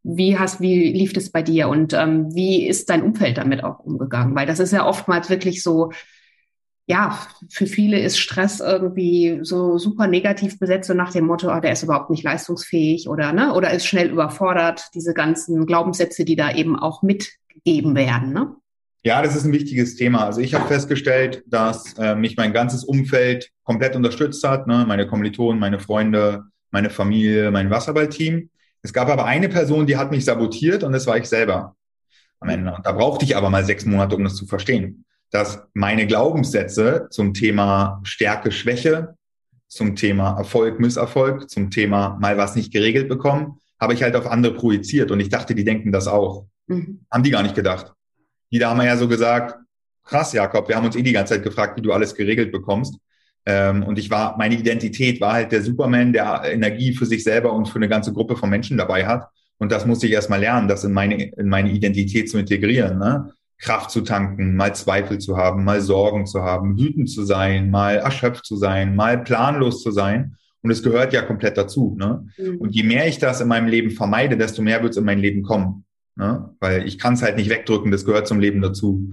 Wie 0.04 0.38
hast, 0.38 0.60
wie 0.60 0.92
lief 0.92 1.12
das 1.12 1.30
bei 1.30 1.42
dir 1.42 1.68
und 1.68 1.92
ähm, 1.92 2.32
wie 2.34 2.66
ist 2.66 2.88
dein 2.88 3.02
Umfeld 3.02 3.36
damit 3.36 3.62
auch 3.64 3.80
umgegangen? 3.80 4.34
Weil 4.34 4.46
das 4.46 4.60
ist 4.60 4.72
ja 4.72 4.86
oftmals 4.86 5.28
wirklich 5.28 5.62
so, 5.62 5.90
ja, 6.86 7.18
für 7.50 7.66
viele 7.66 7.98
ist 8.00 8.18
Stress 8.18 8.60
irgendwie 8.60 9.40
so 9.42 9.76
super 9.76 10.06
negativ 10.06 10.58
besetzt, 10.58 10.86
so 10.88 10.94
nach 10.94 11.12
dem 11.12 11.26
Motto, 11.26 11.54
oh, 11.54 11.60
der 11.60 11.72
ist 11.72 11.82
überhaupt 11.82 12.10
nicht 12.10 12.22
leistungsfähig 12.22 13.08
oder, 13.08 13.32
ne, 13.32 13.52
oder 13.52 13.72
ist 13.72 13.86
schnell 13.86 14.08
überfordert, 14.08 14.88
diese 14.94 15.12
ganzen 15.12 15.66
Glaubenssätze, 15.66 16.24
die 16.24 16.36
da 16.36 16.52
eben 16.54 16.78
auch 16.78 17.02
mitgegeben 17.02 17.94
werden, 17.94 18.32
ne? 18.32 18.54
Ja, 19.04 19.22
das 19.22 19.36
ist 19.36 19.44
ein 19.44 19.52
wichtiges 19.52 19.94
Thema. 19.94 20.24
Also 20.24 20.40
ich 20.40 20.54
habe 20.54 20.66
festgestellt, 20.66 21.42
dass 21.46 21.94
äh, 21.98 22.14
mich 22.14 22.36
mein 22.36 22.52
ganzes 22.52 22.84
Umfeld 22.84 23.50
komplett 23.62 23.96
unterstützt 23.96 24.46
hat, 24.46 24.66
ne? 24.66 24.84
meine 24.86 25.06
Kommilitonen, 25.06 25.60
meine 25.60 25.78
Freunde, 25.78 26.44
meine 26.70 26.90
Familie, 26.90 27.50
mein 27.50 27.70
Wasserballteam. 27.70 28.50
Es 28.82 28.92
gab 28.92 29.08
aber 29.08 29.24
eine 29.24 29.48
Person, 29.48 29.86
die 29.86 29.96
hat 29.96 30.10
mich 30.10 30.24
sabotiert 30.24 30.82
und 30.82 30.92
das 30.92 31.06
war 31.06 31.16
ich 31.16 31.26
selber 31.26 31.76
am 32.40 32.48
Ende. 32.48 32.74
Und 32.74 32.84
da 32.84 32.92
brauchte 32.92 33.24
ich 33.24 33.36
aber 33.36 33.50
mal 33.50 33.64
sechs 33.64 33.84
Monate, 33.84 34.16
um 34.16 34.24
das 34.24 34.34
zu 34.36 34.46
verstehen 34.46 35.04
dass 35.30 35.62
meine 35.74 36.06
Glaubenssätze 36.06 37.08
zum 37.10 37.34
Thema 37.34 38.00
Stärke, 38.02 38.50
Schwäche, 38.50 39.14
zum 39.66 39.96
Thema 39.96 40.36
Erfolg, 40.38 40.80
Misserfolg, 40.80 41.50
zum 41.50 41.70
Thema 41.70 42.16
mal 42.20 42.38
was 42.38 42.56
nicht 42.56 42.72
geregelt 42.72 43.08
bekommen, 43.08 43.58
habe 43.78 43.92
ich 43.92 44.02
halt 44.02 44.16
auf 44.16 44.26
andere 44.26 44.54
projiziert 44.54 45.10
und 45.10 45.20
ich 45.20 45.28
dachte, 45.28 45.54
die 45.54 45.64
denken 45.64 45.92
das 45.92 46.08
auch. 46.08 46.46
Mhm. 46.66 47.04
Haben 47.10 47.22
die 47.22 47.30
gar 47.30 47.42
nicht 47.42 47.54
gedacht. 47.54 47.92
Die 48.50 48.58
da 48.58 48.70
haben 48.70 48.80
ja 48.82 48.96
so 48.96 49.08
gesagt, 49.08 49.56
krass, 50.04 50.32
Jakob, 50.32 50.68
wir 50.68 50.76
haben 50.76 50.86
uns 50.86 50.96
eh 50.96 51.02
die 51.02 51.12
ganze 51.12 51.34
Zeit 51.34 51.44
gefragt, 51.44 51.76
wie 51.76 51.82
du 51.82 51.92
alles 51.92 52.14
geregelt 52.14 52.50
bekommst. 52.50 52.98
Ähm, 53.46 53.82
und 53.82 53.98
ich 53.98 54.10
war, 54.10 54.36
meine 54.36 54.56
Identität 54.56 55.20
war 55.20 55.34
halt 55.34 55.52
der 55.52 55.62
Superman, 55.62 56.12
der 56.12 56.42
Energie 56.44 56.94
für 56.94 57.06
sich 57.06 57.24
selber 57.24 57.52
und 57.52 57.68
für 57.68 57.76
eine 57.76 57.88
ganze 57.88 58.12
Gruppe 58.12 58.36
von 58.36 58.50
Menschen 58.50 58.76
dabei 58.76 59.06
hat. 59.06 59.28
Und 59.58 59.72
das 59.72 59.86
musste 59.86 60.06
ich 60.06 60.12
erstmal 60.12 60.40
lernen, 60.40 60.68
das 60.68 60.84
in 60.84 60.92
meine, 60.92 61.30
in 61.32 61.48
meine 61.48 61.70
Identität 61.70 62.30
zu 62.30 62.38
integrieren. 62.38 62.98
Ne? 62.98 63.32
Kraft 63.58 63.90
zu 63.90 64.02
tanken, 64.02 64.54
mal 64.54 64.74
Zweifel 64.74 65.18
zu 65.18 65.36
haben, 65.36 65.64
mal 65.64 65.80
Sorgen 65.80 66.26
zu 66.26 66.42
haben, 66.42 66.78
wütend 66.78 67.10
zu 67.10 67.24
sein, 67.24 67.70
mal 67.70 67.96
erschöpft 67.96 68.46
zu 68.46 68.56
sein, 68.56 68.94
mal 68.94 69.18
planlos 69.18 69.82
zu 69.82 69.90
sein. 69.90 70.36
Und 70.62 70.70
es 70.70 70.82
gehört 70.82 71.12
ja 71.12 71.22
komplett 71.22 71.56
dazu. 71.56 71.96
Ne? 71.98 72.26
Mhm. 72.36 72.58
Und 72.58 72.74
je 72.74 72.82
mehr 72.82 73.08
ich 73.08 73.18
das 73.18 73.40
in 73.40 73.48
meinem 73.48 73.68
Leben 73.68 73.90
vermeide, 73.90 74.36
desto 74.36 74.62
mehr 74.62 74.82
wird 74.82 74.92
es 74.92 74.96
in 74.96 75.04
mein 75.04 75.18
Leben 75.18 75.42
kommen. 75.42 75.84
Ne? 76.18 76.50
Weil 76.58 76.86
ich 76.86 76.98
kann 76.98 77.14
es 77.14 77.22
halt 77.22 77.36
nicht 77.36 77.48
wegdrücken, 77.48 77.92
das 77.92 78.04
gehört 78.04 78.26
zum 78.26 78.40
Leben 78.40 78.60
dazu. 78.60 79.12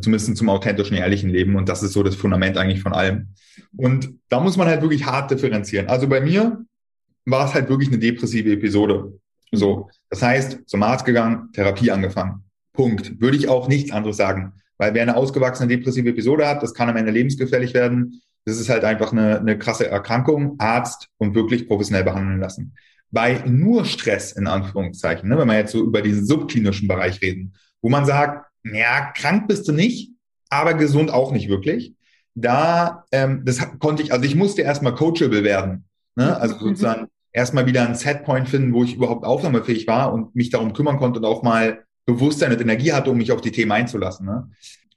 Zumindest 0.00 0.36
zum 0.36 0.48
authentischen, 0.48 0.96
ehrlichen 0.96 1.30
Leben. 1.30 1.54
Und 1.56 1.68
das 1.68 1.82
ist 1.82 1.92
so 1.92 2.02
das 2.02 2.16
Fundament 2.16 2.56
eigentlich 2.56 2.82
von 2.82 2.92
allem. 2.92 3.28
Und 3.76 4.14
da 4.28 4.40
muss 4.40 4.56
man 4.56 4.66
halt 4.66 4.82
wirklich 4.82 5.04
hart 5.04 5.30
differenzieren. 5.30 5.88
Also 5.88 6.08
bei 6.08 6.20
mir 6.20 6.64
war 7.26 7.46
es 7.46 7.54
halt 7.54 7.68
wirklich 7.68 7.88
eine 7.88 7.98
depressive 7.98 8.52
Episode. 8.52 9.18
So. 9.52 9.90
Das 10.10 10.22
heißt, 10.22 10.60
zum 10.66 10.82
Arzt 10.82 11.04
gegangen, 11.04 11.50
Therapie 11.52 11.90
angefangen. 11.90 12.44
Punkt. 12.72 13.20
Würde 13.20 13.36
ich 13.36 13.48
auch 13.48 13.68
nichts 13.68 13.92
anderes 13.92 14.16
sagen. 14.16 14.54
Weil 14.78 14.94
wer 14.94 15.02
eine 15.02 15.16
ausgewachsene 15.16 15.68
depressive 15.68 16.08
Episode 16.08 16.46
hat, 16.46 16.62
das 16.62 16.74
kann 16.74 16.88
am 16.88 16.96
Ende 16.96 17.12
lebensgefährlich 17.12 17.74
werden. 17.74 18.22
Das 18.44 18.58
ist 18.58 18.68
halt 18.68 18.84
einfach 18.84 19.12
eine, 19.12 19.40
eine 19.40 19.58
krasse 19.58 19.88
Erkrankung. 19.88 20.56
Arzt 20.58 21.08
und 21.18 21.34
wirklich 21.34 21.68
professionell 21.68 22.04
behandeln 22.04 22.40
lassen. 22.40 22.74
Bei 23.16 23.42
nur 23.46 23.86
Stress, 23.86 24.32
in 24.32 24.46
Anführungszeichen, 24.46 25.26
ne, 25.26 25.38
wenn 25.38 25.48
wir 25.48 25.56
jetzt 25.56 25.72
so 25.72 25.82
über 25.82 26.02
diesen 26.02 26.26
subklinischen 26.26 26.86
Bereich 26.86 27.22
reden, 27.22 27.54
wo 27.80 27.88
man 27.88 28.04
sagt, 28.04 28.44
ja, 28.62 29.10
krank 29.12 29.48
bist 29.48 29.66
du 29.66 29.72
nicht, 29.72 30.12
aber 30.50 30.74
gesund 30.74 31.10
auch 31.10 31.32
nicht 31.32 31.48
wirklich. 31.48 31.94
Da, 32.34 33.06
ähm, 33.12 33.40
das 33.46 33.58
konnte 33.78 34.02
ich, 34.02 34.12
also 34.12 34.26
ich 34.26 34.34
musste 34.34 34.60
erstmal 34.60 34.94
coachable 34.94 35.44
werden. 35.44 35.86
Ne? 36.14 36.38
Also 36.38 36.56
mhm. 36.56 36.60
sozusagen 36.60 37.06
erstmal 37.32 37.64
wieder 37.64 37.86
einen 37.86 37.94
Setpoint 37.94 38.50
finden, 38.50 38.74
wo 38.74 38.84
ich 38.84 38.96
überhaupt 38.96 39.24
aufnahmefähig 39.24 39.86
war 39.86 40.12
und 40.12 40.36
mich 40.36 40.50
darum 40.50 40.74
kümmern 40.74 40.98
konnte 40.98 41.18
und 41.18 41.24
auch 41.24 41.42
mal 41.42 41.86
Bewusstsein 42.04 42.52
und 42.52 42.60
Energie 42.60 42.92
hatte, 42.92 43.10
um 43.10 43.16
mich 43.16 43.32
auf 43.32 43.40
die 43.40 43.50
Themen 43.50 43.72
einzulassen. 43.72 44.26
Ne? 44.26 44.50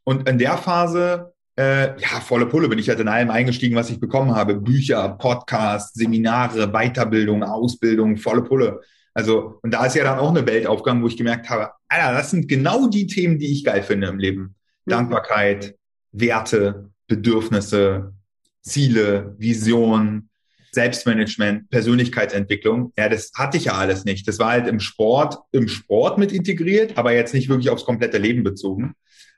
Und 0.04 0.28
in 0.28 0.38
der 0.38 0.58
Phase, 0.58 1.32
äh, 1.60 2.00
ja, 2.00 2.22
volle 2.22 2.46
Pulle 2.46 2.70
bin 2.70 2.80
ich 2.80 2.88
halt 2.88 3.02
in 3.02 3.10
allem 3.10 3.30
eingestiegen, 3.30 3.76
was 3.76 3.90
ich 3.90 4.00
bekommen 4.00 4.34
habe. 4.34 4.56
Bücher, 4.56 5.10
Podcasts, 5.10 5.94
Seminare, 5.94 6.72
Weiterbildung, 6.72 7.44
Ausbildung, 7.44 8.16
volle 8.16 8.44
Pulle. 8.44 8.80
Also, 9.14 9.60
und 9.62 9.74
da 9.74 9.86
ist 9.86 9.96
ja 9.96 10.06
dann 10.06 10.20
auch 10.20 10.30
eine 10.30 10.48
Welt 10.48 10.66
aufgegangen, 10.66 11.04
wo 11.04 11.08
ich 11.08 11.18
gemerkt 11.18 11.50
habe, 11.50 11.72
Alter, 11.90 12.14
das 12.14 12.32
sind 12.32 12.48
genau 12.48 12.88
die 12.88 13.08
Themen, 13.08 13.40
die 13.40 13.52
ich 13.52 13.66
geil 13.66 13.84
finde 13.84 14.08
im 14.08 14.20
Leben. 14.20 14.56
Mhm. 14.86 14.92
Dankbarkeit, 14.92 15.76
Werte, 16.14 16.92
Bedürfnisse, 17.08 18.14
Ziele, 18.62 19.36
Vision, 19.38 20.30
Selbstmanagement, 20.72 21.70
Persönlichkeitsentwicklung. 21.72 22.94
Ja, 22.98 23.10
das 23.10 23.32
hatte 23.36 23.58
ich 23.58 23.66
ja 23.66 23.74
alles 23.74 24.06
nicht. 24.06 24.26
Das 24.30 24.40
war 24.40 24.52
halt 24.52 24.68
im 24.68 24.80
Sport, 24.80 25.40
im 25.52 25.68
Sport 25.68 26.20
mit 26.20 26.32
integriert, 26.32 26.98
aber 26.98 27.12
jetzt 27.12 27.34
nicht 27.34 27.50
wirklich 27.50 27.70
aufs 27.70 27.84
komplette 27.84 28.18
Leben 28.18 28.44
bezogen. 28.44 28.94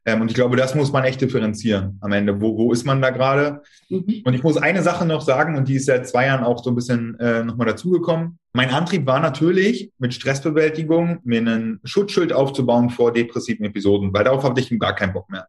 Ähm, 0.05 0.21
und 0.21 0.29
ich 0.29 0.35
glaube, 0.35 0.55
das 0.55 0.73
muss 0.73 0.91
man 0.91 1.03
echt 1.03 1.21
differenzieren 1.21 1.97
am 2.01 2.11
Ende. 2.11 2.41
Wo, 2.41 2.57
wo 2.57 2.71
ist 2.71 2.85
man 2.85 3.01
da 3.01 3.11
gerade? 3.11 3.61
Mhm. 3.89 4.21
Und 4.25 4.33
ich 4.33 4.43
muss 4.43 4.57
eine 4.57 4.81
Sache 4.81 5.05
noch 5.05 5.21
sagen, 5.21 5.55
und 5.55 5.67
die 5.67 5.75
ist 5.75 5.85
seit 5.85 6.07
zwei 6.07 6.25
Jahren 6.25 6.43
auch 6.43 6.63
so 6.63 6.71
ein 6.71 6.75
bisschen 6.75 7.19
äh, 7.19 7.43
nochmal 7.43 7.67
dazugekommen. 7.67 8.39
Mein 8.53 8.71
Antrieb 8.71 9.05
war 9.05 9.19
natürlich, 9.19 9.91
mit 9.99 10.13
Stressbewältigung 10.13 11.19
mir 11.23 11.39
einen 11.39 11.79
Schutzschild 11.83 12.33
aufzubauen 12.33 12.89
vor 12.89 13.13
depressiven 13.13 13.65
Episoden, 13.65 14.11
weil 14.13 14.23
darauf 14.23 14.43
hatte 14.43 14.59
ich 14.59 14.77
gar 14.79 14.95
keinen 14.95 15.13
Bock 15.13 15.29
mehr. 15.29 15.47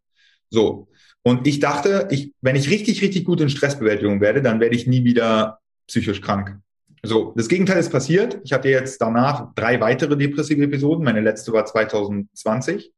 So. 0.50 0.88
Und 1.22 1.46
ich 1.46 1.60
dachte, 1.60 2.08
ich, 2.10 2.32
wenn 2.40 2.56
ich 2.56 2.68
richtig, 2.68 3.00
richtig 3.00 3.24
gut 3.24 3.40
in 3.40 3.48
Stressbewältigung 3.48 4.20
werde, 4.20 4.42
dann 4.42 4.60
werde 4.60 4.76
ich 4.76 4.86
nie 4.86 5.04
wieder 5.04 5.60
psychisch 5.86 6.20
krank. 6.20 6.58
So, 7.04 7.32
das 7.36 7.48
Gegenteil 7.48 7.78
ist 7.78 7.90
passiert. 7.90 8.40
Ich 8.44 8.52
hatte 8.52 8.68
jetzt 8.68 9.00
danach 9.00 9.52
drei 9.54 9.80
weitere 9.80 10.16
depressive 10.16 10.62
Episoden. 10.62 11.04
Meine 11.04 11.20
letzte 11.20 11.52
war 11.52 11.64
2020. 11.64 12.92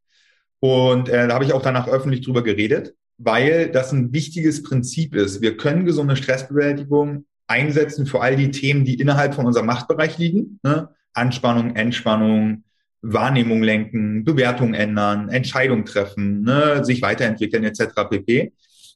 Und 0.60 1.08
äh, 1.08 1.28
da 1.28 1.34
habe 1.34 1.44
ich 1.44 1.52
auch 1.52 1.62
danach 1.62 1.88
öffentlich 1.88 2.22
drüber 2.22 2.42
geredet, 2.42 2.94
weil 3.18 3.70
das 3.70 3.92
ein 3.92 4.12
wichtiges 4.12 4.62
Prinzip 4.62 5.14
ist. 5.14 5.40
Wir 5.40 5.56
können 5.56 5.84
gesunde 5.84 6.16
Stressbewältigung 6.16 7.26
einsetzen 7.46 8.06
für 8.06 8.20
all 8.20 8.36
die 8.36 8.50
Themen, 8.50 8.84
die 8.84 8.98
innerhalb 8.98 9.34
von 9.34 9.46
unserem 9.46 9.66
Machtbereich 9.66 10.18
liegen. 10.18 10.58
Ne? 10.62 10.88
Anspannung, 11.12 11.76
Entspannung, 11.76 12.64
Wahrnehmung 13.02 13.62
lenken, 13.62 14.24
Bewertung 14.24 14.74
ändern, 14.74 15.28
Entscheidung 15.28 15.84
treffen, 15.84 16.42
ne? 16.42 16.84
sich 16.84 17.02
weiterentwickeln 17.02 17.64
etc. 17.64 17.84
pp. 18.08 18.52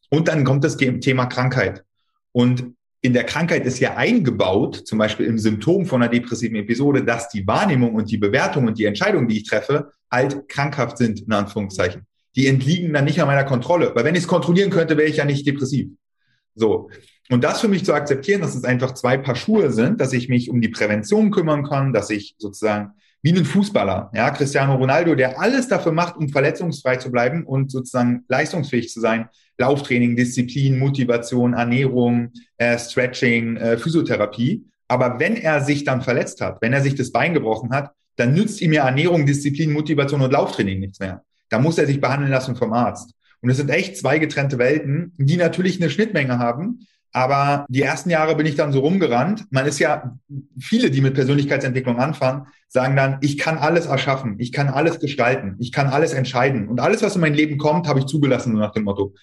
Und 0.09 0.27
dann 0.27 0.43
kommt 0.43 0.63
das 0.63 0.77
Thema 0.77 1.27
Krankheit. 1.27 1.83
Und 2.31 2.73
in 3.01 3.13
der 3.13 3.23
Krankheit 3.23 3.65
ist 3.65 3.79
ja 3.79 3.95
eingebaut, 3.95 4.75
zum 4.75 4.97
Beispiel 4.97 5.25
im 5.25 5.39
Symptom 5.39 5.85
von 5.85 6.01
einer 6.01 6.11
depressiven 6.11 6.57
Episode, 6.57 7.03
dass 7.03 7.29
die 7.29 7.47
Wahrnehmung 7.47 7.95
und 7.95 8.11
die 8.11 8.17
Bewertung 8.17 8.67
und 8.67 8.77
die 8.77 8.85
Entscheidungen, 8.85 9.27
die 9.27 9.37
ich 9.37 9.47
treffe, 9.47 9.91
halt 10.11 10.49
krankhaft 10.49 10.97
sind, 10.97 11.21
in 11.21 11.31
Anführungszeichen. 11.31 12.05
Die 12.35 12.47
entliegen 12.47 12.93
dann 12.93 13.05
nicht 13.05 13.21
an 13.21 13.27
meiner 13.27 13.45
Kontrolle. 13.45 13.93
Weil 13.95 14.03
wenn 14.03 14.15
ich 14.15 14.21
es 14.21 14.27
kontrollieren 14.27 14.69
könnte, 14.69 14.97
wäre 14.97 15.07
ich 15.07 15.17
ja 15.17 15.25
nicht 15.25 15.47
depressiv. 15.47 15.89
So. 16.55 16.89
Und 17.29 17.43
das 17.43 17.61
für 17.61 17.67
mich 17.67 17.85
zu 17.85 17.93
akzeptieren, 17.93 18.41
dass 18.41 18.55
es 18.55 18.63
einfach 18.63 18.93
zwei 18.95 19.17
Paar 19.17 19.35
Schuhe 19.35 19.71
sind, 19.71 20.01
dass 20.01 20.13
ich 20.13 20.29
mich 20.29 20.49
um 20.49 20.61
die 20.61 20.69
Prävention 20.69 21.31
kümmern 21.31 21.63
kann, 21.63 21.93
dass 21.93 22.09
ich 22.09 22.35
sozusagen 22.37 22.91
wie 23.21 23.33
ein 23.33 23.45
Fußballer, 23.45 24.11
ja, 24.13 24.29
Cristiano 24.31 24.75
Ronaldo, 24.75 25.15
der 25.15 25.39
alles 25.39 25.67
dafür 25.67 25.91
macht, 25.91 26.15
um 26.17 26.29
verletzungsfrei 26.29 26.95
zu 26.97 27.11
bleiben 27.11 27.45
und 27.45 27.71
sozusagen 27.71 28.23
leistungsfähig 28.27 28.89
zu 28.89 29.01
sein. 29.01 29.27
Lauftraining, 29.57 30.15
Disziplin, 30.15 30.79
Motivation, 30.79 31.53
Ernährung, 31.53 32.31
äh, 32.57 32.77
Stretching, 32.79 33.57
äh, 33.57 33.77
Physiotherapie. 33.77 34.63
Aber 34.87 35.19
wenn 35.19 35.35
er 35.35 35.61
sich 35.61 35.83
dann 35.83 36.01
verletzt 36.01 36.39
hat, 36.41 36.61
wenn 36.61 36.73
er 36.73 36.81
sich 36.81 36.95
das 36.95 37.11
Bein 37.11 37.33
gebrochen 37.33 37.71
hat, 37.71 37.91
dann 38.15 38.33
nützt 38.33 38.61
ihm 38.61 38.73
ja 38.73 38.85
Ernährung, 38.85 39.25
Disziplin, 39.25 39.73
Motivation 39.73 40.21
und 40.21 40.31
Lauftraining 40.31 40.79
nichts 40.79 40.99
mehr. 40.99 41.23
Da 41.49 41.59
muss 41.59 41.77
er 41.77 41.87
sich 41.87 41.99
behandeln 41.99 42.31
lassen 42.31 42.55
vom 42.55 42.73
Arzt. 42.73 43.13
Und 43.41 43.49
es 43.49 43.57
sind 43.57 43.69
echt 43.69 43.97
zwei 43.97 44.19
getrennte 44.19 44.57
Welten, 44.57 45.13
die 45.17 45.37
natürlich 45.37 45.79
eine 45.79 45.89
Schnittmenge 45.89 46.39
haben, 46.39 46.87
aber 47.11 47.65
die 47.69 47.81
ersten 47.81 48.09
Jahre 48.09 48.35
bin 48.35 48.45
ich 48.45 48.55
dann 48.55 48.71
so 48.71 48.79
rumgerannt. 48.79 49.45
Man 49.49 49.65
ist 49.65 49.79
ja, 49.79 50.17
viele, 50.59 50.91
die 50.91 51.01
mit 51.01 51.15
Persönlichkeitsentwicklung 51.15 51.99
anfangen, 51.99 52.47
sagen 52.67 52.95
dann, 52.95 53.17
ich 53.21 53.37
kann 53.37 53.57
alles 53.57 53.87
erschaffen, 53.87 54.35
ich 54.37 54.51
kann 54.51 54.67
alles 54.67 54.99
gestalten, 54.99 55.55
ich 55.59 55.71
kann 55.71 55.87
alles 55.87 56.13
entscheiden. 56.13 56.67
Und 56.67 56.79
alles, 56.79 57.01
was 57.01 57.15
in 57.15 57.21
mein 57.21 57.33
Leben 57.33 57.57
kommt, 57.57 57.87
habe 57.87 57.99
ich 57.99 58.05
zugelassen, 58.05 58.53
nach 58.53 58.73
dem 58.73 58.83
Motto. 58.83 59.15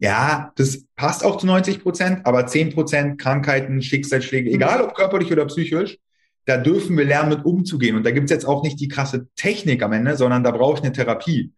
Ja, 0.00 0.52
das 0.56 0.84
passt 0.96 1.24
auch 1.24 1.36
zu 1.36 1.46
90 1.46 1.82
Prozent, 1.82 2.26
aber 2.26 2.46
10 2.46 2.72
Prozent 2.72 3.20
Krankheiten, 3.20 3.82
Schicksalsschläge, 3.82 4.50
egal 4.50 4.80
ob 4.80 4.94
körperlich 4.94 5.32
oder 5.32 5.46
psychisch, 5.46 5.98
da 6.44 6.56
dürfen 6.56 6.96
wir 6.96 7.04
lernen, 7.04 7.28
mit 7.28 7.44
umzugehen. 7.44 7.96
Und 7.96 8.06
da 8.06 8.10
gibt's 8.10 8.30
jetzt 8.30 8.46
auch 8.46 8.62
nicht 8.62 8.80
die 8.80 8.88
krasse 8.88 9.28
Technik 9.36 9.82
am 9.82 9.92
Ende, 9.92 10.16
sondern 10.16 10.42
da 10.42 10.50
brauche 10.50 10.78
ich 10.78 10.84
eine 10.84 10.92
Therapie. 10.92 11.52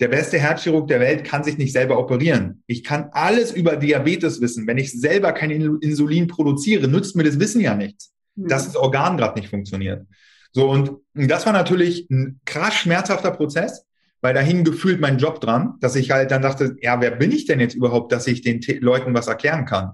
Der 0.00 0.08
beste 0.08 0.38
Herzchirurg 0.38 0.88
der 0.88 0.98
Welt 0.98 1.24
kann 1.24 1.44
sich 1.44 1.58
nicht 1.58 1.72
selber 1.72 1.98
operieren. 1.98 2.62
Ich 2.66 2.82
kann 2.82 3.10
alles 3.12 3.52
über 3.52 3.76
Diabetes 3.76 4.40
wissen. 4.40 4.66
Wenn 4.66 4.78
ich 4.78 4.98
selber 4.98 5.32
kein 5.32 5.50
Insulin 5.50 6.26
produziere, 6.26 6.88
nützt 6.88 7.16
mir 7.16 7.24
das 7.24 7.38
Wissen 7.38 7.60
ja 7.60 7.74
nichts, 7.74 8.12
mhm. 8.34 8.48
dass 8.48 8.64
das 8.64 8.76
Organ 8.76 9.18
gerade 9.18 9.38
nicht 9.38 9.50
funktioniert. 9.50 10.06
So, 10.52 10.68
und 10.68 10.92
das 11.14 11.46
war 11.46 11.52
natürlich 11.52 12.08
ein 12.10 12.40
krass 12.44 12.74
schmerzhafter 12.74 13.30
Prozess, 13.30 13.84
weil 14.22 14.34
dahin 14.34 14.64
gefühlt 14.64 15.00
mein 15.00 15.18
Job 15.18 15.40
dran, 15.40 15.74
dass 15.80 15.96
ich 15.96 16.10
halt 16.10 16.30
dann 16.30 16.42
dachte, 16.42 16.76
ja, 16.80 17.00
wer 17.00 17.12
bin 17.12 17.30
ich 17.30 17.44
denn 17.44 17.60
jetzt 17.60 17.74
überhaupt, 17.74 18.10
dass 18.10 18.26
ich 18.26 18.42
den 18.42 18.60
Leuten 18.80 19.14
was 19.14 19.28
erklären 19.28 19.66
kann? 19.66 19.92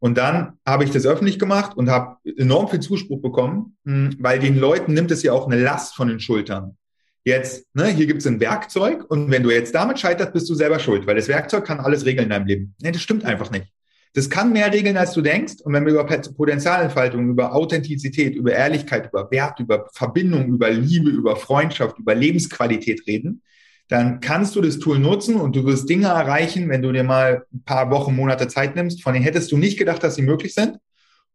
Und 0.00 0.18
dann 0.18 0.58
habe 0.66 0.84
ich 0.84 0.90
das 0.90 1.06
öffentlich 1.06 1.38
gemacht 1.38 1.76
und 1.76 1.88
habe 1.88 2.18
enorm 2.36 2.68
viel 2.68 2.80
Zuspruch 2.80 3.22
bekommen, 3.22 3.76
hm, 3.86 4.16
weil 4.18 4.38
den 4.38 4.58
Leuten 4.58 4.92
nimmt 4.92 5.10
es 5.10 5.22
ja 5.22 5.32
auch 5.32 5.46
eine 5.46 5.62
Last 5.62 5.94
von 5.94 6.08
den 6.08 6.20
Schultern. 6.20 6.76
Jetzt, 7.24 7.66
ne, 7.74 7.86
hier 7.86 8.06
gibt 8.06 8.20
es 8.20 8.26
ein 8.26 8.38
Werkzeug 8.38 9.04
und 9.08 9.30
wenn 9.30 9.42
du 9.42 9.50
jetzt 9.50 9.74
damit 9.74 9.98
scheiterst, 9.98 10.34
bist 10.34 10.48
du 10.48 10.54
selber 10.54 10.78
schuld, 10.78 11.06
weil 11.06 11.16
das 11.16 11.28
Werkzeug 11.28 11.64
kann 11.64 11.80
alles 11.80 12.04
regeln 12.04 12.24
in 12.24 12.30
deinem 12.30 12.46
Leben. 12.46 12.74
Nee, 12.82 12.92
das 12.92 13.00
stimmt 13.00 13.24
einfach 13.24 13.50
nicht. 13.50 13.66
Das 14.12 14.30
kann 14.30 14.52
mehr 14.52 14.72
regeln, 14.72 14.96
als 14.96 15.12
du 15.12 15.22
denkst. 15.22 15.54
Und 15.64 15.72
wenn 15.72 15.84
wir 15.86 15.94
über 15.94 16.04
Potenzialentfaltung, 16.04 17.30
über 17.30 17.52
Authentizität, 17.52 18.36
über 18.36 18.52
Ehrlichkeit, 18.52 19.08
über 19.08 19.28
Wert, 19.30 19.58
über 19.58 19.88
Verbindung, 19.92 20.46
über 20.46 20.70
Liebe, 20.70 21.10
über 21.10 21.34
Freundschaft, 21.34 21.98
über 21.98 22.14
Lebensqualität 22.14 23.06
reden, 23.08 23.42
dann 23.88 24.20
kannst 24.20 24.54
du 24.54 24.60
das 24.60 24.78
Tool 24.78 24.98
nutzen 24.98 25.36
und 25.36 25.56
du 25.56 25.64
wirst 25.64 25.88
Dinge 25.88 26.06
erreichen, 26.08 26.68
wenn 26.68 26.82
du 26.82 26.92
dir 26.92 27.04
mal 27.04 27.44
ein 27.52 27.64
paar 27.64 27.90
Wochen, 27.90 28.14
Monate 28.14 28.48
Zeit 28.48 28.76
nimmst, 28.76 29.02
von 29.02 29.14
denen 29.14 29.24
hättest 29.24 29.50
du 29.50 29.56
nicht 29.56 29.78
gedacht, 29.78 30.02
dass 30.02 30.14
sie 30.14 30.22
möglich 30.22 30.54
sind. 30.54 30.78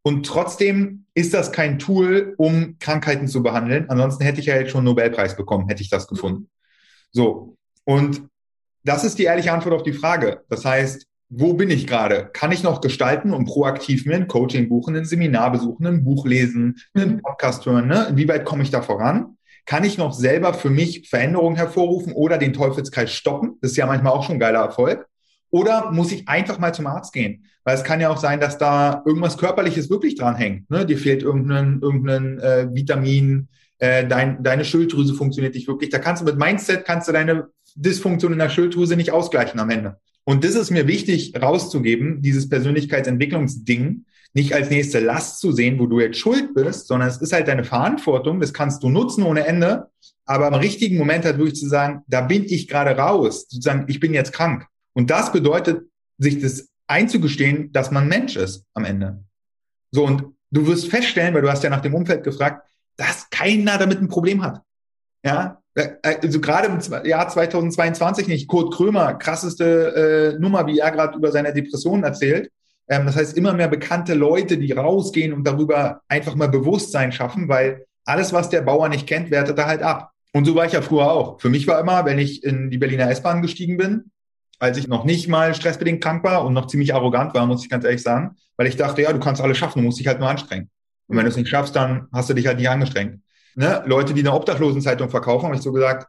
Und 0.01 0.25
trotzdem 0.25 1.05
ist 1.13 1.33
das 1.33 1.51
kein 1.51 1.79
Tool, 1.79 2.33
um 2.37 2.77
Krankheiten 2.79 3.27
zu 3.27 3.43
behandeln. 3.43 3.89
Ansonsten 3.89 4.23
hätte 4.23 4.39
ich 4.39 4.45
ja 4.45 4.55
jetzt 4.55 4.71
schon 4.71 4.79
einen 4.79 4.85
Nobelpreis 4.85 5.35
bekommen, 5.35 5.67
hätte 5.67 5.81
ich 5.81 5.89
das 5.89 6.07
gefunden. 6.07 6.49
So. 7.11 7.57
Und 7.83 8.23
das 8.83 9.03
ist 9.03 9.19
die 9.19 9.23
ehrliche 9.23 9.51
Antwort 9.51 9.75
auf 9.75 9.83
die 9.83 9.93
Frage. 9.93 10.43
Das 10.49 10.63
heißt, 10.63 11.05
wo 11.29 11.53
bin 11.53 11.69
ich 11.69 11.85
gerade? 11.85 12.29
Kann 12.33 12.51
ich 12.51 12.63
noch 12.63 12.81
gestalten 12.81 13.33
und 13.33 13.45
proaktiv 13.45 14.05
mir 14.05 14.15
ein 14.15 14.27
Coaching 14.27 14.69
buchen, 14.69 14.95
ein 14.95 15.05
Seminar 15.05 15.51
besuchen, 15.51 15.85
ein 15.85 16.03
Buch 16.03 16.25
lesen, 16.25 16.79
einen 16.93 17.15
mhm. 17.15 17.21
Podcast 17.21 17.65
hören? 17.65 17.87
Ne? 17.87 18.07
Inwieweit 18.09 18.45
komme 18.45 18.63
ich 18.63 18.71
da 18.71 18.81
voran? 18.81 19.37
Kann 19.65 19.83
ich 19.83 19.97
noch 19.99 20.13
selber 20.13 20.55
für 20.55 20.71
mich 20.71 21.07
Veränderungen 21.09 21.55
hervorrufen 21.55 22.13
oder 22.13 22.39
den 22.39 22.53
Teufelskreis 22.53 23.11
stoppen? 23.11 23.57
Das 23.61 23.71
ist 23.71 23.77
ja 23.77 23.85
manchmal 23.85 24.13
auch 24.13 24.23
schon 24.23 24.37
ein 24.37 24.39
geiler 24.39 24.61
Erfolg. 24.61 25.07
Oder 25.51 25.91
muss 25.91 26.11
ich 26.11 26.27
einfach 26.27 26.59
mal 26.59 26.73
zum 26.73 26.87
Arzt 26.87 27.13
gehen? 27.13 27.45
Weil 27.63 27.75
es 27.75 27.83
kann 27.83 28.01
ja 28.01 28.09
auch 28.09 28.17
sein, 28.17 28.39
dass 28.39 28.57
da 28.57 29.03
irgendwas 29.05 29.37
Körperliches 29.37 29.89
wirklich 29.89 30.15
dran 30.15 30.35
hängt. 30.35 30.69
Ne? 30.69 30.85
Dir 30.85 30.97
fehlt 30.97 31.23
irgendein, 31.23 31.79
irgendein 31.81 32.39
äh, 32.39 32.67
Vitamin, 32.73 33.47
äh, 33.79 34.05
dein, 34.05 34.43
deine 34.43 34.65
Schilddrüse 34.65 35.13
funktioniert 35.13 35.55
nicht 35.55 35.67
wirklich. 35.67 35.89
Da 35.89 35.99
kannst 35.99 36.21
du 36.21 36.25
mit 36.25 36.37
Mindset, 36.37 36.85
kannst 36.85 37.07
du 37.07 37.11
deine 37.11 37.47
Dysfunktion 37.75 38.33
in 38.33 38.39
der 38.39 38.49
Schilddrüse 38.49 38.95
nicht 38.95 39.11
ausgleichen 39.11 39.59
am 39.59 39.69
Ende. 39.69 39.97
Und 40.23 40.43
das 40.43 40.55
ist 40.55 40.69
mir 40.69 40.87
wichtig 40.87 41.33
rauszugeben, 41.41 42.21
dieses 42.21 42.49
Persönlichkeitsentwicklungsding, 42.49 44.05
nicht 44.33 44.53
als 44.53 44.69
nächste 44.69 44.99
Last 44.99 45.39
zu 45.39 45.51
sehen, 45.51 45.79
wo 45.79 45.87
du 45.87 45.99
jetzt 45.99 46.19
schuld 46.19 46.53
bist, 46.53 46.87
sondern 46.87 47.09
es 47.09 47.17
ist 47.17 47.33
halt 47.33 47.47
deine 47.47 47.63
Verantwortung, 47.63 48.39
das 48.39 48.53
kannst 48.53 48.83
du 48.83 48.89
nutzen 48.89 49.23
ohne 49.23 49.47
Ende, 49.47 49.87
aber 50.25 50.47
im 50.47 50.53
richtigen 50.53 50.97
Moment 50.99 51.25
halt 51.25 51.39
wirklich 51.39 51.59
zu 51.59 51.67
sagen, 51.67 52.03
da 52.07 52.21
bin 52.21 52.45
ich 52.45 52.67
gerade 52.67 52.91
raus, 52.91 53.47
sozusagen, 53.49 53.85
ich 53.87 53.99
bin 53.99 54.13
jetzt 54.13 54.31
krank. 54.31 54.67
Und 54.93 55.09
das 55.09 55.31
bedeutet, 55.31 55.83
sich 56.17 56.39
das 56.41 56.69
einzugestehen, 56.87 57.71
dass 57.71 57.91
man 57.91 58.07
Mensch 58.07 58.35
ist 58.35 58.65
am 58.73 58.85
Ende. 58.85 59.23
So, 59.91 60.05
und 60.05 60.23
du 60.51 60.67
wirst 60.67 60.89
feststellen, 60.89 61.33
weil 61.33 61.41
du 61.41 61.49
hast 61.51 61.63
ja 61.63 61.69
nach 61.69 61.81
dem 61.81 61.93
Umfeld 61.93 62.23
gefragt, 62.23 62.67
dass 62.97 63.29
keiner 63.29 63.77
damit 63.77 64.01
ein 64.01 64.09
Problem 64.09 64.43
hat. 64.43 64.61
Ja, 65.23 65.61
äh, 65.75 65.89
also 66.03 66.41
gerade 66.41 66.67
im 66.67 67.05
Jahr 67.05 67.27
2022 67.27 68.27
nicht. 68.27 68.47
Kurt 68.47 68.73
Krömer, 68.73 69.15
krasseste 69.15 70.35
äh, 70.35 70.39
Nummer, 70.39 70.67
wie 70.67 70.79
er 70.79 70.91
gerade 70.91 71.17
über 71.17 71.31
seine 71.31 71.53
Depressionen 71.53 72.03
erzählt. 72.03 72.51
Ähm, 72.87 73.05
das 73.05 73.15
heißt, 73.15 73.37
immer 73.37 73.53
mehr 73.53 73.67
bekannte 73.67 74.13
Leute, 74.13 74.57
die 74.57 74.71
rausgehen 74.71 75.33
und 75.33 75.45
darüber 75.45 76.01
einfach 76.07 76.35
mal 76.35 76.49
Bewusstsein 76.49 77.11
schaffen, 77.11 77.47
weil 77.47 77.85
alles, 78.05 78.33
was 78.33 78.49
der 78.49 78.61
Bauer 78.61 78.89
nicht 78.89 79.07
kennt, 79.07 79.31
wertet 79.31 79.57
er 79.57 79.67
halt 79.67 79.83
ab. 79.83 80.11
Und 80.33 80.45
so 80.45 80.55
war 80.55 80.65
ich 80.65 80.73
ja 80.73 80.81
früher 80.81 81.11
auch. 81.11 81.39
Für 81.39 81.49
mich 81.49 81.67
war 81.67 81.79
immer, 81.79 82.05
wenn 82.05 82.19
ich 82.19 82.43
in 82.43 82.69
die 82.69 82.77
Berliner 82.77 83.09
S-Bahn 83.09 83.41
gestiegen 83.41 83.77
bin, 83.77 84.11
als 84.59 84.77
ich 84.77 84.87
noch 84.87 85.05
nicht 85.05 85.27
mal 85.27 85.55
stressbedingt 85.55 86.03
krank 86.03 86.23
war 86.23 86.45
und 86.45 86.53
noch 86.53 86.67
ziemlich 86.67 86.93
arrogant 86.93 87.33
war, 87.33 87.45
muss 87.45 87.63
ich 87.63 87.69
ganz 87.69 87.85
ehrlich 87.85 88.03
sagen, 88.03 88.35
weil 88.57 88.67
ich 88.67 88.75
dachte, 88.75 89.01
ja, 89.01 89.13
du 89.13 89.19
kannst 89.19 89.41
alles 89.41 89.57
schaffen, 89.57 89.79
du 89.79 89.85
musst 89.85 89.99
dich 89.99 90.07
halt 90.07 90.19
nur 90.19 90.29
anstrengen. 90.29 90.69
Und 91.07 91.17
wenn 91.17 91.23
du 91.23 91.31
es 91.31 91.37
nicht 91.37 91.49
schaffst, 91.49 91.75
dann 91.75 92.07
hast 92.11 92.29
du 92.29 92.33
dich 92.33 92.45
halt 92.45 92.57
nicht 92.57 92.69
angestrengt. 92.69 93.21
Ne? 93.55 93.81
Leute, 93.85 94.13
die 94.13 94.19
eine 94.19 94.33
Obdachlosenzeitung 94.33 95.09
verkaufen, 95.09 95.45
habe 95.45 95.55
ich 95.55 95.61
so 95.61 95.71
gesagt, 95.71 96.07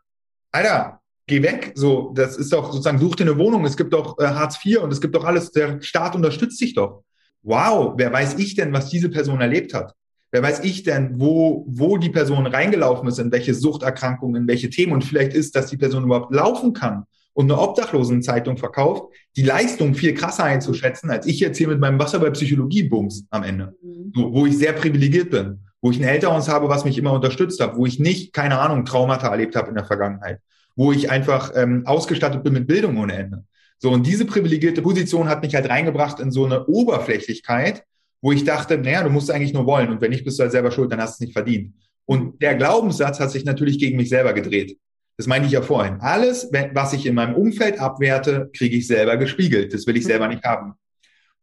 Alter, 0.52 1.00
geh 1.26 1.42
weg. 1.42 1.72
So, 1.74 2.12
das 2.14 2.36
ist 2.36 2.52
doch 2.52 2.72
sozusagen, 2.72 2.98
such 2.98 3.16
dir 3.16 3.24
eine 3.24 3.38
Wohnung. 3.38 3.64
Es 3.64 3.76
gibt 3.76 3.92
doch 3.92 4.18
äh, 4.18 4.26
Hartz 4.26 4.58
IV 4.64 4.80
und 4.80 4.92
es 4.92 5.00
gibt 5.00 5.14
doch 5.14 5.24
alles. 5.24 5.52
Der 5.52 5.80
Staat 5.80 6.14
unterstützt 6.14 6.60
dich 6.60 6.74
doch. 6.74 7.04
Wow, 7.42 7.94
wer 7.96 8.12
weiß 8.12 8.34
ich 8.38 8.56
denn, 8.56 8.72
was 8.72 8.90
diese 8.90 9.08
Person 9.08 9.40
erlebt 9.40 9.72
hat? 9.72 9.94
Wer 10.32 10.42
weiß 10.42 10.60
ich 10.60 10.82
denn, 10.82 11.18
wo, 11.18 11.64
wo 11.68 11.96
die 11.96 12.10
Person 12.10 12.46
reingelaufen 12.46 13.08
ist, 13.08 13.18
in 13.18 13.32
welche 13.32 13.54
Suchterkrankungen, 13.54 14.42
in 14.42 14.48
welche 14.48 14.70
Themen 14.70 14.92
und 14.92 15.04
vielleicht 15.04 15.32
ist, 15.32 15.56
dass 15.56 15.66
die 15.66 15.76
Person 15.76 16.04
überhaupt 16.04 16.32
laufen 16.32 16.72
kann 16.72 17.04
und 17.32 17.50
eine 17.50 17.60
Obdachlosenzeitung 17.60 18.56
verkauft, 18.56 19.12
die 19.36 19.42
Leistung 19.42 19.94
viel 19.94 20.14
krasser 20.14 20.44
einzuschätzen, 20.44 21.10
als 21.10 21.26
ich 21.26 21.40
jetzt 21.40 21.58
hier 21.58 21.68
mit 21.68 21.80
meinem 21.80 21.98
Wasser 21.98 22.18
bei 22.18 22.30
Psychologie-Bums 22.30 23.26
am 23.30 23.42
Ende, 23.42 23.74
mhm. 23.82 24.12
so, 24.14 24.32
wo 24.32 24.46
ich 24.46 24.58
sehr 24.58 24.72
privilegiert 24.72 25.30
bin, 25.30 25.60
wo 25.80 25.90
ich 25.90 25.98
ein 25.98 26.04
Elternhaus 26.04 26.48
habe, 26.48 26.68
was 26.68 26.84
mich 26.84 26.98
immer 26.98 27.12
unterstützt 27.12 27.60
hat, 27.60 27.76
wo 27.76 27.86
ich 27.86 27.98
nicht, 27.98 28.32
keine 28.32 28.58
Ahnung, 28.58 28.84
Traumata 28.84 29.28
erlebt 29.28 29.56
habe 29.56 29.68
in 29.68 29.74
der 29.74 29.84
Vergangenheit, 29.84 30.40
wo 30.76 30.92
ich 30.92 31.10
einfach 31.10 31.52
ähm, 31.54 31.86
ausgestattet 31.86 32.42
bin 32.42 32.52
mit 32.52 32.66
Bildung 32.66 32.96
ohne 32.98 33.14
Ende. 33.14 33.44
So, 33.78 33.90
und 33.90 34.06
diese 34.06 34.26
privilegierte 34.26 34.82
Position 34.82 35.28
hat 35.28 35.42
mich 35.42 35.54
halt 35.54 35.68
reingebracht 35.68 36.20
in 36.20 36.30
so 36.30 36.44
eine 36.44 36.66
Oberflächlichkeit, 36.66 37.84
wo 38.20 38.32
ich 38.32 38.44
dachte, 38.44 38.76
naja, 38.76 39.02
du 39.02 39.10
musst 39.10 39.30
eigentlich 39.30 39.54
nur 39.54 39.64
wollen 39.64 39.88
und 39.88 40.02
wenn 40.02 40.10
nicht, 40.10 40.24
bist 40.24 40.38
du 40.38 40.42
halt 40.42 40.52
selber 40.52 40.70
schuld, 40.70 40.92
dann 40.92 41.00
hast 41.00 41.12
du 41.12 41.24
es 41.24 41.28
nicht 41.28 41.32
verdient. 41.32 41.74
Und 42.04 42.42
der 42.42 42.56
Glaubenssatz 42.56 43.20
hat 43.20 43.30
sich 43.30 43.44
natürlich 43.44 43.78
gegen 43.78 43.96
mich 43.96 44.10
selber 44.10 44.34
gedreht. 44.34 44.76
Das 45.20 45.26
meinte 45.26 45.44
ich 45.44 45.52
ja 45.52 45.60
vorhin. 45.60 46.00
Alles, 46.00 46.50
was 46.72 46.94
ich 46.94 47.04
in 47.04 47.14
meinem 47.14 47.34
Umfeld 47.34 47.78
abwerte, 47.78 48.48
kriege 48.56 48.74
ich 48.74 48.86
selber 48.86 49.18
gespiegelt. 49.18 49.74
Das 49.74 49.86
will 49.86 49.98
ich 49.98 50.04
selber 50.04 50.26
nicht 50.28 50.44
haben. 50.44 50.72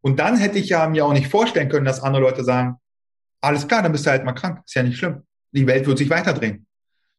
Und 0.01 0.17
dann 0.17 0.35
hätte 0.35 0.57
ich 0.57 0.69
ja 0.69 0.89
mir 0.89 1.05
auch 1.05 1.13
nicht 1.13 1.27
vorstellen 1.27 1.69
können, 1.69 1.85
dass 1.85 2.01
andere 2.01 2.23
Leute 2.23 2.43
sagen, 2.43 2.77
alles 3.39 3.67
klar, 3.67 3.83
dann 3.83 3.91
bist 3.91 4.07
du 4.07 4.09
halt 4.09 4.25
mal 4.25 4.33
krank. 4.33 4.61
Ist 4.65 4.73
ja 4.73 4.81
nicht 4.81 4.97
schlimm. 4.97 5.21
Die 5.51 5.67
Welt 5.67 5.85
wird 5.85 5.99
sich 5.99 6.09
weiterdrehen. 6.09 6.65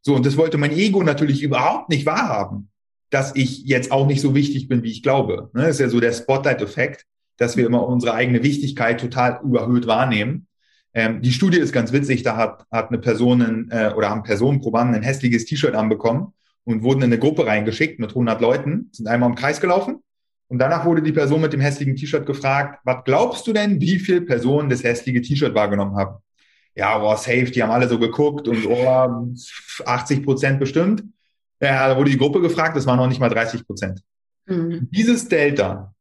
So, 0.00 0.16
und 0.16 0.26
das 0.26 0.36
wollte 0.36 0.58
mein 0.58 0.72
Ego 0.72 1.04
natürlich 1.04 1.44
überhaupt 1.44 1.90
nicht 1.90 2.06
wahrhaben, 2.06 2.70
dass 3.10 3.36
ich 3.36 3.62
jetzt 3.62 3.92
auch 3.92 4.08
nicht 4.08 4.20
so 4.20 4.34
wichtig 4.34 4.66
bin, 4.66 4.82
wie 4.82 4.90
ich 4.90 5.04
glaube. 5.04 5.50
Ne? 5.54 5.62
Das 5.62 5.76
ist 5.76 5.80
ja 5.80 5.88
so 5.88 6.00
der 6.00 6.12
Spotlight-Effekt, 6.12 7.06
dass 7.36 7.56
wir 7.56 7.66
immer 7.66 7.86
unsere 7.86 8.14
eigene 8.14 8.42
Wichtigkeit 8.42 8.98
total 8.98 9.38
überhöht 9.44 9.86
wahrnehmen. 9.86 10.48
Ähm, 10.92 11.22
die 11.22 11.30
Studie 11.30 11.58
ist 11.58 11.72
ganz 11.72 11.92
witzig, 11.92 12.24
da 12.24 12.36
hat, 12.36 12.66
hat 12.72 12.88
eine 12.88 12.98
Person 12.98 13.70
äh, 13.70 13.92
oder 13.96 14.10
haben 14.10 14.24
Personenprobanden 14.24 14.96
ein 14.96 15.02
hässliches 15.04 15.44
T-Shirt 15.44 15.76
anbekommen 15.76 16.32
und 16.68 16.82
wurden 16.82 16.98
in 16.98 17.04
eine 17.04 17.18
Gruppe 17.18 17.46
reingeschickt 17.46 17.98
mit 17.98 18.10
100 18.10 18.40
Leuten, 18.40 18.90
sind 18.92 19.08
einmal 19.08 19.30
im 19.30 19.34
Kreis 19.34 19.60
gelaufen 19.60 20.02
und 20.48 20.58
danach 20.58 20.84
wurde 20.84 21.02
die 21.02 21.12
Person 21.12 21.40
mit 21.40 21.52
dem 21.52 21.60
hässlichen 21.60 21.96
T-Shirt 21.96 22.26
gefragt, 22.26 22.80
was 22.84 23.04
glaubst 23.04 23.46
du 23.46 23.52
denn, 23.52 23.80
wie 23.80 23.98
viele 23.98 24.20
Personen 24.20 24.68
das 24.68 24.84
hässliche 24.84 25.22
T-Shirt 25.22 25.54
wahrgenommen 25.54 25.96
haben? 25.96 26.18
ja, 26.78 27.02
oh, 27.02 27.16
safe, 27.16 27.50
die 27.50 27.60
haben 27.60 27.72
alle 27.72 27.88
so 27.88 27.98
geguckt 27.98 28.46
und 28.46 28.64
oh, 28.66 29.34
80 29.84 30.24
Prozent 30.24 30.60
bestimmt. 30.60 31.02
Ja, 31.60 31.88
da 31.88 31.96
wurde 31.96 32.12
die 32.12 32.16
Gruppe 32.16 32.40
gefragt, 32.40 32.76
das 32.76 32.86
waren 32.86 32.98
noch 32.98 33.08
nicht 33.08 33.18
mal 33.18 33.28
30 33.28 33.66
Prozent. 33.66 34.00
Mhm. 34.46 34.86
Dieses 34.92 35.26
Delta, 35.26 35.92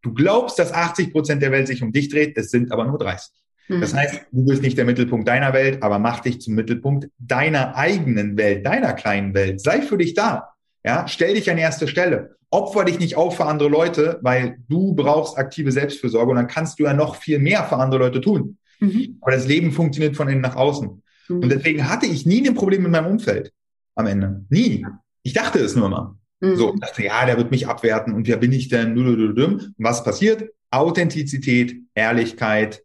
du 0.00 0.14
glaubst, 0.14 0.60
dass 0.60 0.72
80 0.72 1.10
Prozent 1.10 1.42
der 1.42 1.50
Welt 1.50 1.66
sich 1.66 1.82
um 1.82 1.90
dich 1.90 2.08
dreht, 2.08 2.38
es 2.38 2.50
sind 2.52 2.70
aber 2.70 2.84
nur 2.84 2.98
30. 2.98 3.34
Das 3.68 3.94
heißt, 3.94 4.22
du 4.30 4.44
bist 4.44 4.62
nicht 4.62 4.76
der 4.76 4.84
Mittelpunkt 4.84 5.28
deiner 5.28 5.52
Welt, 5.52 5.82
aber 5.82 5.98
mach 5.98 6.20
dich 6.20 6.40
zum 6.40 6.54
Mittelpunkt 6.54 7.08
deiner 7.18 7.76
eigenen 7.76 8.36
Welt, 8.36 8.66
deiner 8.66 8.92
kleinen 8.92 9.34
Welt. 9.34 9.60
Sei 9.60 9.82
für 9.82 9.96
dich 9.96 10.14
da. 10.14 10.48
Ja, 10.84 11.06
stell 11.06 11.34
dich 11.34 11.50
an 11.50 11.58
erste 11.58 11.86
Stelle. 11.88 12.36
Opfer 12.50 12.84
dich 12.84 12.98
nicht 12.98 13.16
auf 13.16 13.36
für 13.36 13.46
andere 13.46 13.68
Leute, 13.68 14.18
weil 14.22 14.58
du 14.68 14.94
brauchst 14.94 15.38
aktive 15.38 15.72
Selbstfürsorge 15.72 16.30
und 16.30 16.36
dann 16.36 16.48
kannst 16.48 16.78
du 16.78 16.84
ja 16.84 16.92
noch 16.92 17.16
viel 17.16 17.38
mehr 17.38 17.64
für 17.64 17.76
andere 17.76 18.00
Leute 18.00 18.20
tun. 18.20 18.58
Mhm. 18.80 19.18
Aber 19.20 19.32
das 19.32 19.46
Leben 19.46 19.72
funktioniert 19.72 20.16
von 20.16 20.28
innen 20.28 20.42
nach 20.42 20.56
außen. 20.56 21.02
Mhm. 21.28 21.36
Und 21.40 21.48
deswegen 21.48 21.88
hatte 21.88 22.06
ich 22.06 22.26
nie 22.26 22.46
ein 22.46 22.54
Problem 22.54 22.82
mit 22.82 22.92
meinem 22.92 23.06
Umfeld 23.06 23.52
am 23.94 24.06
Ende. 24.06 24.44
Nie. 24.50 24.84
Ich 25.22 25.32
dachte 25.32 25.60
es 25.60 25.76
nur 25.76 25.88
mal. 25.88 26.14
Mhm. 26.40 26.56
So, 26.56 26.74
ich 26.74 26.80
dachte, 26.80 27.04
ja, 27.04 27.24
der 27.24 27.38
wird 27.38 27.52
mich 27.52 27.68
abwerten 27.68 28.12
und 28.12 28.26
wer 28.26 28.36
bin 28.36 28.52
ich 28.52 28.68
denn? 28.68 28.98
Und 28.98 29.72
was 29.78 30.04
passiert? 30.04 30.50
Authentizität, 30.70 31.76
Ehrlichkeit 31.94 32.82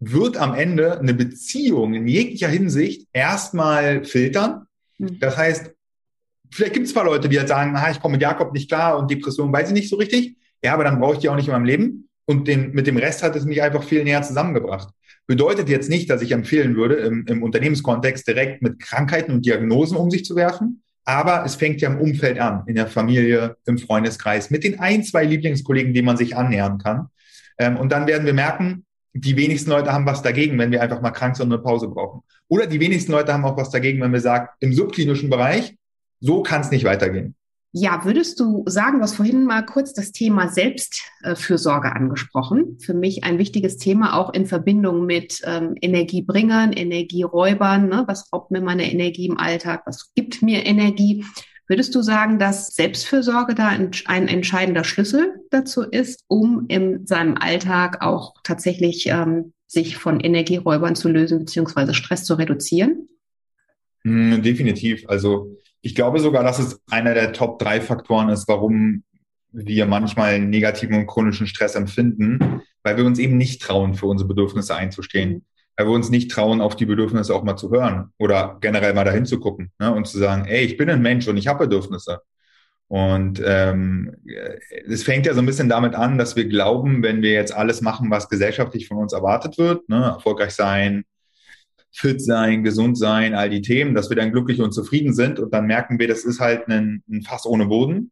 wird 0.00 0.36
am 0.36 0.54
Ende 0.54 0.98
eine 0.98 1.14
Beziehung 1.14 1.94
in 1.94 2.06
jeglicher 2.06 2.48
Hinsicht 2.48 3.08
erstmal 3.12 4.04
filtern. 4.04 4.66
Mhm. 4.98 5.18
Das 5.18 5.36
heißt, 5.36 5.72
vielleicht 6.50 6.74
gibt 6.74 6.86
es 6.86 6.94
paar 6.94 7.04
Leute, 7.04 7.28
die 7.28 7.36
jetzt 7.36 7.48
sagen, 7.48 7.74
ah, 7.76 7.90
ich 7.90 8.00
komme 8.00 8.12
mit 8.12 8.22
Jakob 8.22 8.52
nicht 8.52 8.68
klar 8.68 8.98
und 8.98 9.10
Depression 9.10 9.52
weiß 9.52 9.68
ich 9.68 9.74
nicht 9.74 9.88
so 9.88 9.96
richtig. 9.96 10.36
Ja, 10.62 10.74
aber 10.74 10.84
dann 10.84 11.00
brauche 11.00 11.14
ich 11.14 11.20
die 11.20 11.28
auch 11.28 11.36
nicht 11.36 11.46
in 11.46 11.52
meinem 11.52 11.64
Leben. 11.64 12.08
Und 12.26 12.46
den, 12.46 12.72
mit 12.72 12.86
dem 12.86 12.96
Rest 12.96 13.22
hat 13.22 13.36
es 13.36 13.44
mich 13.44 13.62
einfach 13.62 13.82
viel 13.82 14.04
näher 14.04 14.22
zusammengebracht. 14.22 14.90
Bedeutet 15.26 15.68
jetzt 15.68 15.88
nicht, 15.88 16.10
dass 16.10 16.22
ich 16.22 16.32
empfehlen 16.32 16.76
würde, 16.76 16.96
im, 16.96 17.26
im 17.26 17.42
Unternehmenskontext 17.42 18.26
direkt 18.26 18.62
mit 18.62 18.80
Krankheiten 18.80 19.32
und 19.32 19.46
Diagnosen 19.46 19.96
um 19.96 20.10
sich 20.10 20.24
zu 20.24 20.36
werfen. 20.36 20.82
Aber 21.04 21.44
es 21.46 21.54
fängt 21.54 21.80
ja 21.80 21.90
im 21.90 22.00
Umfeld 22.00 22.38
an, 22.38 22.64
in 22.66 22.74
der 22.74 22.86
Familie, 22.86 23.56
im 23.66 23.78
Freundeskreis, 23.78 24.50
mit 24.50 24.62
den 24.62 24.78
ein, 24.78 25.04
zwei 25.04 25.24
Lieblingskollegen, 25.24 25.94
denen 25.94 26.04
man 26.04 26.18
sich 26.18 26.36
annähern 26.36 26.76
kann. 26.78 27.08
Ähm, 27.58 27.78
und 27.78 27.90
dann 27.92 28.06
werden 28.06 28.26
wir 28.26 28.34
merken, 28.34 28.84
die 29.12 29.36
wenigsten 29.36 29.70
Leute 29.70 29.92
haben 29.92 30.06
was 30.06 30.22
dagegen, 30.22 30.58
wenn 30.58 30.70
wir 30.70 30.82
einfach 30.82 31.00
mal 31.00 31.10
krank 31.10 31.36
sind 31.36 31.46
und 31.46 31.52
eine 31.52 31.62
Pause 31.62 31.88
brauchen. 31.88 32.22
Oder 32.48 32.66
die 32.66 32.80
wenigsten 32.80 33.12
Leute 33.12 33.32
haben 33.32 33.44
auch 33.44 33.56
was 33.56 33.70
dagegen, 33.70 34.00
wenn 34.00 34.12
wir 34.12 34.20
sagen, 34.20 34.48
im 34.60 34.72
subklinischen 34.72 35.30
Bereich, 35.30 35.76
so 36.20 36.42
kann 36.42 36.60
es 36.60 36.70
nicht 36.70 36.84
weitergehen. 36.84 37.34
Ja, 37.72 38.02
würdest 38.04 38.40
du 38.40 38.64
sagen, 38.66 38.98
du 38.98 39.02
hast 39.02 39.16
vorhin 39.16 39.44
mal 39.44 39.62
kurz 39.62 39.92
das 39.92 40.10
Thema 40.10 40.48
Selbstfürsorge 40.48 41.94
angesprochen. 41.94 42.78
Für 42.80 42.94
mich 42.94 43.24
ein 43.24 43.36
wichtiges 43.36 43.76
Thema 43.76 44.16
auch 44.16 44.32
in 44.32 44.46
Verbindung 44.46 45.04
mit 45.04 45.42
ähm, 45.44 45.74
Energiebringern, 45.80 46.72
Energieräubern. 46.72 47.88
Ne? 47.88 48.04
Was 48.06 48.32
raubt 48.32 48.50
mir 48.50 48.62
meine 48.62 48.90
Energie 48.90 49.26
im 49.26 49.36
Alltag? 49.36 49.82
Was 49.84 50.12
gibt 50.14 50.40
mir 50.40 50.64
Energie? 50.64 51.26
Würdest 51.68 51.94
du 51.94 52.00
sagen, 52.00 52.38
dass 52.38 52.74
Selbstfürsorge 52.74 53.54
da 53.54 53.68
ein, 53.68 54.28
entscheidender 54.28 54.84
Schlüssel 54.84 55.44
dazu 55.50 55.82
ist, 55.82 56.24
um 56.26 56.64
in 56.68 57.06
seinem 57.06 57.36
Alltag 57.36 58.02
auch 58.02 58.34
tatsächlich 58.42 59.06
ähm, 59.08 59.52
sich 59.66 59.98
von 59.98 60.18
Energieräubern 60.18 60.96
zu 60.96 61.10
lösen 61.10 61.38
beziehungsweise 61.38 61.92
Stress 61.92 62.24
zu 62.24 62.34
reduzieren? 62.34 63.08
Mm, 64.02 64.40
definitiv. 64.40 65.04
Also 65.08 65.58
ich 65.82 65.94
glaube 65.94 66.20
sogar, 66.20 66.42
dass 66.42 66.58
es 66.58 66.80
einer 66.90 67.12
der 67.12 67.34
Top 67.34 67.58
drei 67.58 67.82
Faktoren 67.82 68.30
ist, 68.30 68.48
warum 68.48 69.04
wir 69.52 69.84
manchmal 69.84 70.40
negativen 70.40 70.96
und 70.96 71.06
chronischen 71.06 71.46
Stress 71.46 71.74
empfinden, 71.74 72.62
weil 72.82 72.96
wir 72.96 73.04
uns 73.04 73.18
eben 73.18 73.36
nicht 73.36 73.60
trauen, 73.60 73.94
für 73.94 74.06
unsere 74.06 74.28
Bedürfnisse 74.28 74.74
einzustehen. 74.74 75.44
Weil 75.78 75.86
wir 75.86 75.92
uns 75.92 76.10
nicht 76.10 76.30
trauen, 76.32 76.60
auf 76.60 76.74
die 76.74 76.86
Bedürfnisse 76.86 77.32
auch 77.34 77.44
mal 77.44 77.56
zu 77.56 77.70
hören 77.70 78.10
oder 78.18 78.58
generell 78.60 78.94
mal 78.94 79.04
dahin 79.04 79.26
zu 79.26 79.38
gucken 79.38 79.70
ne, 79.78 79.94
und 79.94 80.08
zu 80.08 80.18
sagen, 80.18 80.44
ey, 80.46 80.64
ich 80.64 80.76
bin 80.76 80.90
ein 80.90 81.00
Mensch 81.00 81.28
und 81.28 81.36
ich 81.36 81.46
habe 81.46 81.66
Bedürfnisse. 81.66 82.20
Und 82.88 83.40
ähm, 83.44 84.16
es 84.88 85.04
fängt 85.04 85.26
ja 85.26 85.34
so 85.34 85.40
ein 85.40 85.46
bisschen 85.46 85.68
damit 85.68 85.94
an, 85.94 86.18
dass 86.18 86.36
wir 86.36 86.46
glauben, 86.46 87.02
wenn 87.02 87.22
wir 87.22 87.32
jetzt 87.32 87.54
alles 87.54 87.80
machen, 87.80 88.10
was 88.10 88.28
gesellschaftlich 88.28 88.88
von 88.88 88.96
uns 88.96 89.12
erwartet 89.12 89.56
wird, 89.56 89.88
ne, 89.88 90.02
erfolgreich 90.16 90.52
sein, 90.52 91.04
fit 91.92 92.20
sein, 92.20 92.64
gesund 92.64 92.98
sein, 92.98 93.34
all 93.34 93.50
die 93.50 93.62
Themen, 93.62 93.94
dass 93.94 94.08
wir 94.08 94.16
dann 94.16 94.32
glücklich 94.32 94.60
und 94.60 94.72
zufrieden 94.72 95.14
sind 95.14 95.38
und 95.38 95.52
dann 95.52 95.66
merken 95.66 95.98
wir, 95.98 96.08
das 96.08 96.24
ist 96.24 96.40
halt 96.40 96.68
ein, 96.68 97.04
ein 97.08 97.22
Fass 97.22 97.46
ohne 97.46 97.66
Boden, 97.66 98.10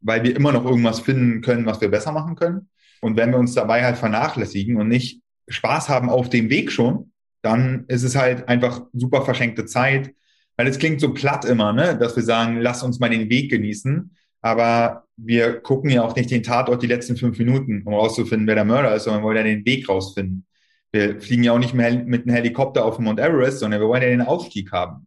weil 0.00 0.24
wir 0.24 0.34
immer 0.34 0.52
noch 0.52 0.64
irgendwas 0.64 1.00
finden 1.00 1.40
können, 1.40 1.66
was 1.66 1.80
wir 1.80 1.88
besser 1.88 2.12
machen 2.12 2.36
können. 2.36 2.68
Und 3.00 3.16
wenn 3.16 3.30
wir 3.30 3.38
uns 3.38 3.54
dabei 3.54 3.84
halt 3.84 3.98
vernachlässigen 3.98 4.76
und 4.76 4.88
nicht 4.88 5.20
Spaß 5.48 5.88
haben 5.88 6.08
auf 6.08 6.28
dem 6.28 6.50
Weg 6.50 6.72
schon, 6.72 7.12
dann 7.42 7.84
ist 7.88 8.02
es 8.02 8.16
halt 8.16 8.48
einfach 8.48 8.82
super 8.92 9.22
verschenkte 9.22 9.66
Zeit, 9.66 10.14
weil 10.56 10.66
es 10.66 10.78
klingt 10.78 11.00
so 11.00 11.12
platt 11.12 11.44
immer, 11.44 11.72
ne, 11.72 11.96
dass 11.96 12.16
wir 12.16 12.22
sagen, 12.22 12.60
lass 12.60 12.82
uns 12.82 12.98
mal 12.98 13.10
den 13.10 13.28
Weg 13.30 13.50
genießen. 13.50 14.16
Aber 14.42 15.04
wir 15.16 15.60
gucken 15.60 15.90
ja 15.90 16.02
auch 16.02 16.14
nicht 16.14 16.30
den 16.30 16.42
Tatort 16.42 16.82
die 16.82 16.86
letzten 16.86 17.16
fünf 17.16 17.38
Minuten, 17.38 17.82
um 17.84 17.94
rauszufinden, 17.94 18.46
wer 18.46 18.54
der 18.54 18.64
Mörder 18.64 18.94
ist, 18.94 19.04
sondern 19.04 19.22
wollen 19.22 19.36
ja 19.36 19.42
den 19.42 19.64
Weg 19.64 19.88
rausfinden. 19.88 20.46
Wir 20.92 21.20
fliegen 21.20 21.42
ja 21.42 21.52
auch 21.52 21.58
nicht 21.58 21.74
mehr 21.74 21.92
mit 22.04 22.22
einem 22.22 22.34
Helikopter 22.34 22.84
auf 22.84 22.98
Mount 22.98 23.20
Everest, 23.20 23.58
sondern 23.58 23.80
wir 23.80 23.88
wollen 23.88 24.02
ja 24.02 24.08
den 24.08 24.22
Aufstieg 24.22 24.72
haben. 24.72 25.06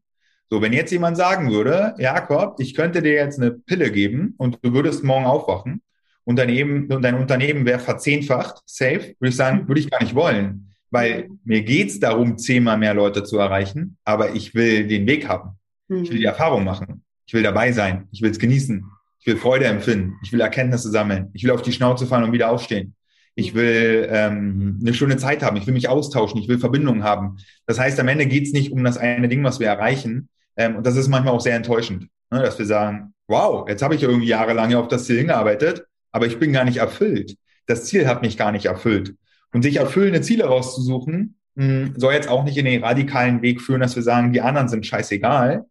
So, 0.50 0.62
wenn 0.62 0.74
jetzt 0.74 0.92
jemand 0.92 1.16
sagen 1.16 1.52
würde, 1.52 1.96
Jakob, 2.00 2.60
ich 2.60 2.74
könnte 2.74 3.02
dir 3.02 3.14
jetzt 3.14 3.40
eine 3.40 3.52
Pille 3.52 3.92
geben 3.92 4.34
und 4.38 4.60
du 4.62 4.74
würdest 4.74 5.04
morgen 5.04 5.26
aufwachen 5.26 5.82
und 6.24 6.38
dein, 6.38 6.50
eben, 6.50 6.88
und 6.92 7.02
dein 7.02 7.16
Unternehmen 7.16 7.66
wäre 7.66 7.80
verzehnfacht, 7.80 8.62
safe, 8.66 9.16
würde 9.20 9.30
ich 9.30 9.36
sagen, 9.36 9.68
würde 9.68 9.82
ich 9.82 9.90
gar 9.90 10.02
nicht 10.02 10.16
wollen. 10.16 10.74
Weil 10.92 11.30
mir 11.44 11.62
geht's 11.62 12.00
darum, 12.00 12.38
zehnmal 12.38 12.78
mehr 12.78 12.94
Leute 12.94 13.24
zu 13.24 13.38
erreichen, 13.38 13.98
aber 14.04 14.36
ich 14.36 14.56
will 14.56 14.88
den 14.88 15.06
Weg 15.08 15.28
haben. 15.28 15.52
Ich 15.88 16.10
will 16.10 16.18
die 16.18 16.20
mhm. 16.20 16.26
Erfahrung 16.26 16.64
machen. 16.64 17.04
Ich 17.26 17.34
will 17.34 17.44
dabei 17.44 17.72
sein. 17.72 18.08
Ich 18.12 18.22
will 18.22 18.32
es 18.32 18.40
genießen. 18.40 18.84
Ich 19.20 19.28
will 19.28 19.38
Freude 19.38 19.66
empfinden. 19.66 20.16
Ich 20.24 20.32
will 20.32 20.42
Erkenntnisse 20.42 20.90
sammeln. 20.90 21.30
Ich 21.34 21.44
will 21.44 21.52
auf 21.52 21.62
die 21.62 21.72
Schnauze 21.72 22.08
fallen 22.08 22.24
und 22.24 22.32
wieder 22.32 22.50
aufstehen. 22.50 22.96
Ich 23.36 23.54
will 23.54 24.08
ähm, 24.12 24.80
eine 24.82 24.94
schöne 24.94 25.18
Zeit 25.18 25.44
haben. 25.44 25.58
Ich 25.58 25.66
will 25.66 25.74
mich 25.74 25.90
austauschen. 25.90 26.40
Ich 26.40 26.48
will 26.48 26.60
Verbindungen 26.60 27.04
haben. 27.04 27.38
Das 27.66 27.80
heißt, 27.80 28.00
am 28.00 28.08
Ende 28.08 28.26
geht 28.26 28.46
es 28.46 28.54
nicht 28.54 28.72
um 28.72 28.84
das 28.84 28.98
eine 28.98 29.30
Ding, 29.30 29.44
was 29.44 29.60
wir 29.60 29.68
erreichen. 29.68 30.30
Ähm, 30.58 30.76
und 30.76 30.86
das 30.86 30.96
ist 30.96 31.08
manchmal 31.08 31.34
auch 31.34 31.42
sehr 31.42 31.56
enttäuschend, 31.56 32.08
ne? 32.32 32.42
dass 32.42 32.60
wir 32.60 32.66
sagen, 32.66 33.14
wow, 33.28 33.68
jetzt 33.70 33.82
habe 33.82 33.96
ich 33.96 34.04
irgendwie 34.04 34.28
jahrelang 34.28 34.74
auf 34.76 34.88
das 34.88 35.06
Ziel 35.06 35.20
hingearbeitet, 35.20 35.86
aber 36.12 36.28
ich 36.28 36.40
bin 36.40 36.54
gar 36.54 36.66
nicht 36.66 36.78
erfüllt. 36.78 37.36
Das 37.66 37.86
Ziel 37.86 38.08
hat 38.08 38.22
mich 38.22 38.38
gar 38.38 38.52
nicht 38.52 38.66
erfüllt. 38.66 39.16
Und 39.54 39.64
sich 39.64 39.78
erfüllende 39.78 40.22
Ziele 40.22 40.46
rauszusuchen, 40.46 41.36
hm, 41.56 41.94
soll 41.98 42.14
jetzt 42.14 42.30
auch 42.30 42.44
nicht 42.44 42.58
in 42.58 42.66
den 42.66 42.84
radikalen 42.84 43.42
Weg 43.42 43.62
führen, 43.62 43.82
dass 43.82 43.96
wir 43.96 44.04
sagen, 44.04 44.34
die 44.34 44.42
anderen 44.42 44.70
sind 44.70 44.86
scheißegal. 44.86 45.66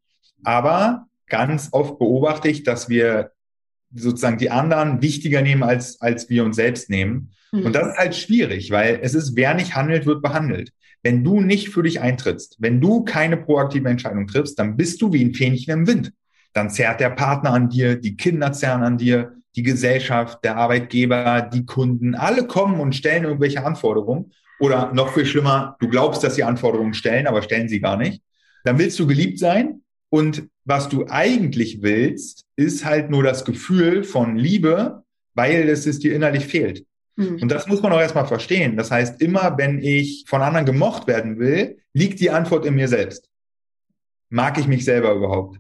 Aber 0.45 1.07
ganz 1.29 1.69
oft 1.73 1.99
beobachte 1.99 2.49
ich, 2.49 2.63
dass 2.63 2.89
wir 2.89 3.33
sozusagen 3.95 4.39
die 4.39 4.51
anderen 4.51 5.01
wichtiger 5.01 5.43
nehmen, 5.43 5.63
als, 5.63 6.01
als 6.01 6.29
wir 6.29 6.45
uns 6.45 6.57
selbst 6.57 6.91
nehmen. 6.91 7.33
Mhm. 7.53 7.67
Und 7.67 7.73
das 7.73 7.89
ist 7.89 7.99
halt 7.99 8.17
schwierig, 8.17 8.71
weil 8.71 9.01
es 9.03 9.15
ist, 9.15 9.37
wer 9.37 9.55
nicht 9.55 9.75
handelt, 9.75 10.07
wird 10.07 10.23
behandelt. 10.23 10.73
Wenn 11.03 11.25
du 11.25 11.41
nicht 11.41 11.71
für 11.71 11.83
dich 11.83 12.01
eintrittst, 12.01 12.57
wenn 12.59 12.81
du 12.81 13.05
keine 13.05 13.37
proaktive 13.37 13.89
Entscheidung 13.89 14.27
triffst, 14.27 14.59
dann 14.59 14.77
bist 14.77 15.01
du 15.01 15.13
wie 15.13 15.25
ein 15.25 15.35
Fähnchen 15.35 15.73
im 15.73 15.87
Wind. 15.87 16.13
Dann 16.53 16.71
zerrt 16.71 17.01
der 17.01 17.11
Partner 17.11 17.53
an 17.53 17.69
dir, 17.69 17.97
die 17.97 18.17
Kinder 18.17 18.53
zerren 18.53 18.83
an 18.83 18.99
dir, 18.99 19.33
die 19.59 19.65
Gesellschaft, 19.65 20.45
der 20.45 20.57
Arbeitgeber, 20.57 21.43
die 21.43 21.67
Kunden, 21.67 22.15
alle 22.15 22.47
kommen 22.47 22.79
und 22.79 22.95
stellen 22.95 23.25
irgendwelche 23.25 23.65
Anforderungen. 23.65 24.33
Oder 24.61 24.93
noch 24.93 25.13
viel 25.13 25.27
schlimmer, 25.27 25.77
du 25.81 25.89
glaubst, 25.89 26.23
dass 26.23 26.37
sie 26.37 26.45
Anforderungen 26.45 26.95
stellen, 26.95 27.27
aber 27.27 27.43
stellen 27.43 27.69
sie 27.69 27.81
gar 27.81 27.97
nicht. 27.97 28.23
Dann 28.63 28.79
willst 28.79 28.99
du 29.01 29.07
geliebt 29.09 29.41
sein 29.41 29.83
und 30.11 30.49
was 30.65 30.89
du 30.89 31.07
eigentlich 31.09 31.83
willst, 31.83 32.45
ist 32.55 32.85
halt 32.85 33.11
nur 33.11 33.25
das 33.25 33.45
Gefühl 33.45 34.05
von 34.05 34.37
Liebe, 34.37 35.03
weil 35.35 35.69
es 35.69 35.99
dir 35.99 36.15
innerlich 36.15 36.47
fehlt. 36.47 36.85
Mhm. 37.17 37.43
Und 37.43 37.49
das 37.49 37.67
muss 37.67 37.83
man 37.83 37.93
auch 37.93 38.01
erstmal 38.01 38.27
verstehen. 38.27 38.77
Das 38.77 38.93
heißt, 38.93 39.21
immer 39.21 39.59
wenn 39.59 39.83
ich 39.83 40.25
von 40.29 40.41
anderen 40.41 40.67
gemocht 40.67 41.09
werden 41.09 41.41
will, 41.41 41.79
liegt 41.95 42.21
die 42.21 42.31
Antwort 42.31 42.65
in 42.65 42.77
mir 42.77 42.87
selbst. 42.87 43.29
Mag 44.31 44.57
ich 44.59 44.69
mich 44.69 44.85
selber 44.85 45.15
überhaupt? 45.15 45.59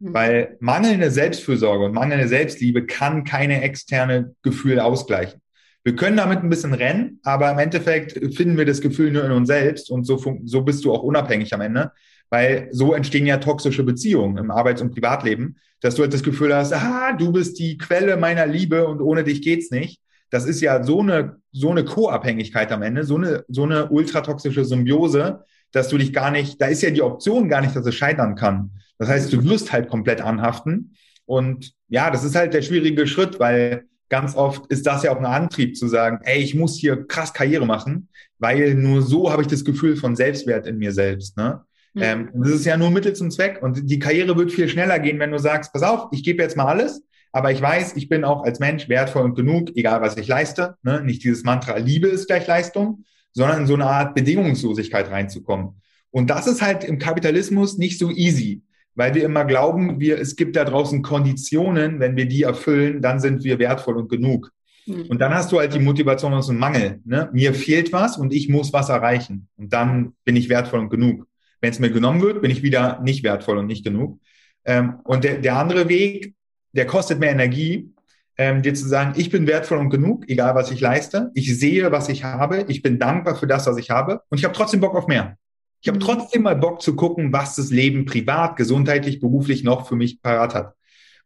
Mhm. 0.00 0.14
Weil 0.14 0.56
mangelnde 0.60 1.10
Selbstfürsorge 1.10 1.84
und 1.84 1.92
mangelnde 1.92 2.28
Selbstliebe 2.28 2.86
kann 2.86 3.24
keine 3.24 3.62
externe 3.62 4.34
Gefühle 4.42 4.84
ausgleichen. 4.84 5.40
Wir 5.84 5.96
können 5.96 6.16
damit 6.16 6.40
ein 6.40 6.50
bisschen 6.50 6.74
rennen, 6.74 7.20
aber 7.22 7.50
im 7.50 7.58
Endeffekt 7.58 8.12
finden 8.34 8.58
wir 8.58 8.66
das 8.66 8.80
Gefühl 8.80 9.10
nur 9.10 9.24
in 9.24 9.32
uns 9.32 9.48
selbst 9.48 9.90
und 9.90 10.04
so, 10.04 10.22
so 10.44 10.62
bist 10.62 10.84
du 10.84 10.92
auch 10.92 11.02
unabhängig 11.02 11.54
am 11.54 11.60
Ende. 11.60 11.92
Weil 12.30 12.68
so 12.72 12.92
entstehen 12.92 13.26
ja 13.26 13.38
toxische 13.38 13.84
Beziehungen 13.84 14.36
im 14.36 14.50
Arbeits- 14.50 14.82
und 14.82 14.92
Privatleben, 14.92 15.56
dass 15.80 15.94
du 15.94 16.02
halt 16.02 16.12
das 16.12 16.22
Gefühl 16.22 16.54
hast, 16.54 16.74
ah, 16.74 17.12
du 17.12 17.32
bist 17.32 17.58
die 17.58 17.78
Quelle 17.78 18.16
meiner 18.18 18.46
Liebe 18.46 18.86
und 18.86 19.00
ohne 19.00 19.24
dich 19.24 19.40
geht's 19.40 19.70
nicht. 19.70 20.00
Das 20.30 20.44
ist 20.44 20.60
ja 20.60 20.82
so 20.84 21.00
eine, 21.00 21.36
so 21.52 21.70
eine 21.70 21.86
Co-Abhängigkeit 21.86 22.70
am 22.70 22.82
Ende, 22.82 23.04
so 23.04 23.16
eine, 23.16 23.44
so 23.48 23.62
eine 23.62 23.88
ultratoxische 23.88 24.66
Symbiose, 24.66 25.44
dass 25.72 25.88
du 25.88 25.96
dich 25.96 26.12
gar 26.12 26.30
nicht, 26.30 26.60
da 26.60 26.66
ist 26.66 26.82
ja 26.82 26.90
die 26.90 27.00
Option 27.00 27.48
gar 27.48 27.62
nicht, 27.62 27.74
dass 27.74 27.86
es 27.86 27.94
scheitern 27.94 28.34
kann. 28.34 28.72
Das 28.98 29.08
heißt, 29.08 29.32
du 29.32 29.44
wirst 29.44 29.72
halt 29.72 29.88
komplett 29.88 30.20
anhaften. 30.20 30.94
Und 31.24 31.72
ja, 31.88 32.10
das 32.10 32.24
ist 32.24 32.34
halt 32.34 32.54
der 32.54 32.62
schwierige 32.62 33.06
Schritt, 33.06 33.38
weil 33.38 33.84
ganz 34.08 34.34
oft 34.34 34.66
ist 34.70 34.86
das 34.86 35.02
ja 35.02 35.12
auch 35.12 35.18
ein 35.18 35.26
Antrieb 35.26 35.76
zu 35.76 35.86
sagen, 35.88 36.20
ey, 36.22 36.38
ich 36.38 36.54
muss 36.54 36.78
hier 36.78 37.06
krass 37.06 37.32
Karriere 37.32 37.66
machen, 37.66 38.08
weil 38.38 38.74
nur 38.74 39.02
so 39.02 39.30
habe 39.30 39.42
ich 39.42 39.48
das 39.48 39.64
Gefühl 39.64 39.96
von 39.96 40.16
Selbstwert 40.16 40.66
in 40.66 40.78
mir 40.78 40.92
selbst. 40.92 41.36
Ne? 41.36 41.62
Mhm. 41.94 42.02
Ähm, 42.02 42.30
das 42.34 42.50
ist 42.50 42.64
ja 42.64 42.76
nur 42.76 42.90
Mittel 42.90 43.14
zum 43.14 43.30
Zweck 43.30 43.62
und 43.62 43.90
die 43.90 43.98
Karriere 43.98 44.36
wird 44.36 44.52
viel 44.52 44.68
schneller 44.68 44.98
gehen, 44.98 45.18
wenn 45.18 45.30
du 45.30 45.38
sagst, 45.38 45.72
pass 45.72 45.82
auf, 45.82 46.08
ich 46.12 46.24
gebe 46.24 46.42
jetzt 46.42 46.56
mal 46.56 46.66
alles, 46.66 47.02
aber 47.32 47.52
ich 47.52 47.60
weiß, 47.60 47.96
ich 47.96 48.08
bin 48.08 48.24
auch 48.24 48.42
als 48.44 48.58
Mensch 48.58 48.88
wertvoll 48.88 49.24
und 49.24 49.34
genug, 49.34 49.76
egal 49.76 50.00
was 50.00 50.16
ich 50.16 50.28
leiste. 50.28 50.76
Ne? 50.82 51.02
Nicht 51.02 51.22
dieses 51.24 51.44
Mantra, 51.44 51.76
Liebe 51.76 52.08
ist 52.08 52.26
gleich 52.26 52.46
Leistung, 52.46 53.04
sondern 53.32 53.60
in 53.60 53.66
so 53.66 53.74
eine 53.74 53.86
Art 53.86 54.14
Bedingungslosigkeit 54.14 55.10
reinzukommen. 55.10 55.80
Und 56.10 56.30
das 56.30 56.46
ist 56.46 56.62
halt 56.62 56.84
im 56.84 56.98
Kapitalismus 56.98 57.76
nicht 57.76 57.98
so 57.98 58.10
easy, 58.10 58.62
weil 58.98 59.14
wir 59.14 59.24
immer 59.24 59.44
glauben, 59.44 60.00
wir, 60.00 60.18
es 60.18 60.34
gibt 60.34 60.56
da 60.56 60.64
draußen 60.64 61.02
Konditionen, 61.02 62.00
wenn 62.00 62.16
wir 62.16 62.26
die 62.26 62.42
erfüllen, 62.42 63.00
dann 63.00 63.20
sind 63.20 63.44
wir 63.44 63.60
wertvoll 63.60 63.96
und 63.96 64.08
genug. 64.08 64.50
Mhm. 64.86 65.02
Und 65.02 65.20
dann 65.20 65.32
hast 65.32 65.52
du 65.52 65.60
halt 65.60 65.72
die 65.72 65.78
Motivation 65.78 66.34
aus 66.34 66.48
dem 66.48 66.58
Mangel. 66.58 66.98
Ne? 67.04 67.30
Mir 67.32 67.54
fehlt 67.54 67.92
was 67.92 68.18
und 68.18 68.34
ich 68.34 68.48
muss 68.48 68.72
was 68.72 68.88
erreichen. 68.88 69.46
Und 69.56 69.72
dann 69.72 70.14
bin 70.24 70.34
ich 70.34 70.48
wertvoll 70.48 70.80
und 70.80 70.90
genug. 70.90 71.28
Wenn 71.60 71.70
es 71.70 71.78
mir 71.78 71.92
genommen 71.92 72.20
wird, 72.22 72.42
bin 72.42 72.50
ich 72.50 72.64
wieder 72.64 73.00
nicht 73.00 73.22
wertvoll 73.22 73.58
und 73.58 73.68
nicht 73.68 73.84
genug. 73.84 74.18
Ähm, 74.64 74.94
und 75.04 75.22
der, 75.22 75.38
der 75.38 75.56
andere 75.56 75.88
Weg, 75.88 76.34
der 76.72 76.86
kostet 76.86 77.20
mehr 77.20 77.30
Energie, 77.30 77.92
ähm, 78.36 78.62
dir 78.62 78.74
zu 78.74 78.88
sagen, 78.88 79.12
ich 79.16 79.30
bin 79.30 79.46
wertvoll 79.46 79.78
und 79.78 79.90
genug, 79.90 80.28
egal 80.28 80.56
was 80.56 80.72
ich 80.72 80.80
leiste. 80.80 81.30
Ich 81.34 81.56
sehe, 81.56 81.92
was 81.92 82.08
ich 82.08 82.24
habe. 82.24 82.64
Ich 82.66 82.82
bin 82.82 82.98
dankbar 82.98 83.36
für 83.36 83.46
das, 83.46 83.68
was 83.68 83.76
ich 83.76 83.90
habe. 83.90 84.22
Und 84.28 84.38
ich 84.38 84.44
habe 84.44 84.54
trotzdem 84.56 84.80
Bock 84.80 84.96
auf 84.96 85.06
mehr. 85.06 85.36
Ich 85.80 85.88
habe 85.88 85.98
mhm. 85.98 86.02
trotzdem 86.02 86.42
mal 86.42 86.56
Bock 86.56 86.82
zu 86.82 86.96
gucken, 86.96 87.32
was 87.32 87.56
das 87.56 87.70
Leben 87.70 88.04
privat, 88.04 88.56
gesundheitlich, 88.56 89.20
beruflich 89.20 89.64
noch 89.64 89.88
für 89.88 89.96
mich 89.96 90.20
parat 90.22 90.54
hat. 90.54 90.74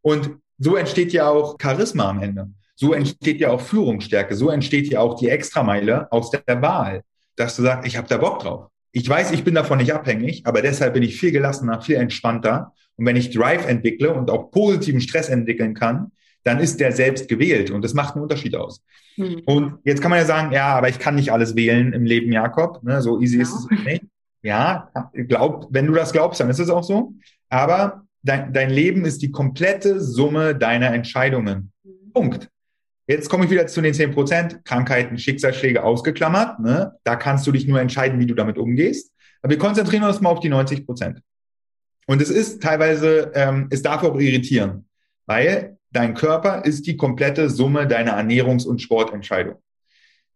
Und 0.00 0.36
so 0.58 0.76
entsteht 0.76 1.12
ja 1.12 1.28
auch 1.28 1.56
Charisma 1.60 2.10
am 2.10 2.22
Ende. 2.22 2.50
So 2.74 2.92
entsteht 2.92 3.40
ja 3.40 3.50
auch 3.50 3.60
Führungsstärke. 3.60 4.34
So 4.34 4.50
entsteht 4.50 4.88
ja 4.88 5.00
auch 5.00 5.14
die 5.14 5.28
Extrameile 5.28 6.10
aus 6.10 6.30
der 6.30 6.62
Wahl, 6.62 7.02
dass 7.36 7.56
du 7.56 7.62
sagst, 7.62 7.86
ich 7.86 7.96
habe 7.96 8.08
da 8.08 8.18
Bock 8.18 8.40
drauf. 8.40 8.68
Ich 8.92 9.08
weiß, 9.08 9.32
ich 9.32 9.44
bin 9.44 9.54
davon 9.54 9.78
nicht 9.78 9.94
abhängig, 9.94 10.42
aber 10.44 10.60
deshalb 10.60 10.94
bin 10.94 11.02
ich 11.02 11.18
viel 11.18 11.32
gelassener, 11.32 11.80
viel 11.80 11.96
entspannter. 11.96 12.72
Und 12.96 13.06
wenn 13.06 13.16
ich 13.16 13.30
Drive 13.30 13.66
entwickle 13.66 14.12
und 14.12 14.30
auch 14.30 14.50
positiven 14.50 15.00
Stress 15.00 15.28
entwickeln 15.28 15.74
kann, 15.74 16.12
dann 16.44 16.60
ist 16.60 16.80
der 16.80 16.92
selbst 16.92 17.28
gewählt 17.28 17.70
und 17.70 17.82
das 17.82 17.94
macht 17.94 18.14
einen 18.14 18.24
Unterschied 18.24 18.56
aus. 18.56 18.82
Mhm. 19.16 19.42
Und 19.46 19.78
jetzt 19.84 20.02
kann 20.02 20.10
man 20.10 20.18
ja 20.18 20.26
sagen, 20.26 20.52
ja, 20.52 20.74
aber 20.74 20.88
ich 20.88 20.98
kann 20.98 21.14
nicht 21.14 21.32
alles 21.32 21.54
wählen 21.54 21.92
im 21.92 22.04
Leben 22.04 22.32
Jakob. 22.32 22.82
Ne? 22.82 23.00
So 23.00 23.20
easy 23.20 23.36
ja. 23.36 23.42
ist 23.42 23.54
es 23.54 23.84
nicht. 23.84 24.04
Ja, 24.42 24.90
glaub, 25.12 25.68
wenn 25.70 25.86
du 25.86 25.92
das 25.92 26.12
glaubst, 26.12 26.40
dann 26.40 26.50
ist 26.50 26.58
es 26.58 26.68
auch 26.68 26.82
so. 26.82 27.14
Aber 27.48 28.04
dein, 28.22 28.52
dein 28.52 28.70
Leben 28.70 29.04
ist 29.04 29.22
die 29.22 29.30
komplette 29.30 30.00
Summe 30.00 30.54
deiner 30.54 30.92
Entscheidungen. 30.92 31.72
Mhm. 31.84 32.12
Punkt. 32.12 32.48
Jetzt 33.06 33.28
komme 33.28 33.44
ich 33.44 33.50
wieder 33.50 33.66
zu 33.66 33.80
den 33.80 33.94
10 33.94 34.12
Prozent. 34.12 34.64
Krankheiten, 34.64 35.18
Schicksalsschläge 35.18 35.82
ausgeklammert. 35.82 36.60
Ne? 36.60 36.92
Da 37.04 37.16
kannst 37.16 37.46
du 37.46 37.52
dich 37.52 37.66
nur 37.66 37.80
entscheiden, 37.80 38.18
wie 38.20 38.26
du 38.26 38.34
damit 38.34 38.58
umgehst. 38.58 39.12
Aber 39.42 39.50
wir 39.50 39.58
konzentrieren 39.58 40.04
uns 40.04 40.20
mal 40.20 40.30
auf 40.30 40.40
die 40.40 40.48
90 40.48 40.86
Prozent. 40.86 41.20
Und 42.06 42.22
es 42.22 42.30
ist 42.30 42.62
teilweise, 42.62 43.32
ähm, 43.34 43.68
es 43.70 43.82
darf 43.82 44.02
auch 44.02 44.18
irritieren, 44.18 44.86
weil 45.26 45.76
dein 45.90 46.14
Körper 46.14 46.64
ist 46.64 46.86
die 46.86 46.96
komplette 46.96 47.50
Summe 47.50 47.86
deiner 47.86 48.16
Ernährungs- 48.18 48.66
und 48.66 48.80
Sportentscheidung. 48.80 49.56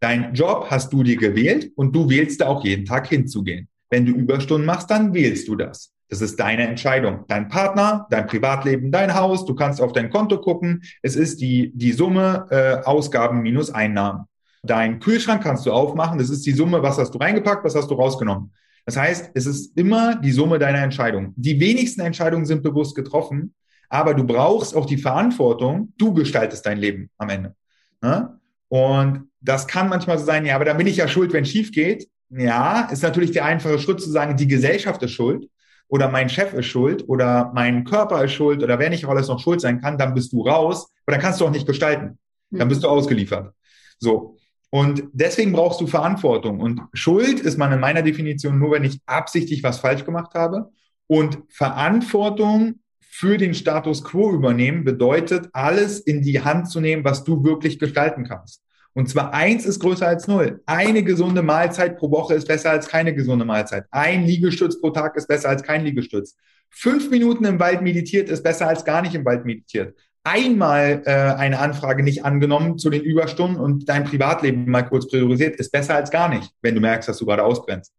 Dein 0.01 0.35
Job 0.35 0.66
hast 0.70 0.93
du 0.93 1.03
dir 1.03 1.16
gewählt 1.16 1.72
und 1.74 1.95
du 1.95 2.09
wählst 2.09 2.41
da 2.41 2.49
auch 2.49 2.64
jeden 2.64 2.85
Tag 2.85 3.09
hinzugehen. 3.09 3.68
Wenn 3.97 4.05
du 4.05 4.12
Überstunden 4.12 4.66
machst, 4.66 4.90
dann 4.90 5.14
wählst 5.14 5.49
du 5.49 5.57
das. 5.57 5.94
Das 6.11 6.20
ist 6.20 6.38
deine 6.38 6.68
Entscheidung. 6.68 7.24
Dein 7.28 7.49
Partner, 7.49 8.07
dein 8.11 8.26
Privatleben, 8.26 8.92
dein 8.92 9.14
Haus, 9.14 9.47
du 9.47 9.55
kannst 9.55 9.80
auf 9.80 9.94
dein 9.94 10.11
Konto 10.11 10.38
gucken. 10.38 10.82
Es 11.01 11.16
ist 11.16 11.40
die, 11.40 11.72
die 11.74 11.92
Summe 11.92 12.47
äh, 12.51 12.84
Ausgaben 12.86 13.40
minus 13.40 13.70
Einnahmen. 13.70 14.24
Dein 14.62 15.01
Kühlschrank 15.01 15.42
kannst 15.42 15.64
du 15.64 15.72
aufmachen. 15.72 16.18
Das 16.18 16.28
ist 16.28 16.44
die 16.44 16.53
Summe, 16.53 16.82
was 16.82 16.99
hast 16.99 17.12
du 17.12 17.18
reingepackt, 17.18 17.64
was 17.64 17.74
hast 17.74 17.90
du 17.90 17.94
rausgenommen. 17.94 18.53
Das 18.84 18.99
heißt, 18.99 19.30
es 19.32 19.47
ist 19.47 19.74
immer 19.78 20.16
die 20.16 20.32
Summe 20.32 20.59
deiner 20.59 20.82
Entscheidungen. 20.82 21.32
Die 21.34 21.59
wenigsten 21.59 22.03
Entscheidungen 22.03 22.44
sind 22.44 22.62
bewusst 22.62 22.97
getroffen, 22.97 23.55
aber 23.88 24.12
du 24.12 24.24
brauchst 24.24 24.76
auch 24.76 24.84
die 24.84 24.99
Verantwortung. 24.99 25.94
Du 25.97 26.12
gestaltest 26.12 26.66
dein 26.66 26.76
Leben 26.76 27.09
am 27.16 27.30
Ende. 27.30 27.55
Ne? 28.03 28.38
Und 28.68 29.30
das 29.40 29.66
kann 29.66 29.88
manchmal 29.88 30.18
so 30.18 30.26
sein, 30.26 30.44
ja, 30.44 30.55
aber 30.55 30.66
dann 30.66 30.76
bin 30.76 30.86
ich 30.86 30.99
ja 30.99 31.09
schuld, 31.09 31.32
wenn 31.32 31.44
es 31.44 31.51
schief 31.51 31.72
geht. 31.72 32.11
Ja, 32.31 32.89
ist 32.91 33.03
natürlich 33.03 33.31
der 33.31 33.45
einfache 33.45 33.79
Schritt 33.79 34.01
zu 34.01 34.11
sagen, 34.11 34.37
die 34.37 34.49
Gesellschaft 34.49 35.03
ist 35.03 35.12
schuld 35.12 35.49
oder 35.89 36.09
mein 36.09 36.29
Chef 36.29 36.53
ist 36.55 36.66
schuld 36.66 37.09
oder 37.09 37.53
mein 37.55 37.85
Körper 37.85 38.24
ist 38.24 38.33
schuld 38.33 38.62
oder 38.62 38.79
wer 38.79 38.91
nicht 38.91 39.07
auch 39.07 39.11
alles 39.11 39.29
noch 39.29 39.41
schuld 39.41 39.61
sein 39.61 39.81
kann, 39.81 39.99
dann 39.99 40.14
bist 40.14 40.33
du 40.33 40.43
raus, 40.43 40.93
aber 41.05 41.12
dann 41.12 41.20
kannst 41.20 41.41
du 41.41 41.47
auch 41.47 41.51
nicht 41.51 41.66
gestalten. 41.66 42.18
Dann 42.51 42.68
bist 42.68 42.83
du 42.83 42.89
mhm. 42.89 42.95
ausgeliefert. 42.95 43.53
So. 43.99 44.37
Und 44.70 45.05
deswegen 45.12 45.53
brauchst 45.53 45.81
du 45.81 45.87
Verantwortung. 45.87 46.61
Und 46.61 46.83
Schuld 46.93 47.41
ist 47.41 47.57
man 47.57 47.72
in 47.72 47.81
meiner 47.81 48.03
Definition 48.03 48.59
nur, 48.59 48.72
wenn 48.72 48.85
ich 48.85 49.01
absichtlich 49.07 49.62
was 49.62 49.79
falsch 49.79 50.05
gemacht 50.05 50.35
habe. 50.35 50.70
Und 51.07 51.39
Verantwortung 51.49 52.81
für 53.01 53.39
den 53.39 53.55
Status 53.55 54.05
quo 54.05 54.33
übernehmen 54.33 54.85
bedeutet, 54.85 55.49
alles 55.53 56.01
in 56.01 56.20
die 56.20 56.43
Hand 56.43 56.68
zu 56.68 56.81
nehmen, 56.81 57.05
was 57.05 57.24
du 57.24 57.45
wirklich 57.45 57.79
gestalten 57.79 58.24
kannst. 58.24 58.62
Und 58.97 59.11
zwar 59.11 59.34
eins 59.34 59.66
ist 59.66 59.80
größer 59.80 60.09
als 60.09 60.26
null. 60.26 60.62
Eine 60.64 61.03
gesunde 61.03 61.42
Mahlzeit 61.42 61.99
pro 61.99 62.11
Woche 62.11 62.32
ist 62.32 62.49
besser 62.49 62.70
als 62.70 62.88
keine 62.88 63.14
gesunde 63.14 63.44
Mahlzeit. 63.44 63.84
Ein 63.90 64.24
Liegestütz 64.24 64.80
pro 64.80 64.88
Tag 64.88 65.16
ist 65.16 65.28
besser 65.28 65.51
als 65.51 65.62
kein 65.62 65.84
Liegestütz. 65.84 66.34
Fünf 66.70 67.11
Minuten 67.11 67.44
im 67.44 67.61
Wald 67.61 67.82
meditiert 67.82 68.30
ist 68.30 68.42
besser 68.42 68.68
als 68.68 68.86
gar 68.86 69.03
nicht 69.03 69.14
im 69.14 69.26
Wald 69.26 69.44
meditiert. 69.44 69.94
Einmal 70.24 71.03
äh, 71.05 71.11
eine 71.11 71.59
Anfrage 71.59 72.03
nicht 72.03 72.24
angenommen 72.24 72.78
zu 72.78 72.88
den 72.88 73.03
Überstunden 73.03 73.61
und 73.61 73.86
dein 73.86 74.05
Privatleben 74.05 74.70
mal 74.70 74.84
kurz 74.84 75.07
priorisiert, 75.09 75.57
ist 75.57 75.72
besser 75.72 75.94
als 75.94 76.11
gar 76.11 76.30
nicht, 76.30 76.51
wenn 76.62 76.74
du 76.74 76.80
merkst, 76.80 77.07
dass 77.07 77.18
du 77.18 77.26
gerade 77.26 77.44
ausbrennst. 77.44 77.92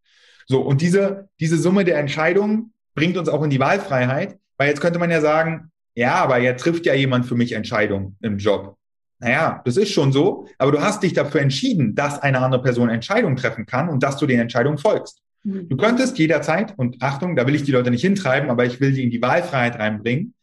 So, 0.47 0.61
und 0.61 0.81
diese, 0.81 1.29
diese 1.39 1.59
Summe 1.59 1.85
der 1.85 1.99
Entscheidungen 1.99 2.73
bringt 2.95 3.17
uns 3.17 3.29
auch 3.29 3.43
in 3.43 3.51
die 3.51 3.59
Wahlfreiheit, 3.59 4.39
weil 4.57 4.69
jetzt 4.69 4.81
könnte 4.81 4.97
man 4.97 5.11
ja 5.11 5.21
sagen, 5.21 5.71
ja, 5.93 6.15
aber 6.15 6.39
jetzt 6.39 6.63
trifft 6.63 6.87
ja 6.87 6.95
jemand 6.95 7.27
für 7.27 7.35
mich 7.35 7.51
Entscheidungen 7.51 8.17
im 8.19 8.39
Job 8.39 8.77
naja, 9.20 9.61
das 9.65 9.78
ist 9.78 9.91
schon 9.91 10.11
so, 10.11 10.47
aber 10.57 10.72
du 10.72 10.82
hast 10.82 11.01
dich 11.01 11.13
dafür 11.13 11.41
entschieden, 11.41 11.95
dass 11.95 12.20
eine 12.22 12.39
andere 12.39 12.61
Person 12.61 12.89
Entscheidungen 12.89 13.36
treffen 13.36 13.65
kann 13.65 13.89
und 13.89 14.03
dass 14.03 14.18
du 14.18 14.28
den 14.28 14.39
Entscheidungen 14.39 14.78
folgst. 14.78 15.22
Mhm. 15.43 15.70
Du 15.70 15.78
könntest 15.78 16.20
jederzeit, 16.20 16.74
und 16.78 17.01
Achtung, 17.01 17.36
da 17.36 17.47
will 17.47 17.55
ich 17.55 17.63
die 17.63 17.72
Leute 17.72 17.89
nicht 17.89 18.01
hintreiben, 18.01 18.49
aber 18.49 18.65
ich 18.65 18.80
will 18.80 18.93
die 18.93 19.03
in 19.03 19.09
die 19.09 19.22
Wahlfreiheit 19.22 19.80
reinbringen. 19.80 20.34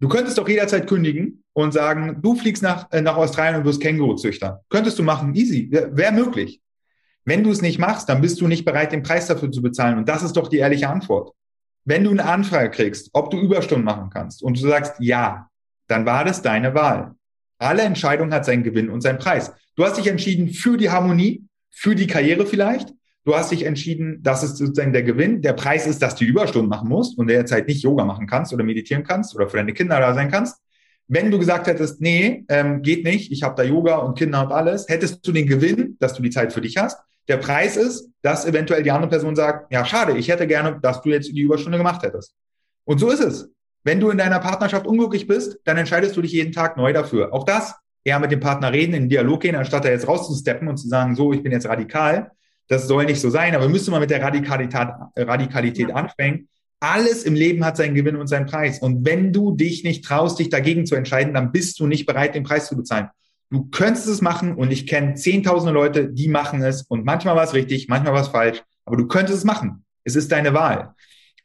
Du 0.00 0.08
könntest 0.08 0.38
doch 0.38 0.48
jederzeit 0.48 0.86
kündigen 0.86 1.42
und 1.52 1.72
sagen, 1.72 2.22
du 2.22 2.36
fliegst 2.36 2.62
nach, 2.62 2.90
äh, 2.92 3.02
nach 3.02 3.16
Australien 3.16 3.60
und 3.60 3.64
wirst 3.66 3.80
Känguruzüchter. 3.80 4.62
Könntest 4.68 4.98
du 4.98 5.02
machen, 5.02 5.34
easy, 5.34 5.68
wäre 5.70 6.12
möglich. 6.12 6.62
Wenn 7.24 7.42
du 7.42 7.50
es 7.50 7.60
nicht 7.60 7.78
machst, 7.78 8.08
dann 8.08 8.22
bist 8.22 8.40
du 8.40 8.46
nicht 8.46 8.64
bereit, 8.64 8.92
den 8.92 9.02
Preis 9.02 9.26
dafür 9.26 9.50
zu 9.50 9.60
bezahlen. 9.60 9.98
Und 9.98 10.08
das 10.08 10.22
ist 10.22 10.34
doch 10.36 10.48
die 10.48 10.58
ehrliche 10.58 10.88
Antwort. 10.88 11.34
Wenn 11.84 12.04
du 12.04 12.10
eine 12.10 12.24
Anfrage 12.24 12.70
kriegst, 12.70 13.10
ob 13.12 13.30
du 13.30 13.38
Überstunden 13.38 13.84
machen 13.84 14.08
kannst 14.08 14.42
und 14.42 14.56
du 14.56 14.68
sagst 14.68 14.94
ja, 15.00 15.50
dann 15.88 16.06
war 16.06 16.24
das 16.24 16.42
deine 16.42 16.74
Wahl. 16.74 17.16
Alle 17.58 17.82
Entscheidung 17.82 18.32
hat 18.32 18.44
seinen 18.44 18.62
Gewinn 18.62 18.88
und 18.88 19.00
seinen 19.00 19.18
Preis. 19.18 19.52
Du 19.76 19.84
hast 19.84 19.98
dich 19.98 20.06
entschieden 20.06 20.48
für 20.48 20.76
die 20.76 20.90
Harmonie, 20.90 21.44
für 21.70 21.94
die 21.94 22.06
Karriere 22.06 22.46
vielleicht. 22.46 22.94
Du 23.24 23.34
hast 23.36 23.52
dich 23.52 23.64
entschieden, 23.64 24.22
das 24.22 24.42
ist 24.42 24.56
sozusagen 24.56 24.92
der 24.92 25.02
Gewinn. 25.02 25.42
Der 25.42 25.52
Preis 25.52 25.86
ist, 25.86 26.00
dass 26.00 26.14
du 26.14 26.24
Überstunden 26.24 26.70
machen 26.70 26.88
musst 26.88 27.18
und 27.18 27.28
derzeit 27.28 27.68
nicht 27.68 27.82
Yoga 27.82 28.04
machen 28.04 28.26
kannst 28.26 28.52
oder 28.54 28.64
meditieren 28.64 29.04
kannst 29.04 29.34
oder 29.34 29.48
für 29.48 29.58
deine 29.58 29.74
Kinder 29.74 30.00
da 30.00 30.14
sein 30.14 30.30
kannst. 30.30 30.56
Wenn 31.08 31.30
du 31.30 31.38
gesagt 31.38 31.66
hättest, 31.66 32.00
nee, 32.00 32.44
ähm, 32.48 32.82
geht 32.82 33.04
nicht, 33.04 33.32
ich 33.32 33.42
habe 33.42 33.54
da 33.54 33.62
Yoga 33.62 33.96
und 33.96 34.16
Kinder 34.16 34.42
und 34.44 34.52
alles, 34.52 34.88
hättest 34.88 35.26
du 35.26 35.32
den 35.32 35.46
Gewinn, 35.46 35.96
dass 36.00 36.14
du 36.14 36.22
die 36.22 36.30
Zeit 36.30 36.52
für 36.52 36.60
dich 36.60 36.76
hast. 36.76 36.98
Der 37.28 37.36
Preis 37.36 37.76
ist, 37.76 38.10
dass 38.22 38.46
eventuell 38.46 38.82
die 38.82 38.90
andere 38.90 39.10
Person 39.10 39.36
sagt, 39.36 39.72
ja, 39.72 39.84
schade, 39.84 40.16
ich 40.16 40.28
hätte 40.28 40.46
gerne, 40.46 40.78
dass 40.80 41.02
du 41.02 41.10
jetzt 41.10 41.28
die 41.28 41.40
Überstunde 41.40 41.78
gemacht 41.78 42.02
hättest. 42.02 42.34
Und 42.84 42.98
so 42.98 43.10
ist 43.10 43.20
es. 43.20 43.50
Wenn 43.88 44.00
du 44.00 44.10
in 44.10 44.18
deiner 44.18 44.38
Partnerschaft 44.38 44.86
unglücklich 44.86 45.26
bist, 45.26 45.60
dann 45.64 45.78
entscheidest 45.78 46.14
du 46.14 46.20
dich 46.20 46.32
jeden 46.32 46.52
Tag 46.52 46.76
neu 46.76 46.92
dafür. 46.92 47.32
Auch 47.32 47.44
das, 47.44 47.74
eher 48.04 48.20
mit 48.20 48.30
dem 48.30 48.38
Partner 48.38 48.70
reden, 48.70 48.92
in 48.92 49.04
den 49.04 49.08
Dialog 49.08 49.40
gehen, 49.40 49.54
anstatt 49.54 49.86
da 49.86 49.88
jetzt 49.88 50.06
rauszusteppen 50.06 50.68
und 50.68 50.76
zu 50.76 50.88
sagen, 50.88 51.16
so, 51.16 51.32
ich 51.32 51.42
bin 51.42 51.52
jetzt 51.52 51.66
radikal. 51.66 52.32
Das 52.66 52.86
soll 52.86 53.06
nicht 53.06 53.18
so 53.18 53.30
sein, 53.30 53.54
aber 53.54 53.64
wir 53.64 53.70
müssen 53.70 53.90
mal 53.90 54.00
mit 54.00 54.10
der 54.10 54.20
Radikalität, 54.20 54.88
Radikalität 55.16 55.88
ja. 55.88 55.94
anfangen. 55.94 56.48
Alles 56.80 57.22
im 57.22 57.32
Leben 57.32 57.64
hat 57.64 57.78
seinen 57.78 57.94
Gewinn 57.94 58.16
und 58.16 58.26
seinen 58.26 58.44
Preis. 58.44 58.78
Und 58.78 59.06
wenn 59.06 59.32
du 59.32 59.56
dich 59.56 59.84
nicht 59.84 60.04
traust, 60.04 60.38
dich 60.38 60.50
dagegen 60.50 60.84
zu 60.84 60.94
entscheiden, 60.94 61.32
dann 61.32 61.50
bist 61.50 61.80
du 61.80 61.86
nicht 61.86 62.04
bereit, 62.04 62.34
den 62.34 62.42
Preis 62.42 62.66
zu 62.66 62.76
bezahlen. 62.76 63.08
Du 63.48 63.70
könntest 63.70 64.06
es 64.06 64.20
machen 64.20 64.54
und 64.54 64.70
ich 64.70 64.86
kenne 64.86 65.14
zehntausende 65.14 65.72
Leute, 65.72 66.10
die 66.10 66.28
machen 66.28 66.60
es 66.60 66.82
und 66.82 67.06
manchmal 67.06 67.36
war 67.36 67.44
es 67.44 67.54
richtig, 67.54 67.88
manchmal 67.88 68.12
war 68.12 68.20
es 68.20 68.28
falsch, 68.28 68.62
aber 68.84 68.98
du 68.98 69.06
könntest 69.06 69.38
es 69.38 69.44
machen. 69.44 69.86
Es 70.04 70.14
ist 70.14 70.30
deine 70.30 70.52
Wahl. 70.52 70.94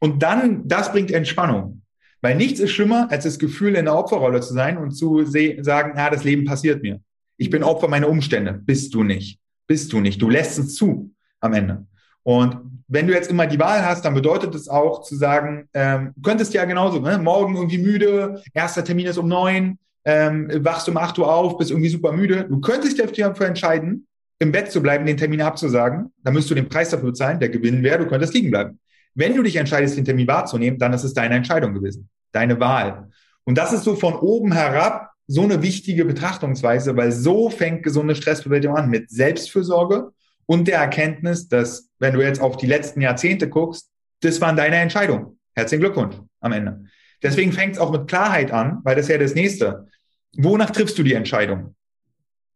Und 0.01 0.21
dann, 0.21 0.67
das 0.67 0.91
bringt 0.91 1.09
Entspannung. 1.09 1.82
Weil 2.23 2.37
nichts 2.37 2.61
ist 2.61 2.71
schlimmer, 2.71 3.07
als 3.11 3.25
das 3.25 3.37
Gefühl, 3.37 3.75
in 3.75 3.83
der 3.83 3.97
Opferrolle 3.97 4.39
zu 4.39 4.53
sein 4.53 4.77
und 4.77 4.91
zu 4.91 5.25
sagen, 5.25 5.97
ja, 5.97 6.09
das 6.09 6.23
Leben 6.23 6.45
passiert 6.45 6.81
mir. 6.81 7.01
Ich 7.35 7.49
bin 7.49 7.63
Opfer 7.63 7.89
meiner 7.89 8.07
Umstände. 8.07 8.53
Bist 8.53 8.93
du 8.93 9.03
nicht. 9.03 9.39
Bist 9.67 9.91
du 9.91 9.99
nicht. 9.99 10.21
Du 10.21 10.29
lässt 10.29 10.57
es 10.57 10.75
zu 10.75 11.11
am 11.41 11.53
Ende. 11.53 11.85
Und 12.23 12.55
wenn 12.87 13.07
du 13.07 13.13
jetzt 13.13 13.29
immer 13.29 13.45
die 13.45 13.59
Wahl 13.59 13.85
hast, 13.85 14.05
dann 14.05 14.13
bedeutet 14.13 14.55
es 14.55 14.69
auch 14.69 15.03
zu 15.03 15.17
sagen, 15.17 15.67
ähm, 15.73 16.13
könntest 16.23 16.53
ja 16.53 16.63
genauso, 16.63 17.01
ne? 17.01 17.17
morgen 17.17 17.57
irgendwie 17.57 17.79
müde, 17.79 18.41
erster 18.53 18.85
Termin 18.85 19.07
ist 19.07 19.17
um 19.17 19.27
neun, 19.27 19.77
ähm, 20.05 20.49
wachst 20.63 20.87
um 20.87 20.95
acht 20.95 21.19
Uhr 21.19 21.29
auf, 21.29 21.57
bist 21.57 21.71
irgendwie 21.71 21.89
super 21.89 22.13
müde. 22.13 22.45
Du 22.45 22.61
könntest 22.61 22.97
dich 22.97 23.17
dafür 23.17 23.47
entscheiden, 23.47 24.07
im 24.39 24.53
Bett 24.53 24.71
zu 24.71 24.81
bleiben, 24.81 25.05
den 25.05 25.17
Termin 25.17 25.41
abzusagen. 25.41 26.13
Dann 26.23 26.33
müsst 26.33 26.49
du 26.49 26.55
den 26.55 26.69
Preis 26.69 26.89
dafür 26.89 27.09
bezahlen. 27.09 27.41
Der 27.41 27.49
Gewinn 27.49 27.83
wäre, 27.83 27.99
du 27.99 28.07
könntest 28.07 28.33
liegen 28.33 28.49
bleiben. 28.49 28.79
Wenn 29.15 29.35
du 29.35 29.43
dich 29.43 29.55
entscheidest, 29.55 29.97
den 29.97 30.05
Termin 30.05 30.27
wahrzunehmen, 30.27 30.79
dann 30.79 30.93
ist 30.93 31.03
es 31.03 31.13
deine 31.13 31.35
Entscheidung 31.35 31.73
gewesen, 31.73 32.09
deine 32.31 32.59
Wahl. 32.59 33.09
Und 33.43 33.57
das 33.57 33.73
ist 33.73 33.83
so 33.83 33.95
von 33.95 34.15
oben 34.15 34.51
herab 34.51 35.11
so 35.27 35.43
eine 35.43 35.61
wichtige 35.61 36.05
Betrachtungsweise, 36.05 36.95
weil 36.97 37.11
so 37.11 37.49
fängt 37.49 37.83
gesunde 37.83 38.15
Stressbewältigung 38.15 38.75
an 38.75 38.89
mit 38.89 39.09
Selbstfürsorge 39.09 40.11
und 40.45 40.67
der 40.67 40.79
Erkenntnis, 40.79 41.47
dass 41.47 41.89
wenn 41.99 42.13
du 42.13 42.21
jetzt 42.21 42.41
auf 42.41 42.57
die 42.57 42.67
letzten 42.67 43.01
Jahrzehnte 43.01 43.49
guckst, 43.49 43.89
das 44.21 44.41
waren 44.41 44.57
deine 44.57 44.77
Entscheidungen. 44.77 45.39
Herzlichen 45.55 45.81
Glückwunsch 45.81 46.15
am 46.39 46.51
Ende. 46.51 46.85
Deswegen 47.21 47.53
fängt 47.53 47.73
es 47.73 47.79
auch 47.79 47.91
mit 47.91 48.07
Klarheit 48.07 48.51
an, 48.51 48.79
weil 48.83 48.95
das 48.95 49.05
ist 49.05 49.11
ja 49.11 49.17
das 49.17 49.35
nächste. 49.35 49.87
Wonach 50.35 50.71
triffst 50.71 50.97
du 50.97 51.03
die 51.03 51.13
Entscheidung? 51.13 51.75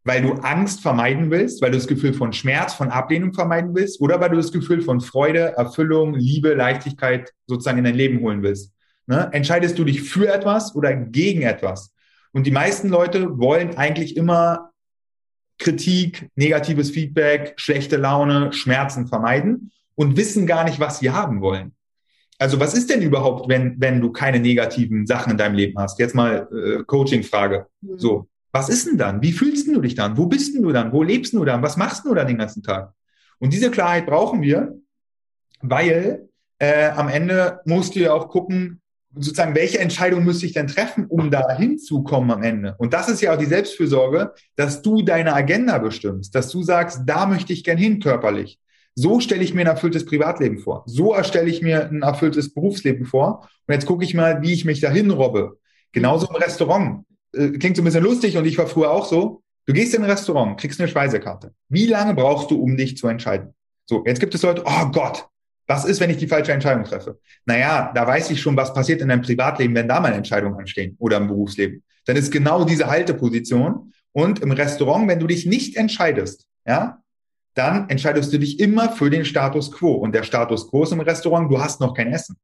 Weil 0.08 0.22
du 0.22 0.34
Angst 0.36 0.82
vermeiden 0.82 1.30
willst, 1.30 1.62
weil 1.62 1.72
du 1.72 1.78
das 1.78 1.88
Gefühl 1.88 2.14
von 2.14 2.32
Schmerz, 2.32 2.74
von 2.74 2.90
Ablehnung 2.90 3.34
vermeiden 3.34 3.76
willst 3.76 4.00
oder 4.00 4.20
weil 4.22 4.30
du 4.30 4.38
das 4.38 4.54
Gefühl 4.54 4.82
von 4.82 5.02
Freude, 5.02 5.58
Erfüllung, 5.58 6.14
Liebe, 6.14 6.54
Leichtigkeit 6.54 7.34
sozusagen 7.46 7.80
in 7.80 7.84
dein 7.84 7.96
Leben 7.96 8.22
holen 8.22 8.42
willst. 8.42 8.72
Ne? 9.06 9.30
Entscheidest 9.34 9.78
du 9.78 9.84
dich 9.84 10.02
für 10.02 10.34
etwas 10.34 10.74
oder 10.76 10.96
gegen 10.96 11.42
etwas? 11.42 11.94
Und 12.32 12.48
die 12.48 12.52
meisten 12.52 12.88
Leute 12.88 13.38
wollen 13.38 13.76
eigentlich 13.76 14.16
immer 14.16 14.72
Kritik, 15.60 16.30
negatives 16.36 16.92
Feedback, 16.92 17.56
schlechte 17.58 17.98
Laune, 17.98 18.54
Schmerzen 18.54 19.08
vermeiden 19.08 19.72
und 19.96 20.16
wissen 20.16 20.48
gar 20.48 20.64
nicht, 20.64 20.80
was 20.80 21.00
sie 21.00 21.12
haben 21.12 21.42
wollen. 21.42 21.74
Also 22.40 22.60
was 22.60 22.76
ist 22.76 22.90
denn 22.90 23.02
überhaupt, 23.02 23.50
wenn, 23.50 23.76
wenn 23.80 24.00
du 24.00 24.12
keine 24.12 24.40
negativen 24.40 25.06
Sachen 25.06 25.32
in 25.32 25.38
deinem 25.38 25.56
Leben 25.56 25.78
hast? 25.80 26.00
Jetzt 26.00 26.16
mal 26.16 26.48
äh, 26.54 26.84
Coaching-Frage. 26.84 27.66
Mhm. 27.82 27.98
So, 28.00 28.28
was 28.58 28.70
ist 28.70 28.88
denn 28.88 28.98
dann? 28.98 29.22
Wie 29.22 29.34
fühlst 29.34 29.68
du 29.68 29.80
dich 29.80 29.94
dann? 29.94 30.18
Wo 30.18 30.26
bist 30.26 30.56
du 30.56 30.72
dann? 30.72 30.92
Wo 30.92 31.04
lebst 31.04 31.34
du 31.34 31.46
dann? 31.46 31.62
Was 31.62 31.78
machst 31.78 32.06
du 32.06 32.16
dann 32.16 32.28
den 32.28 32.40
ganzen 32.40 32.64
Tag? 32.64 32.92
Und 33.38 33.54
diese 33.54 33.70
Klarheit 33.70 34.08
brauchen 34.08 34.42
wir, 34.42 34.76
weil 35.62 36.28
äh, 36.58 36.90
am 36.90 37.08
Ende 37.08 37.60
musst 37.66 37.96
du 37.96 38.00
ja 38.00 38.14
auch 38.14 38.30
gucken, 38.30 38.82
sozusagen, 39.14 39.54
welche 39.54 39.78
Entscheidung 39.78 40.24
müsste 40.24 40.48
ich 40.48 40.54
denn 40.54 40.66
treffen, 40.66 41.06
um 41.06 41.30
da 41.30 41.56
hinzukommen 41.56 42.32
am 42.32 42.42
Ende? 42.42 42.76
Und 42.80 42.94
das 42.94 43.10
ist 43.10 43.22
ja 43.22 43.34
auch 43.34 43.38
die 43.38 43.46
Selbstfürsorge, 43.46 44.34
dass 44.56 44.82
du 44.82 45.04
deine 45.04 45.34
Agenda 45.34 45.78
bestimmst, 45.78 46.34
dass 46.34 46.50
du 46.50 46.64
sagst, 46.64 47.02
da 47.06 47.28
möchte 47.28 47.54
ich 47.54 47.64
gern 47.64 47.78
hin 47.78 48.00
körperlich. 48.00 48.60
So 48.96 49.20
stelle 49.20 49.44
ich 49.44 49.54
mir 49.54 49.62
ein 49.62 49.68
erfülltes 49.68 50.06
Privatleben 50.06 50.58
vor. 50.58 50.82
So 50.88 51.14
erstelle 51.14 51.50
ich 51.50 51.62
mir 51.62 51.88
ein 51.90 52.02
erfülltes 52.02 52.56
Berufsleben 52.56 53.06
vor. 53.06 53.48
Und 53.68 53.74
jetzt 53.76 53.86
gucke 53.86 54.04
ich 54.04 54.16
mal, 54.16 54.42
wie 54.42 54.54
ich 54.54 54.66
mich 54.66 54.82
dahin 54.82 55.12
robbe. 55.12 55.60
Genauso 55.92 56.28
im 56.28 56.36
Restaurant. 56.36 57.06
Äh, 57.38 57.58
klingt 57.58 57.76
so 57.76 57.82
ein 57.82 57.86
bisschen 57.86 58.04
lustig 58.04 58.38
und 58.38 58.46
ich 58.46 58.58
war 58.58 58.68
früher 58.68 58.92
auch 58.92 59.06
so. 59.06 59.42
Du 59.66 59.74
gehst 59.74 59.94
in 59.94 60.04
ein 60.04 60.10
Restaurant, 60.10 60.60
kriegst 60.60 60.80
eine 60.80 60.88
Speisekarte. 60.88 61.54
Wie 61.70 61.88
lange 61.88 62.14
brauchst 62.14 62.52
du, 62.52 62.62
um 62.62 62.78
dich 62.78 62.98
zu 62.98 63.08
entscheiden? 63.08 63.54
So, 63.86 64.04
jetzt 64.06 64.20
gibt 64.20 64.34
es 64.34 64.42
Leute, 64.42 64.64
oh 64.66 64.86
Gott, 64.92 65.28
was 65.68 65.84
ist, 65.84 66.00
wenn 66.00 66.10
ich 66.10 66.18
die 66.18 66.28
falsche 66.28 66.54
Entscheidung 66.54 66.86
treffe? 66.86 67.20
Naja, 67.46 67.92
da 67.94 68.08
weiß 68.08 68.32
ich 68.32 68.42
schon, 68.42 68.56
was 68.56 68.74
passiert 68.74 69.02
in 69.02 69.10
deinem 69.10 69.22
Privatleben, 69.22 69.76
wenn 69.76 69.88
da 69.88 70.00
mal 70.00 70.14
Entscheidungen 70.14 70.58
anstehen 70.58 70.96
oder 71.00 71.18
im 71.18 71.28
Berufsleben. 71.28 71.84
Dann 72.06 72.16
ist 72.16 72.32
genau 72.32 72.64
diese 72.64 72.88
Halteposition. 72.88 73.92
Und 74.14 74.40
im 74.40 74.52
Restaurant, 74.52 75.08
wenn 75.10 75.20
du 75.20 75.28
dich 75.28 75.46
nicht 75.46 75.76
entscheidest, 75.76 76.48
ja, 76.66 77.02
dann 77.54 77.90
entscheidest 77.90 78.32
du 78.32 78.40
dich 78.40 78.60
immer 78.60 78.92
für 78.92 79.10
den 79.10 79.26
Status 79.26 79.72
quo. 79.72 79.94
Und 79.94 80.14
der 80.16 80.24
Status 80.24 80.70
quo 80.70 80.84
ist 80.84 80.94
im 80.94 81.02
Restaurant, 81.02 81.52
du 81.52 81.60
hast 81.60 81.82
noch 81.82 81.94
kein 81.94 82.14
Essen. 82.14 82.38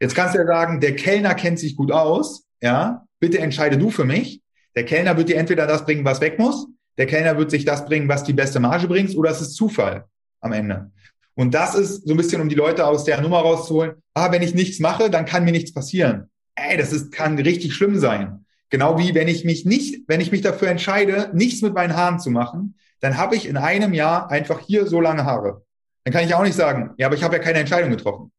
Jetzt 0.00 0.14
kannst 0.14 0.34
du 0.34 0.38
ja 0.38 0.46
sagen, 0.46 0.80
der 0.80 0.96
Kellner 0.96 1.34
kennt 1.34 1.58
sich 1.58 1.76
gut 1.76 1.92
aus, 1.92 2.46
ja, 2.60 3.04
bitte 3.18 3.38
entscheide 3.38 3.78
du 3.78 3.90
für 3.90 4.04
mich. 4.04 4.42
Der 4.76 4.84
Kellner 4.84 5.16
wird 5.16 5.28
dir 5.28 5.36
entweder 5.36 5.66
das 5.66 5.84
bringen, 5.84 6.04
was 6.04 6.20
weg 6.20 6.38
muss, 6.38 6.66
der 6.98 7.06
Kellner 7.06 7.38
wird 7.38 7.50
sich 7.50 7.64
das 7.64 7.86
bringen, 7.86 8.08
was 8.08 8.24
die 8.24 8.32
beste 8.32 8.60
Marge 8.60 8.86
bringt, 8.86 9.16
oder 9.16 9.30
es 9.30 9.40
ist 9.40 9.54
Zufall 9.54 10.04
am 10.40 10.52
Ende. 10.52 10.90
Und 11.34 11.54
das 11.54 11.74
ist 11.74 12.06
so 12.06 12.12
ein 12.12 12.16
bisschen, 12.16 12.42
um 12.42 12.48
die 12.48 12.54
Leute 12.54 12.86
aus 12.86 13.04
der 13.04 13.20
Nummer 13.20 13.38
rauszuholen. 13.38 13.94
Ah, 14.14 14.30
wenn 14.32 14.42
ich 14.42 14.54
nichts 14.54 14.80
mache, 14.80 15.10
dann 15.10 15.24
kann 15.24 15.44
mir 15.44 15.52
nichts 15.52 15.72
passieren. 15.72 16.28
Ey, 16.54 16.76
das 16.76 16.92
ist, 16.92 17.12
kann 17.12 17.38
richtig 17.38 17.74
schlimm 17.74 17.98
sein. 17.98 18.44
Genau 18.68 18.98
wie 18.98 19.14
wenn 19.14 19.28
ich 19.28 19.44
mich 19.44 19.64
nicht, 19.64 20.02
wenn 20.06 20.20
ich 20.20 20.30
mich 20.30 20.42
dafür 20.42 20.68
entscheide, 20.68 21.30
nichts 21.32 21.62
mit 21.62 21.74
meinen 21.74 21.96
Haaren 21.96 22.20
zu 22.20 22.30
machen, 22.30 22.76
dann 23.00 23.16
habe 23.16 23.34
ich 23.34 23.48
in 23.48 23.56
einem 23.56 23.94
Jahr 23.94 24.30
einfach 24.30 24.60
hier 24.60 24.86
so 24.86 25.00
lange 25.00 25.24
Haare. 25.24 25.64
Dann 26.04 26.12
kann 26.12 26.24
ich 26.24 26.34
auch 26.34 26.42
nicht 26.42 26.54
sagen, 26.54 26.92
ja, 26.98 27.06
aber 27.06 27.16
ich 27.16 27.22
habe 27.22 27.36
ja 27.36 27.42
keine 27.42 27.58
Entscheidung 27.58 27.90
getroffen. 27.90 28.30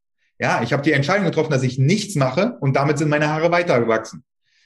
Ja, 0.41 0.63
ich 0.63 0.73
habe 0.73 0.81
die 0.81 0.91
Entscheidung 0.91 1.25
getroffen, 1.25 1.51
dass 1.51 1.61
ich 1.61 1.77
nichts 1.77 2.15
mache 2.15 2.57
und 2.61 2.75
damit 2.75 2.97
sind 2.97 3.09
meine 3.09 3.29
Haare 3.29 3.51
weitergewachsen. 3.51 4.23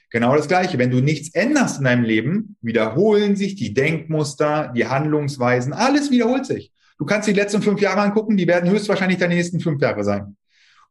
Genau 0.09 0.33
das 0.33 0.47
Gleiche. 0.47 0.77
Wenn 0.77 0.89
du 0.89 1.01
nichts 1.01 1.35
änderst 1.35 1.79
in 1.79 1.83
deinem 1.83 2.05
Leben, 2.05 2.55
wiederholen 2.61 3.35
sich 3.35 3.55
die 3.55 3.73
Denkmuster, 3.73 4.71
die 4.73 4.87
Handlungsweisen, 4.87 5.73
alles 5.73 6.11
wiederholt 6.11 6.45
sich. 6.45 6.71
Du 6.97 7.03
kannst 7.03 7.27
die 7.27 7.33
letzten 7.33 7.61
fünf 7.61 7.81
Jahre 7.81 7.99
angucken, 7.99 8.37
die 8.37 8.47
werden 8.47 8.69
höchstwahrscheinlich 8.69 9.17
deine 9.17 9.35
nächsten 9.35 9.59
fünf 9.59 9.81
Jahre 9.81 10.05
sein. 10.05 10.37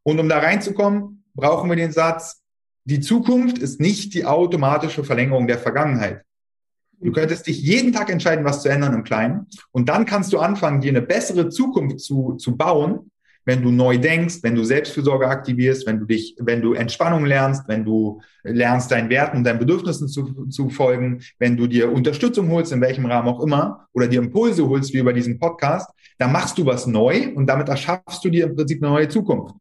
Und 0.03 0.20
um 0.20 0.28
da 0.28 0.39
reinzukommen, 0.41 1.24
brauchen 1.35 1.70
wir 1.70 1.76
den 1.76 1.93
Satz, 1.93 2.43
die 2.85 3.01
Zukunft 3.01 3.57
ist 3.57 3.80
nicht 3.80 4.12
die 4.12 4.26
automatische 4.26 5.03
Verlängerung 5.03 5.47
der 5.47 5.59
Vergangenheit. 5.59 6.20
Du 7.01 7.11
könntest 7.11 7.47
dich 7.47 7.59
jeden 7.62 7.95
Tag 7.95 8.11
entscheiden, 8.11 8.45
was 8.45 8.61
zu 8.61 8.68
ändern 8.68 8.93
im 8.93 9.05
Kleinen. 9.05 9.47
Und 9.72 9.89
dann 9.89 10.05
kannst 10.05 10.35
du 10.35 10.39
anfangen, 10.41 10.82
dir 10.82 10.91
eine 10.91 11.01
bessere 11.01 11.49
Zukunft 11.49 12.01
zu, 12.01 12.35
zu 12.35 12.59
bauen, 12.59 13.11
wenn 13.45 13.63
du 13.63 13.71
neu 13.71 13.99
denkst, 13.99 14.43
wenn 14.43 14.55
du 14.55 14.65
Selbstfürsorge 14.65 15.29
aktivierst, 15.29 15.87
wenn 15.87 16.01
du 16.01 16.07
dich, 16.07 16.37
wenn 16.39 16.63
du 16.63 16.73
Entspannung 16.73 17.27
lernst, 17.27 17.65
wenn 17.69 17.85
du 17.85 18.21
lernst, 18.43 18.91
deinen 18.91 19.11
Werten 19.11 19.39
und 19.39 19.45
deinen 19.45 19.59
Bedürfnissen 19.59 20.09
zu, 20.09 20.47
zu 20.47 20.71
folgen, 20.71 21.21
wenn 21.39 21.57
du 21.57 21.67
dir 21.67 21.93
Unterstützung 21.93 22.51
holst, 22.51 22.73
in 22.73 22.81
welchem 22.81 23.07
Rahmen 23.07 23.29
auch 23.29 23.43
immer, 23.43 23.87
oder 23.93 24.09
dir 24.09 24.21
Impulse 24.21 24.67
holst, 24.69 24.93
wie 24.95 24.99
über 24.99 25.13
diesen 25.13 25.39
Podcast, 25.39 25.91
dann 26.19 26.33
machst 26.33 26.59
du 26.59 26.67
was 26.67 26.87
neu 26.87 27.33
und 27.35 27.47
damit 27.47 27.69
erschaffst 27.69 28.25
du 28.25 28.31
dir 28.31 28.47
im 28.47 28.57
Prinzip 28.57 28.83
eine 28.83 28.93
neue 28.93 29.09
Zukunft. 29.09 29.55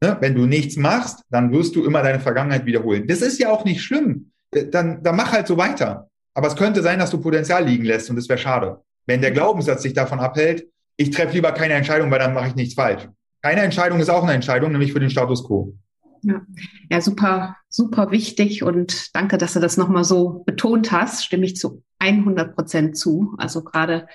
Ne? 0.00 0.16
Wenn 0.20 0.34
du 0.34 0.46
nichts 0.46 0.76
machst, 0.76 1.22
dann 1.30 1.52
wirst 1.52 1.74
du 1.76 1.84
immer 1.84 2.02
deine 2.02 2.20
Vergangenheit 2.20 2.66
wiederholen. 2.66 3.06
Das 3.06 3.22
ist 3.22 3.38
ja 3.38 3.50
auch 3.50 3.64
nicht 3.64 3.82
schlimm. 3.82 4.30
Äh, 4.52 4.66
dann, 4.66 5.02
dann 5.02 5.16
mach 5.16 5.32
halt 5.32 5.46
so 5.46 5.56
weiter. 5.56 6.08
Aber 6.34 6.48
es 6.48 6.56
könnte 6.56 6.82
sein, 6.82 6.98
dass 6.98 7.10
du 7.10 7.20
Potenzial 7.20 7.64
liegen 7.64 7.84
lässt 7.84 8.10
und 8.10 8.16
das 8.16 8.28
wäre 8.28 8.38
schade. 8.38 8.80
Wenn 9.06 9.20
der 9.20 9.30
Glaubenssatz 9.30 9.82
dich 9.82 9.92
davon 9.92 10.20
abhält, 10.20 10.66
ich 10.96 11.10
treffe 11.10 11.34
lieber 11.34 11.52
keine 11.52 11.74
Entscheidung, 11.74 12.10
weil 12.10 12.18
dann 12.18 12.34
mache 12.34 12.48
ich 12.48 12.54
nichts 12.54 12.74
falsch. 12.74 13.08
Keine 13.44 13.60
Entscheidung 13.60 14.00
ist 14.00 14.08
auch 14.08 14.22
eine 14.22 14.32
Entscheidung, 14.32 14.72
nämlich 14.72 14.94
für 14.94 15.00
den 15.00 15.10
Status 15.10 15.46
quo. 15.46 15.74
Ja, 16.22 16.40
ja 16.90 17.02
super, 17.02 17.58
super 17.68 18.10
wichtig 18.10 18.62
und 18.62 19.14
danke, 19.14 19.36
dass 19.36 19.52
du 19.52 19.60
das 19.60 19.76
nochmal 19.76 20.04
so 20.04 20.44
betont 20.46 20.92
hast. 20.92 21.26
Stimme 21.26 21.44
ich 21.44 21.54
zu 21.54 21.82
100 21.98 22.54
Prozent 22.54 22.96
zu. 22.96 23.34
Also 23.36 23.62
gerade 23.62 24.08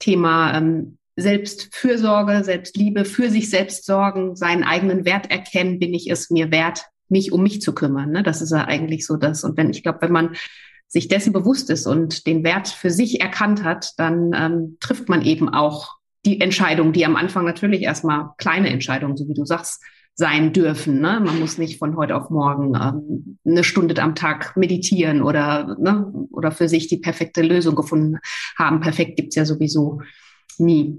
Thema 0.00 0.54
ähm, 0.54 0.98
Selbstfürsorge, 1.16 2.44
Selbstliebe, 2.44 3.06
für 3.06 3.30
sich 3.30 3.48
selbst 3.48 3.86
sorgen, 3.86 4.36
seinen 4.36 4.64
eigenen 4.64 5.06
Wert 5.06 5.30
erkennen, 5.30 5.78
bin 5.78 5.94
ich 5.94 6.10
es 6.10 6.28
mir 6.28 6.50
wert, 6.50 6.84
mich 7.08 7.32
um 7.32 7.42
mich 7.42 7.62
zu 7.62 7.74
kümmern. 7.74 8.10
Ne? 8.10 8.22
Das 8.22 8.42
ist 8.42 8.50
ja 8.50 8.66
eigentlich 8.66 9.06
so 9.06 9.16
das. 9.16 9.44
Und 9.44 9.56
wenn 9.56 9.70
ich 9.70 9.82
glaube, 9.82 10.02
wenn 10.02 10.12
man 10.12 10.36
sich 10.88 11.08
dessen 11.08 11.32
bewusst 11.32 11.70
ist 11.70 11.86
und 11.86 12.26
den 12.26 12.44
Wert 12.44 12.68
für 12.68 12.90
sich 12.90 13.22
erkannt 13.22 13.64
hat, 13.64 13.94
dann 13.96 14.32
ähm, 14.34 14.76
trifft 14.78 15.08
man 15.08 15.22
eben 15.22 15.48
auch 15.48 15.96
die 16.24 16.40
Entscheidung, 16.40 16.92
die 16.92 17.04
am 17.04 17.16
Anfang 17.16 17.44
natürlich 17.44 17.82
erstmal 17.82 18.30
kleine 18.38 18.70
Entscheidungen, 18.70 19.16
so 19.16 19.28
wie 19.28 19.34
du 19.34 19.44
sagst, 19.44 19.82
sein 20.14 20.52
dürfen. 20.52 21.00
Ne? 21.00 21.20
Man 21.20 21.40
muss 21.40 21.58
nicht 21.58 21.78
von 21.78 21.96
heute 21.96 22.16
auf 22.16 22.30
morgen 22.30 22.74
ähm, 22.76 23.38
eine 23.44 23.64
Stunde 23.64 24.00
am 24.00 24.14
Tag 24.14 24.56
meditieren 24.56 25.22
oder, 25.22 25.76
ne, 25.78 26.06
oder 26.30 26.52
für 26.52 26.68
sich 26.68 26.86
die 26.86 26.98
perfekte 26.98 27.42
Lösung 27.42 27.74
gefunden 27.74 28.18
haben. 28.56 28.80
Perfekt 28.80 29.16
gibt's 29.16 29.34
ja 29.34 29.44
sowieso 29.44 30.00
nie. 30.58 30.98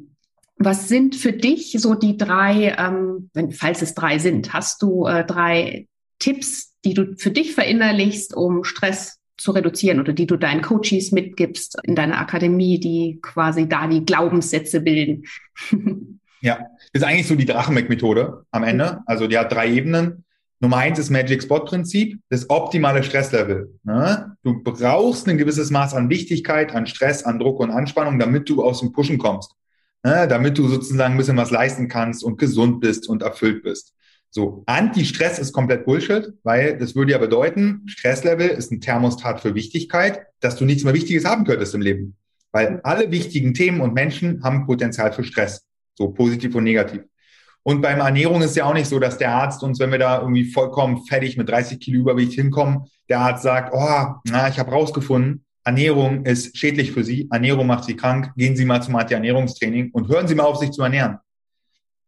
Was 0.58 0.88
sind 0.88 1.16
für 1.16 1.32
dich 1.32 1.76
so 1.80 1.96
die 1.96 2.18
drei, 2.18 2.76
ähm, 2.78 3.30
wenn, 3.34 3.52
falls 3.52 3.82
es 3.82 3.94
drei 3.94 4.20
sind, 4.20 4.54
hast 4.54 4.82
du 4.82 5.06
äh, 5.06 5.26
drei 5.26 5.88
Tipps, 6.20 6.74
die 6.84 6.94
du 6.94 7.16
für 7.18 7.32
dich 7.32 7.54
verinnerlichst, 7.54 8.36
um 8.36 8.64
Stress 8.64 9.20
zu 9.38 9.52
reduzieren 9.52 10.00
oder 10.00 10.14
die 10.14 10.28
du 10.28 10.38
deinen 10.38 10.62
Coaches 10.62 11.12
mitgibst 11.12 11.78
in 11.84 11.96
deiner 11.96 12.20
Akademie, 12.20 12.80
die 12.80 13.20
quasi 13.22 13.68
da 13.68 13.88
die 13.88 14.06
Glaubenssätze 14.06 14.82
bilden? 14.82 15.26
ja, 16.42 16.60
das 16.94 17.02
ist 17.02 17.04
eigentlich 17.04 17.28
so 17.28 17.36
die 17.36 17.46
Drachenbeck-Methode 17.46 18.46
am 18.52 18.64
Ende. 18.64 19.02
Also 19.06 19.28
die 19.28 19.38
hat 19.38 19.52
drei 19.52 19.70
Ebenen. 19.72 20.24
Nummer 20.62 20.78
eins 20.78 20.98
ist 20.98 21.10
Magic 21.10 21.44
Spot 21.44 21.60
Prinzip, 21.60 22.18
das 22.30 22.50
optimale 22.50 23.04
Stresslevel. 23.04 23.78
Ne? 23.84 24.38
Du 24.42 24.64
brauchst 24.64 25.28
ein 25.28 25.38
gewisses 25.38 25.70
Maß 25.70 25.94
an 25.94 26.10
Wichtigkeit, 26.10 26.74
an 26.74 26.88
Stress, 26.88 27.24
an 27.24 27.40
Druck 27.40 27.60
und 27.60 27.72
Anspannung, 27.72 28.18
damit 28.20 28.50
du 28.50 28.64
aus 28.64 28.80
dem 28.80 28.94
Pushen 28.94 29.18
kommst. 29.18 29.52
Ne? 30.04 30.28
Damit 30.30 30.58
du 30.58 30.68
sozusagen 30.68 31.14
ein 31.14 31.18
bisschen 31.18 31.38
was 31.38 31.52
leisten 31.52 31.90
kannst 31.90 32.24
und 32.24 32.38
gesund 32.38 32.80
bist 32.80 33.10
und 33.10 33.22
erfüllt 33.22 33.64
bist. 33.64 33.94
So, 34.38 34.64
Anti-Stress 34.66 35.40
ist 35.40 35.54
komplett 35.54 35.86
Bullshit, 35.86 36.34
weil 36.44 36.78
das 36.78 36.94
würde 36.94 37.14
ja 37.14 37.18
bedeuten, 37.18 37.84
Stresslevel 37.86 38.50
ist 38.50 38.70
ein 38.70 38.82
Thermostat 38.82 39.40
für 39.40 39.56
Wichtigkeit, 39.56 40.26
dass 40.42 40.58
du 40.58 40.66
nichts 40.66 40.84
mehr 40.84 40.94
Wichtiges 40.94 41.24
haben 41.24 41.46
könntest 41.46 41.74
im 41.74 41.80
Leben. 41.80 42.18
Weil 42.52 42.82
alle 42.84 43.12
wichtigen 43.12 43.54
Themen 43.54 43.80
und 43.80 43.94
Menschen 43.94 44.44
haben 44.44 44.66
Potenzial 44.66 45.14
für 45.14 45.24
Stress. 45.24 45.66
So 45.98 46.10
positiv 46.10 46.54
und 46.54 46.66
negativ. 46.66 47.04
Und 47.64 47.82
beim 47.82 48.02
Ernährung 48.02 48.42
ist 48.42 48.58
ja 48.58 48.66
auch 48.66 48.74
nicht 48.74 48.88
so, 48.88 49.00
dass 49.00 49.18
der 49.18 49.32
Arzt 49.32 49.64
uns, 49.64 49.80
wenn 49.80 49.92
wir 49.92 50.00
da 50.00 50.20
irgendwie 50.20 50.52
vollkommen 50.52 51.06
fertig 51.06 51.38
mit 51.38 51.48
30 51.48 51.80
Kilo 51.80 52.02
Übergewicht 52.02 52.34
hinkommen, 52.34 52.88
der 53.08 53.22
Arzt 53.22 53.44
sagt, 53.44 53.74
oh, 53.74 54.20
na, 54.28 54.50
ich 54.50 54.60
habe 54.60 54.70
rausgefunden, 54.70 55.46
Ernährung 55.64 56.26
ist 56.26 56.58
schädlich 56.58 56.92
für 56.92 57.06
Sie, 57.06 57.30
Ernährung 57.32 57.68
macht 57.68 57.86
Sie 57.86 57.96
krank, 57.96 58.34
gehen 58.36 58.58
Sie 58.58 58.66
mal 58.66 58.84
zum 58.84 58.98
Anti-Ernährungstraining 58.98 59.92
und 59.94 60.10
hören 60.10 60.28
Sie 60.28 60.36
mal 60.36 60.44
auf, 60.44 60.58
sich 60.58 60.72
zu 60.72 60.84
ernähren 60.84 61.20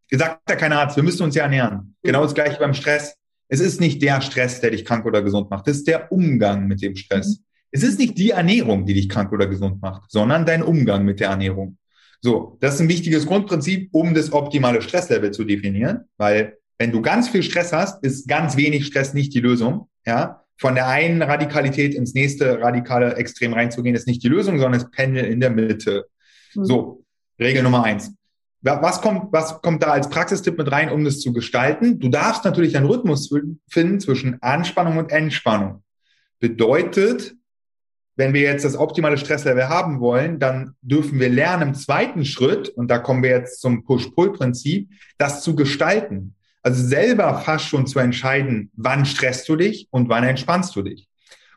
gesagt 0.08 0.40
ja 0.48 0.56
kein 0.56 0.72
Arzt, 0.72 0.96
wir 0.96 1.02
müssen 1.02 1.22
uns 1.22 1.34
ja 1.34 1.44
ernähren. 1.44 1.94
Genau 2.02 2.22
das 2.22 2.34
gleiche 2.34 2.58
beim 2.58 2.74
Stress. 2.74 3.16
Es 3.48 3.60
ist 3.60 3.80
nicht 3.80 4.02
der 4.02 4.20
Stress, 4.20 4.60
der 4.60 4.70
dich 4.70 4.84
krank 4.84 5.06
oder 5.06 5.22
gesund 5.22 5.50
macht. 5.50 5.68
Es 5.68 5.78
ist 5.78 5.88
der 5.88 6.12
Umgang 6.12 6.66
mit 6.66 6.82
dem 6.82 6.96
Stress. 6.96 7.40
Es 7.70 7.82
ist 7.82 7.98
nicht 7.98 8.16
die 8.18 8.30
Ernährung, 8.30 8.86
die 8.86 8.94
dich 8.94 9.08
krank 9.08 9.32
oder 9.32 9.46
gesund 9.46 9.80
macht, 9.82 10.10
sondern 10.10 10.46
dein 10.46 10.62
Umgang 10.62 11.04
mit 11.04 11.20
der 11.20 11.28
Ernährung. 11.28 11.78
So, 12.20 12.56
das 12.60 12.74
ist 12.74 12.80
ein 12.80 12.88
wichtiges 12.88 13.26
Grundprinzip, 13.26 13.90
um 13.92 14.14
das 14.14 14.32
optimale 14.32 14.82
Stresslevel 14.82 15.30
zu 15.30 15.44
definieren, 15.44 16.04
weil 16.16 16.58
wenn 16.78 16.92
du 16.92 17.02
ganz 17.02 17.28
viel 17.28 17.42
Stress 17.42 17.72
hast, 17.72 18.02
ist 18.04 18.28
ganz 18.28 18.56
wenig 18.56 18.86
Stress 18.86 19.14
nicht 19.14 19.34
die 19.34 19.40
Lösung. 19.40 19.88
Ja, 20.06 20.44
von 20.56 20.74
der 20.74 20.88
einen 20.88 21.22
Radikalität 21.22 21.94
ins 21.94 22.14
nächste 22.14 22.60
radikale 22.60 23.14
Extrem 23.14 23.52
reinzugehen, 23.52 23.94
ist 23.94 24.06
nicht 24.06 24.22
die 24.22 24.28
Lösung, 24.28 24.58
sondern 24.58 24.80
das 24.80 24.90
Pendel 24.90 25.24
in 25.24 25.40
der 25.40 25.50
Mitte. 25.50 26.06
Mhm. 26.54 26.64
So, 26.64 27.04
Regel 27.38 27.62
Nummer 27.62 27.84
eins. 27.84 28.12
Was 28.60 29.00
kommt, 29.00 29.32
was 29.32 29.62
kommt 29.62 29.82
da 29.82 29.92
als 29.92 30.10
Praxistipp 30.10 30.58
mit 30.58 30.70
rein, 30.70 30.90
um 30.90 31.04
das 31.04 31.20
zu 31.20 31.32
gestalten? 31.32 32.00
Du 32.00 32.08
darfst 32.08 32.44
natürlich 32.44 32.76
einen 32.76 32.86
Rhythmus 32.86 33.30
finden 33.68 34.00
zwischen 34.00 34.42
Anspannung 34.42 34.98
und 34.98 35.12
Entspannung. 35.12 35.84
Bedeutet, 36.40 37.36
wenn 38.16 38.34
wir 38.34 38.40
jetzt 38.40 38.64
das 38.64 38.76
optimale 38.76 39.16
Stresslevel 39.16 39.68
haben 39.68 40.00
wollen, 40.00 40.40
dann 40.40 40.74
dürfen 40.82 41.20
wir 41.20 41.28
lernen 41.28 41.68
im 41.68 41.74
zweiten 41.74 42.24
Schritt, 42.24 42.68
und 42.68 42.90
da 42.90 42.98
kommen 42.98 43.22
wir 43.22 43.30
jetzt 43.30 43.60
zum 43.60 43.84
Push-Pull-Prinzip, 43.84 44.90
das 45.18 45.44
zu 45.44 45.54
gestalten. 45.54 46.34
Also 46.62 46.84
selber 46.84 47.38
fast 47.38 47.66
schon 47.66 47.86
zu 47.86 48.00
entscheiden, 48.00 48.72
wann 48.74 49.06
stresst 49.06 49.48
du 49.48 49.54
dich 49.54 49.86
und 49.92 50.08
wann 50.08 50.24
entspannst 50.24 50.74
du 50.74 50.82
dich. 50.82 51.08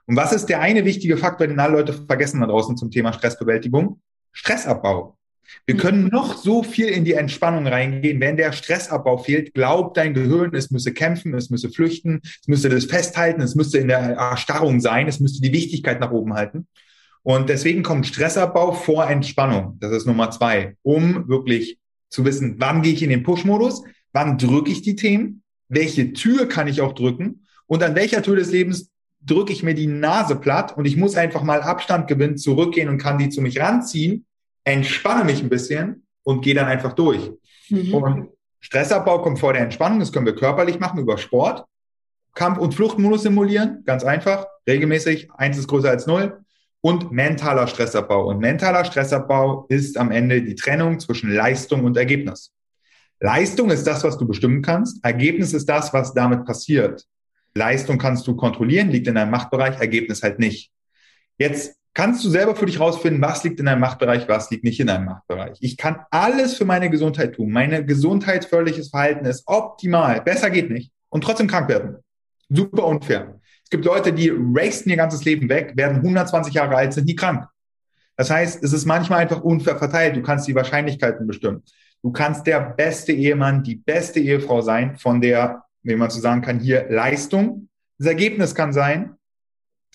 Und 0.06 0.18
was 0.18 0.34
ist 0.34 0.48
der 0.48 0.62
eine 0.62 0.86
wichtige 0.86 1.18
Faktor, 1.18 1.48
den 1.48 1.60
alle 1.60 1.78
Leute 1.78 1.94
vergessen 1.94 2.42
da 2.42 2.48
draußen 2.48 2.78
zum 2.78 2.92
Thema 2.92 3.12
Stressbewältigung? 3.12 4.00
Stressabbau. 4.32 5.18
Wir 5.66 5.78
können 5.78 6.08
noch 6.08 6.38
so 6.38 6.64
viel 6.64 6.88
in 6.88 7.06
die 7.06 7.14
Entspannung 7.14 7.68
reingehen. 7.68 8.20
Wenn 8.20 8.38
der 8.38 8.52
Stressabbau 8.52 9.18
fehlt, 9.18 9.54
glaubt 9.54 9.98
dein 9.98 10.14
Gehirn, 10.14 10.54
es 10.56 10.72
müsse 10.72 10.94
kämpfen, 10.94 11.34
es 11.34 11.50
müsse 11.50 11.70
flüchten, 11.70 12.22
es 12.24 12.48
müsste 12.48 12.70
das 12.70 12.86
festhalten, 12.86 13.42
es 13.42 13.56
müsste 13.56 13.78
in 13.78 13.88
der 13.88 14.00
Erstarrung 14.00 14.80
sein, 14.80 15.08
es 15.08 15.20
müsste 15.20 15.42
die 15.42 15.54
Wichtigkeit 15.54 16.00
nach 16.00 16.12
oben 16.12 16.34
halten. 16.34 16.68
Und 17.24 17.50
deswegen 17.50 17.84
kommt 17.84 18.08
Stressabbau 18.08 18.72
vor 18.72 19.08
Entspannung. 19.08 19.78
Das 19.80 19.92
ist 19.92 20.08
Nummer 20.08 20.32
zwei, 20.32 20.76
um 20.82 21.28
wirklich 21.28 21.78
Zu 22.10 22.26
wissen, 22.26 22.56
wann 22.58 22.82
gehe 22.82 22.92
ich 22.92 23.04
in 23.04 23.10
den 23.10 23.24
Push-Modus, 23.24 23.84
wann 24.12 24.38
drücke 24.38 24.70
ich 24.70 24.82
die 24.82 24.98
Themen, 24.98 25.44
welche 25.70 26.12
Tür 26.12 26.50
kann 26.50 26.68
ich 26.68 26.82
auch 26.82 26.92
drücken 26.92 27.46
und 27.68 27.84
an 27.84 27.96
welcher 27.96 28.22
Tür 28.22 28.36
des 28.36 28.52
Lebens 28.52 28.92
drücke 29.22 29.54
ich 29.54 29.64
mir 29.64 29.76
die 29.76 29.88
Nase 29.88 30.36
platt 30.36 30.76
und 30.76 30.86
ich 30.86 30.98
muss 30.98 31.16
einfach 31.16 31.44
mal 31.44 31.62
Abstand 31.62 32.08
gewinnen, 32.08 32.38
zurückgehen 32.38 32.90
und 32.90 32.98
kann 32.98 33.18
die 33.18 33.30
zu 33.30 33.42
mich 33.42 33.62
ranziehen, 33.62 34.26
entspanne 34.64 35.24
mich 35.24 35.42
ein 35.42 35.50
bisschen 35.50 36.06
und 36.24 36.42
gehe 36.42 36.56
dann 36.56 36.68
einfach 36.68 36.94
durch. 36.94 37.32
Mhm. 37.70 37.94
Und 37.94 38.30
Stressabbau 38.60 39.22
kommt 39.22 39.40
vor 39.40 39.54
der 39.54 39.64
Entspannung, 39.64 40.00
das 40.00 40.12
können 40.12 40.26
wir 40.26 40.36
körperlich 40.36 40.80
machen 40.80 41.00
über 41.00 41.18
Sport. 41.18 41.66
Kampf- 42.34 42.60
und 42.60 42.74
Fluchtmodus 42.74 43.24
simulieren, 43.24 43.84
ganz 43.86 44.04
einfach, 44.04 44.48
regelmäßig, 44.68 45.30
eins 45.34 45.58
ist 45.58 45.68
größer 45.68 45.90
als 45.90 46.08
null. 46.08 46.40
Und 46.84 47.12
mentaler 47.12 47.68
Stressabbau. 47.68 48.28
Und 48.28 48.40
mentaler 48.40 48.86
Stressabbau 48.86 49.66
ist 49.70 49.98
am 49.98 50.10
Ende 50.12 50.42
die 50.42 50.56
Trennung 50.56 51.00
zwischen 51.00 51.32
Leistung 51.32 51.84
und 51.84 51.96
Ergebnis. 51.96 52.54
Leistung 53.20 53.70
ist 53.70 53.86
das, 53.86 54.04
was 54.04 54.18
du 54.18 54.26
bestimmen 54.26 54.64
kannst. 54.64 55.04
Ergebnis 55.06 55.54
ist 55.54 55.70
das, 55.70 55.94
was 55.94 56.14
damit 56.14 56.44
passiert. 56.46 57.06
Leistung 57.54 58.00
kannst 58.00 58.26
du 58.26 58.36
kontrollieren, 58.36 58.90
liegt 58.90 59.08
in 59.08 59.16
deinem 59.16 59.30
Machtbereich, 59.30 59.80
Ergebnis 59.80 60.24
halt 60.24 60.40
nicht. 60.40 60.72
Jetzt 61.38 61.76
kannst 61.94 62.24
du 62.24 62.30
selber 62.30 62.56
für 62.56 62.66
dich 62.66 62.80
rausfinden, 62.80 63.22
was 63.22 63.44
liegt 63.44 63.60
in 63.60 63.66
deinem 63.66 63.82
Machtbereich, 63.82 64.28
was 64.28 64.50
liegt 64.50 64.64
nicht 64.64 64.80
in 64.80 64.88
deinem 64.88 65.06
Machtbereich. 65.06 65.58
Ich 65.60 65.78
kann 65.78 66.06
alles 66.10 66.56
für 66.56 66.66
meine 66.66 66.90
Gesundheit 66.90 67.36
tun. 67.36 67.52
Meine 67.52 67.86
gesundheitsförderliches 67.86 68.90
Verhalten 68.90 69.26
ist 69.26 69.44
optimal. 69.46 70.22
Besser 70.22 70.50
geht 70.50 70.70
nicht. 70.70 70.92
Und 71.10 71.24
trotzdem 71.24 71.48
krank 71.48 71.68
werden. 71.68 71.98
Super 72.50 72.86
unfair. 72.86 73.40
Es 73.64 73.70
gibt 73.70 73.86
Leute, 73.86 74.14
die 74.14 74.32
racen 74.34 74.90
ihr 74.90 74.98
ganzes 74.98 75.26
Leben 75.26 75.50
weg, 75.50 75.74
werden 75.76 75.98
120 75.98 76.54
Jahre 76.54 76.76
alt, 76.76 76.94
sind 76.94 77.06
nie 77.06 77.16
krank. 77.16 77.48
Das 78.18 78.30
heißt, 78.30 78.64
es 78.64 78.74
ist 78.74 78.86
manchmal 78.86 79.20
einfach 79.20 79.42
unfair 79.42 79.78
verteilt. 79.78 80.16
Du 80.16 80.22
kannst 80.22 80.48
die 80.48 80.56
Wahrscheinlichkeiten 80.56 81.28
bestimmen. 81.28 81.64
Du 82.02 82.12
kannst 82.12 82.48
der 82.48 82.60
beste 82.60 83.12
Ehemann, 83.12 83.64
die 83.64 83.76
beste 83.76 84.20
Ehefrau 84.20 84.62
sein, 84.62 84.98
von 84.98 85.22
der, 85.22 85.64
wie 85.84 85.96
man 85.96 86.10
so 86.10 86.20
sagen 86.20 86.42
kann, 86.42 86.60
hier 86.60 86.88
Leistung. 86.90 87.68
Das 87.98 88.08
Ergebnis 88.08 88.56
kann 88.56 88.74
sein, 88.74 89.16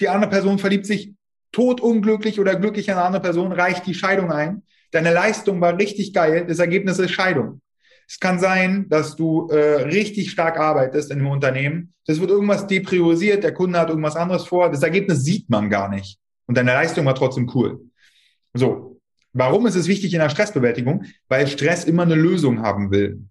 die 0.00 0.08
andere 0.08 0.30
Person 0.30 0.58
verliebt 0.58 0.86
sich 0.86 1.15
totunglücklich 1.52 2.40
oder 2.40 2.56
glücklich 2.56 2.88
in 2.88 2.94
eine 2.94 3.04
andere 3.04 3.22
Person, 3.22 3.52
reicht 3.52 3.86
die 3.86 3.94
Scheidung 3.94 4.30
ein. 4.30 4.62
Deine 4.90 5.12
Leistung 5.12 5.60
war 5.60 5.78
richtig 5.78 6.12
geil, 6.12 6.46
das 6.46 6.58
Ergebnis 6.58 6.98
ist 6.98 7.10
Scheidung. 7.10 7.60
Es 8.08 8.20
kann 8.20 8.38
sein, 8.38 8.86
dass 8.88 9.16
du 9.16 9.48
äh, 9.48 9.82
richtig 9.82 10.30
stark 10.30 10.58
arbeitest 10.58 11.10
in 11.10 11.18
einem 11.18 11.30
Unternehmen. 11.30 11.92
Das 12.06 12.20
wird 12.20 12.30
irgendwas 12.30 12.66
depriorisiert, 12.66 13.42
der 13.42 13.52
Kunde 13.52 13.80
hat 13.80 13.88
irgendwas 13.88 14.14
anderes 14.14 14.44
vor. 14.44 14.70
Das 14.70 14.82
Ergebnis 14.82 15.24
sieht 15.24 15.50
man 15.50 15.68
gar 15.68 15.88
nicht. 15.88 16.18
Und 16.46 16.56
deine 16.56 16.72
Leistung 16.72 17.04
war 17.04 17.14
trotzdem 17.14 17.50
cool. 17.54 17.80
So. 18.54 19.00
Warum 19.32 19.66
ist 19.66 19.74
es 19.74 19.86
wichtig 19.86 20.14
in 20.14 20.20
der 20.20 20.30
Stressbewältigung? 20.30 21.04
Weil 21.28 21.46
Stress 21.46 21.84
immer 21.84 22.04
eine 22.04 22.14
Lösung 22.14 22.62
haben 22.62 22.90
will. 22.90 23.22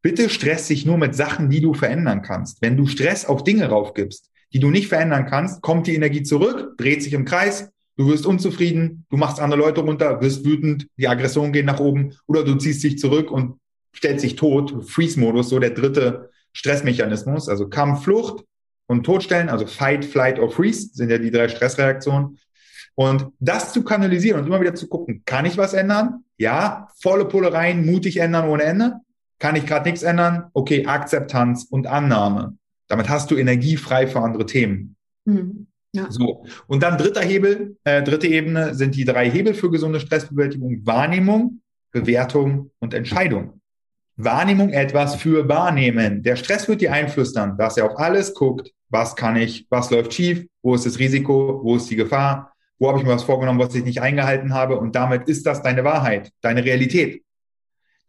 Bitte 0.00 0.28
stress 0.28 0.66
dich 0.66 0.84
nur 0.84 0.98
mit 0.98 1.14
Sachen, 1.14 1.50
die 1.50 1.60
du 1.60 1.72
verändern 1.72 2.22
kannst. 2.22 2.60
Wenn 2.60 2.76
du 2.76 2.88
Stress 2.88 3.24
auf 3.24 3.44
Dinge 3.44 3.68
raufgibst, 3.68 4.31
die 4.52 4.60
du 4.60 4.70
nicht 4.70 4.88
verändern 4.88 5.26
kannst, 5.26 5.62
kommt 5.62 5.86
die 5.86 5.94
Energie 5.94 6.22
zurück, 6.22 6.76
dreht 6.76 7.02
sich 7.02 7.12
im 7.12 7.24
Kreis, 7.24 7.70
du 7.96 8.08
wirst 8.08 8.26
unzufrieden, 8.26 9.06
du 9.10 9.16
machst 9.16 9.40
andere 9.40 9.60
Leute 9.60 9.80
runter, 9.80 10.20
wirst 10.20 10.44
wütend, 10.44 10.86
die 10.96 11.08
Aggression 11.08 11.52
geht 11.52 11.66
nach 11.66 11.80
oben 11.80 12.14
oder 12.26 12.44
du 12.44 12.54
ziehst 12.56 12.82
dich 12.82 12.98
zurück 12.98 13.30
und 13.30 13.58
stellst 13.96 14.24
dich 14.24 14.36
tot, 14.36 14.88
Freeze-Modus, 14.88 15.48
so 15.48 15.58
der 15.58 15.70
dritte 15.70 16.30
Stressmechanismus, 16.52 17.48
also 17.48 17.68
Kampf, 17.68 18.04
Flucht 18.04 18.44
und 18.86 19.04
Todstellen, 19.04 19.48
also 19.48 19.66
Fight, 19.66 20.04
Flight 20.04 20.38
or 20.38 20.50
Freeze 20.50 20.90
sind 20.92 21.10
ja 21.10 21.18
die 21.18 21.30
drei 21.30 21.48
Stressreaktionen. 21.48 22.38
Und 22.94 23.28
das 23.40 23.72
zu 23.72 23.84
kanalisieren 23.84 24.40
und 24.40 24.46
immer 24.46 24.60
wieder 24.60 24.74
zu 24.74 24.86
gucken, 24.86 25.22
kann 25.24 25.46
ich 25.46 25.56
was 25.56 25.72
ändern? 25.72 26.24
Ja, 26.36 26.88
volle 27.00 27.24
Pulle 27.24 27.52
rein, 27.52 27.86
mutig 27.86 28.18
ändern 28.18 28.48
ohne 28.48 28.64
Ende. 28.64 28.96
Kann 29.38 29.56
ich 29.56 29.64
gerade 29.64 29.88
nichts 29.88 30.02
ändern? 30.02 30.50
Okay, 30.52 30.84
Akzeptanz 30.84 31.64
und 31.64 31.86
Annahme. 31.86 32.58
Damit 32.92 33.08
hast 33.08 33.30
du 33.30 33.38
Energie 33.38 33.78
frei 33.78 34.06
für 34.06 34.20
andere 34.20 34.44
Themen. 34.44 34.96
Mhm. 35.24 35.66
Ja. 35.94 36.10
So. 36.10 36.44
Und 36.66 36.82
dann 36.82 36.98
dritter 36.98 37.22
Hebel, 37.22 37.78
äh, 37.84 38.02
dritte 38.02 38.26
Ebene 38.26 38.74
sind 38.74 38.94
die 38.94 39.06
drei 39.06 39.30
Hebel 39.30 39.54
für 39.54 39.70
gesunde 39.70 39.98
Stressbewältigung. 39.98 40.84
Wahrnehmung, 40.84 41.62
Bewertung 41.90 42.70
und 42.80 42.92
Entscheidung. 42.92 43.62
Wahrnehmung 44.16 44.74
etwas 44.74 45.14
für 45.14 45.48
wahrnehmen. 45.48 46.22
Der 46.22 46.36
Stress 46.36 46.68
wird 46.68 46.82
dir 46.82 46.92
einflüstern, 46.92 47.56
dass 47.56 47.78
er 47.78 47.86
auf 47.86 47.98
alles 47.98 48.34
guckt. 48.34 48.70
Was 48.90 49.16
kann 49.16 49.36
ich, 49.36 49.66
was 49.70 49.90
läuft 49.90 50.12
schief? 50.12 50.46
Wo 50.60 50.74
ist 50.74 50.84
das 50.84 50.98
Risiko? 50.98 51.60
Wo 51.62 51.76
ist 51.76 51.88
die 51.88 51.96
Gefahr? 51.96 52.52
Wo 52.78 52.88
habe 52.88 52.98
ich 52.98 53.06
mir 53.06 53.14
was 53.14 53.24
vorgenommen, 53.24 53.58
was 53.58 53.74
ich 53.74 53.86
nicht 53.86 54.02
eingehalten 54.02 54.52
habe? 54.52 54.78
Und 54.78 54.94
damit 54.94 55.28
ist 55.30 55.46
das 55.46 55.62
deine 55.62 55.82
Wahrheit, 55.82 56.30
deine 56.42 56.62
Realität. 56.62 57.22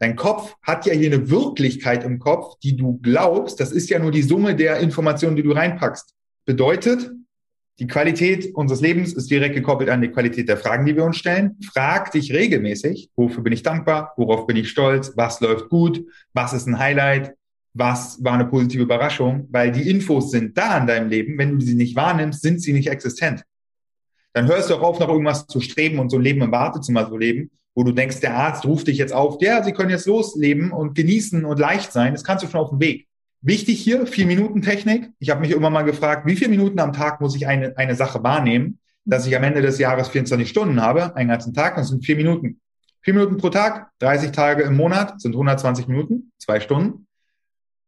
Dein 0.03 0.17
Kopf 0.17 0.57
hat 0.61 0.85
ja 0.85 0.91
hier 0.91 1.13
eine 1.13 1.29
Wirklichkeit 1.29 2.03
im 2.03 2.19
Kopf, 2.19 2.59
die 2.61 2.75
du 2.75 2.99
glaubst. 3.01 3.61
Das 3.61 3.71
ist 3.71 3.89
ja 3.89 3.99
nur 3.99 4.11
die 4.11 4.21
Summe 4.21 4.53
der 4.53 4.79
Informationen, 4.79 5.37
die 5.37 5.43
du 5.43 5.53
reinpackst. 5.53 6.13
Bedeutet, 6.43 7.09
die 7.79 7.87
Qualität 7.87 8.53
unseres 8.53 8.81
Lebens 8.81 9.13
ist 9.13 9.31
direkt 9.31 9.55
gekoppelt 9.55 9.89
an 9.89 10.01
die 10.01 10.09
Qualität 10.09 10.49
der 10.49 10.57
Fragen, 10.57 10.85
die 10.85 10.97
wir 10.97 11.05
uns 11.05 11.15
stellen. 11.15 11.55
Frag 11.71 12.11
dich 12.11 12.33
regelmäßig, 12.33 13.11
wofür 13.15 13.43
bin 13.43 13.53
ich 13.53 13.63
dankbar, 13.63 14.11
worauf 14.17 14.45
bin 14.45 14.57
ich 14.57 14.69
stolz, 14.69 15.13
was 15.15 15.39
läuft 15.39 15.69
gut, 15.69 16.05
was 16.33 16.51
ist 16.51 16.67
ein 16.67 16.79
Highlight, 16.79 17.35
was 17.73 18.21
war 18.21 18.33
eine 18.33 18.43
positive 18.43 18.83
Überraschung, 18.83 19.47
weil 19.51 19.71
die 19.71 19.89
Infos 19.89 20.31
sind 20.31 20.57
da 20.57 20.79
in 20.79 20.85
deinem 20.85 21.07
Leben. 21.07 21.37
Wenn 21.37 21.59
du 21.59 21.65
sie 21.65 21.75
nicht 21.75 21.95
wahrnimmst, 21.95 22.41
sind 22.41 22.61
sie 22.61 22.73
nicht 22.73 22.89
existent. 22.89 23.45
Dann 24.33 24.47
hörst 24.47 24.69
du 24.69 24.75
auch 24.75 24.81
auf, 24.81 24.99
nach 24.99 25.07
irgendwas 25.07 25.47
zu 25.47 25.61
streben 25.61 25.99
und 25.99 26.09
so 26.09 26.17
ein 26.17 26.23
Leben 26.23 26.41
im 26.41 26.51
Wartezimmer 26.51 27.07
zu 27.07 27.15
leben, 27.15 27.51
wo 27.75 27.83
du 27.83 27.91
denkst, 27.91 28.19
der 28.19 28.35
Arzt 28.35 28.65
ruft 28.65 28.87
dich 28.87 28.97
jetzt 28.97 29.13
auf, 29.13 29.37
ja, 29.41 29.63
sie 29.63 29.71
können 29.71 29.89
jetzt 29.89 30.05
losleben 30.05 30.71
und 30.71 30.95
genießen 30.95 31.43
und 31.45 31.59
leicht 31.59 31.91
sein. 31.91 32.13
Das 32.13 32.23
kannst 32.23 32.43
du 32.43 32.47
schon 32.47 32.59
auf 32.59 32.69
dem 32.69 32.79
Weg. 32.79 33.07
Wichtig 33.41 33.81
hier, 33.81 34.05
vier 34.07 34.25
Minuten 34.25 34.61
Technik. 34.61 35.11
Ich 35.19 35.29
habe 35.29 35.41
mich 35.41 35.51
immer 35.51 35.69
mal 35.69 35.81
gefragt, 35.81 36.25
wie 36.25 36.35
viele 36.35 36.51
Minuten 36.51 36.79
am 36.79 36.93
Tag 36.93 37.19
muss 37.19 37.35
ich 37.35 37.47
eine, 37.47 37.77
eine 37.77 37.95
Sache 37.95 38.23
wahrnehmen, 38.23 38.79
dass 39.05 39.27
ich 39.27 39.35
am 39.35 39.43
Ende 39.43 39.61
des 39.61 39.79
Jahres 39.79 40.07
24 40.09 40.47
Stunden 40.47 40.81
habe, 40.81 41.15
einen 41.15 41.29
ganzen 41.29 41.53
Tag, 41.53 41.75
das 41.75 41.89
sind 41.89 42.05
vier 42.05 42.15
Minuten. 42.15 42.61
Vier 43.01 43.15
Minuten 43.15 43.35
pro 43.37 43.49
Tag, 43.49 43.91
30 43.99 44.31
Tage 44.31 44.63
im 44.63 44.77
Monat 44.77 45.19
sind 45.19 45.33
120 45.33 45.87
Minuten, 45.89 46.31
zwei 46.37 46.61
Stunden. 46.61 47.05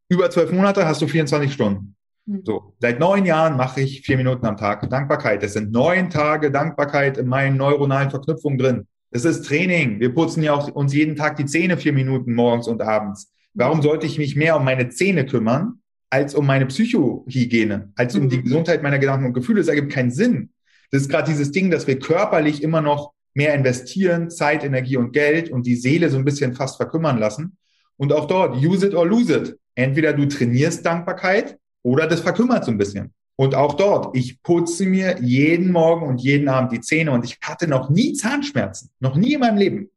Über 0.10 0.30
zwölf 0.30 0.52
Monate 0.52 0.86
hast 0.86 1.02
du 1.02 1.08
24 1.08 1.54
Stunden. 1.54 1.96
Hm. 2.28 2.42
So, 2.44 2.74
seit 2.80 3.00
neun 3.00 3.26
Jahren 3.26 3.56
mache 3.56 3.80
ich 3.80 4.02
vier 4.02 4.18
Minuten 4.18 4.46
am 4.46 4.58
Tag 4.58 4.90
Dankbarkeit. 4.90 5.42
Das 5.42 5.54
sind 5.54 5.72
neun 5.72 6.10
Tage 6.10 6.52
Dankbarkeit 6.52 7.18
in 7.18 7.28
meinen 7.28 7.56
neuronalen 7.56 8.10
Verknüpfungen 8.10 8.58
drin. 8.58 8.88
Das 9.12 9.26
ist 9.26 9.46
Training. 9.46 10.00
Wir 10.00 10.14
putzen 10.14 10.44
ja 10.44 10.54
auch 10.54 10.68
uns 10.70 10.94
jeden 10.94 11.16
Tag 11.16 11.38
die 11.38 11.46
Zähne 11.46 11.78
vier 11.78 11.94
Minuten 11.94 12.34
morgens 12.34 12.68
und 12.68 12.82
abends. 12.82 13.32
Warum 13.54 13.82
sollte 13.82 14.06
ich 14.06 14.18
mich 14.18 14.36
mehr 14.36 14.58
um 14.58 14.66
meine 14.66 14.90
Zähne 14.90 15.26
kümmern, 15.26 15.80
als 16.10 16.36
um 16.36 16.46
meine 16.46 16.66
Psychohygiene, 16.66 17.94
als 17.96 18.16
um 18.16 18.30
die 18.30 18.38
mhm. 18.38 18.44
Gesundheit 18.44 18.84
meiner 18.84 19.00
Gedanken 19.00 19.28
und 19.28 19.34
Gefühle? 19.34 19.62
Das 19.62 19.70
ergibt 19.70 19.92
keinen 19.92 20.12
Sinn. 20.12 20.50
Das 20.92 21.02
ist 21.02 21.10
gerade 21.10 21.30
dieses 21.32 21.52
Ding, 21.52 21.72
dass 21.72 21.88
wir 21.88 22.00
körperlich 22.00 22.62
immer 22.62 22.82
noch 22.82 23.14
mehr 23.34 23.54
investieren, 23.54 24.30
Zeit, 24.30 24.64
Energie 24.64 24.98
und 24.98 25.12
Geld 25.12 25.50
und 25.50 25.66
die 25.66 25.76
Seele 25.76 26.10
so 26.10 26.18
ein 26.18 26.26
bisschen 26.26 26.54
fast 26.54 26.78
verkümmern 26.78 27.18
lassen. 27.18 27.58
Und 27.98 28.12
auch 28.12 28.28
dort, 28.28 28.56
use 28.58 28.86
it 28.86 28.94
or 28.94 29.06
lose 29.06 29.36
it. 29.36 29.58
Entweder 29.76 30.14
du 30.14 30.26
trainierst 30.26 30.86
Dankbarkeit 30.86 31.58
oder 31.84 32.08
das 32.08 32.22
verkümmert 32.22 32.66
so 32.66 32.72
ein 32.72 32.78
bisschen. 32.78 33.14
Und 33.38 33.54
auch 33.54 33.74
dort, 33.74 34.16
ich 34.16 34.42
putze 34.42 34.86
mir 34.86 35.20
jeden 35.22 35.72
Morgen 35.72 36.08
und 36.08 36.22
jeden 36.22 36.48
Abend 36.48 36.72
die 36.72 36.82
Zähne 36.82 37.12
und 37.12 37.26
ich 37.26 37.38
hatte 37.42 37.68
noch 37.68 37.90
nie 37.90 38.14
Zahnschmerzen. 38.14 38.90
Noch 39.00 39.16
nie 39.16 39.34
in 39.34 39.42
meinem 39.42 39.58
Leben. 39.58 39.90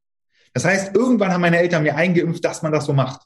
Das 0.54 0.64
heißt, 0.64 0.96
irgendwann 0.96 1.32
haben 1.32 1.42
meine 1.42 1.58
Eltern 1.58 1.84
mir 1.84 1.94
eingeimpft, 1.94 2.44
dass 2.44 2.62
man 2.62 2.72
das 2.72 2.86
so 2.86 2.92
macht. 2.92 3.22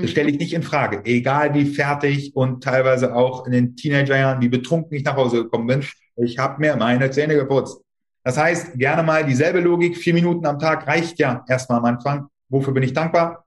Das 0.00 0.10
stelle 0.10 0.30
ich 0.30 0.38
nicht 0.38 0.54
in 0.54 0.62
Frage. 0.62 1.02
Egal 1.04 1.52
wie 1.52 1.66
fertig 1.66 2.34
und 2.34 2.64
teilweise 2.64 3.14
auch 3.14 3.46
in 3.46 3.52
den 3.52 3.76
Teenagerjahren, 3.76 4.40
wie 4.40 4.48
betrunken 4.48 4.96
ich 4.96 5.04
nach 5.04 5.16
Hause 5.16 5.42
gekommen 5.44 5.66
bin, 5.66 5.84
ich 6.16 6.38
habe 6.38 6.60
mir 6.60 6.76
meine 6.76 7.10
Zähne 7.10 7.34
geputzt. 7.34 7.78
Das 8.24 8.38
heißt, 8.38 8.78
gerne 8.78 9.02
mal 9.02 9.24
dieselbe 9.26 9.60
Logik, 9.60 9.98
vier 9.98 10.14
Minuten 10.14 10.46
am 10.46 10.58
Tag 10.58 10.86
reicht 10.86 11.18
ja 11.18 11.44
erstmal 11.46 11.78
am 11.78 11.84
Anfang. 11.84 12.28
Wofür 12.48 12.72
bin 12.72 12.82
ich 12.82 12.94
dankbar? 12.94 13.44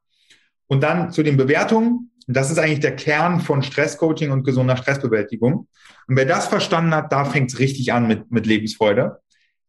Und 0.67 0.83
dann 0.83 1.11
zu 1.11 1.23
den 1.23 1.37
Bewertungen. 1.37 2.11
Das 2.27 2.49
ist 2.49 2.57
eigentlich 2.57 2.79
der 2.79 2.95
Kern 2.95 3.39
von 3.39 3.61
Stresscoaching 3.61 4.31
und 4.31 4.43
gesunder 4.43 4.77
Stressbewältigung. 4.77 5.67
Und 6.07 6.15
wer 6.15 6.25
das 6.25 6.47
verstanden 6.47 6.93
hat, 6.95 7.11
da 7.11 7.25
fängt 7.25 7.51
es 7.51 7.59
richtig 7.59 7.93
an 7.93 8.07
mit, 8.07 8.31
mit 8.31 8.45
Lebensfreude. 8.45 9.19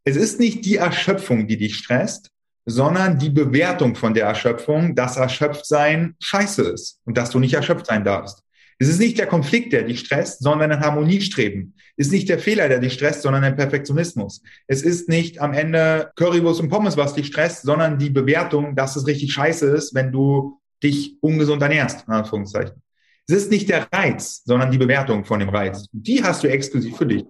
Es 0.04 0.16
ist 0.16 0.40
nicht 0.40 0.64
die 0.64 0.76
Erschöpfung, 0.76 1.48
die 1.48 1.56
dich 1.56 1.76
stresst, 1.76 2.30
sondern 2.64 3.18
die 3.18 3.30
Bewertung 3.30 3.94
von 3.94 4.14
der 4.14 4.26
Erschöpfung, 4.26 4.94
dass 4.94 5.16
Erschöpftsein 5.16 6.16
scheiße 6.20 6.62
ist 6.62 7.00
und 7.04 7.16
dass 7.16 7.30
du 7.30 7.38
nicht 7.38 7.54
erschöpft 7.54 7.86
sein 7.86 8.04
darfst. 8.04 8.42
Es 8.78 8.88
ist 8.88 8.98
nicht 8.98 9.18
der 9.18 9.26
Konflikt, 9.26 9.72
der 9.72 9.84
dich 9.84 10.00
stresst, 10.00 10.42
sondern 10.42 10.70
ein 10.70 10.80
Harmoniestreben. 10.80 11.74
Es 11.96 12.08
ist 12.08 12.12
nicht 12.12 12.28
der 12.28 12.38
Fehler, 12.38 12.68
der 12.68 12.78
dich 12.78 12.92
stresst, 12.92 13.22
sondern 13.22 13.42
ein 13.42 13.56
Perfektionismus. 13.56 14.42
Es 14.66 14.82
ist 14.82 15.08
nicht 15.08 15.40
am 15.40 15.54
Ende 15.54 16.10
Currywurst 16.16 16.60
und 16.60 16.68
Pommes, 16.68 16.96
was 16.96 17.14
dich 17.14 17.28
stresst, 17.28 17.62
sondern 17.62 17.98
die 17.98 18.10
Bewertung, 18.10 18.76
dass 18.76 18.96
es 18.96 19.06
richtig 19.06 19.32
scheiße 19.32 19.66
ist, 19.68 19.94
wenn 19.94 20.12
du 20.12 20.60
dich 20.82 21.16
ungesund 21.20 21.62
ernährst, 21.62 22.06
in 22.06 22.12
Anführungszeichen. 22.12 22.82
Es 23.28 23.34
ist 23.34 23.50
nicht 23.50 23.68
der 23.68 23.88
Reiz, 23.92 24.42
sondern 24.44 24.70
die 24.70 24.78
Bewertung 24.78 25.24
von 25.24 25.40
dem 25.40 25.48
Reiz. 25.48 25.86
Die 25.92 26.22
hast 26.22 26.44
du 26.44 26.48
exklusiv 26.48 26.96
für 26.96 27.06
dich. 27.06 27.24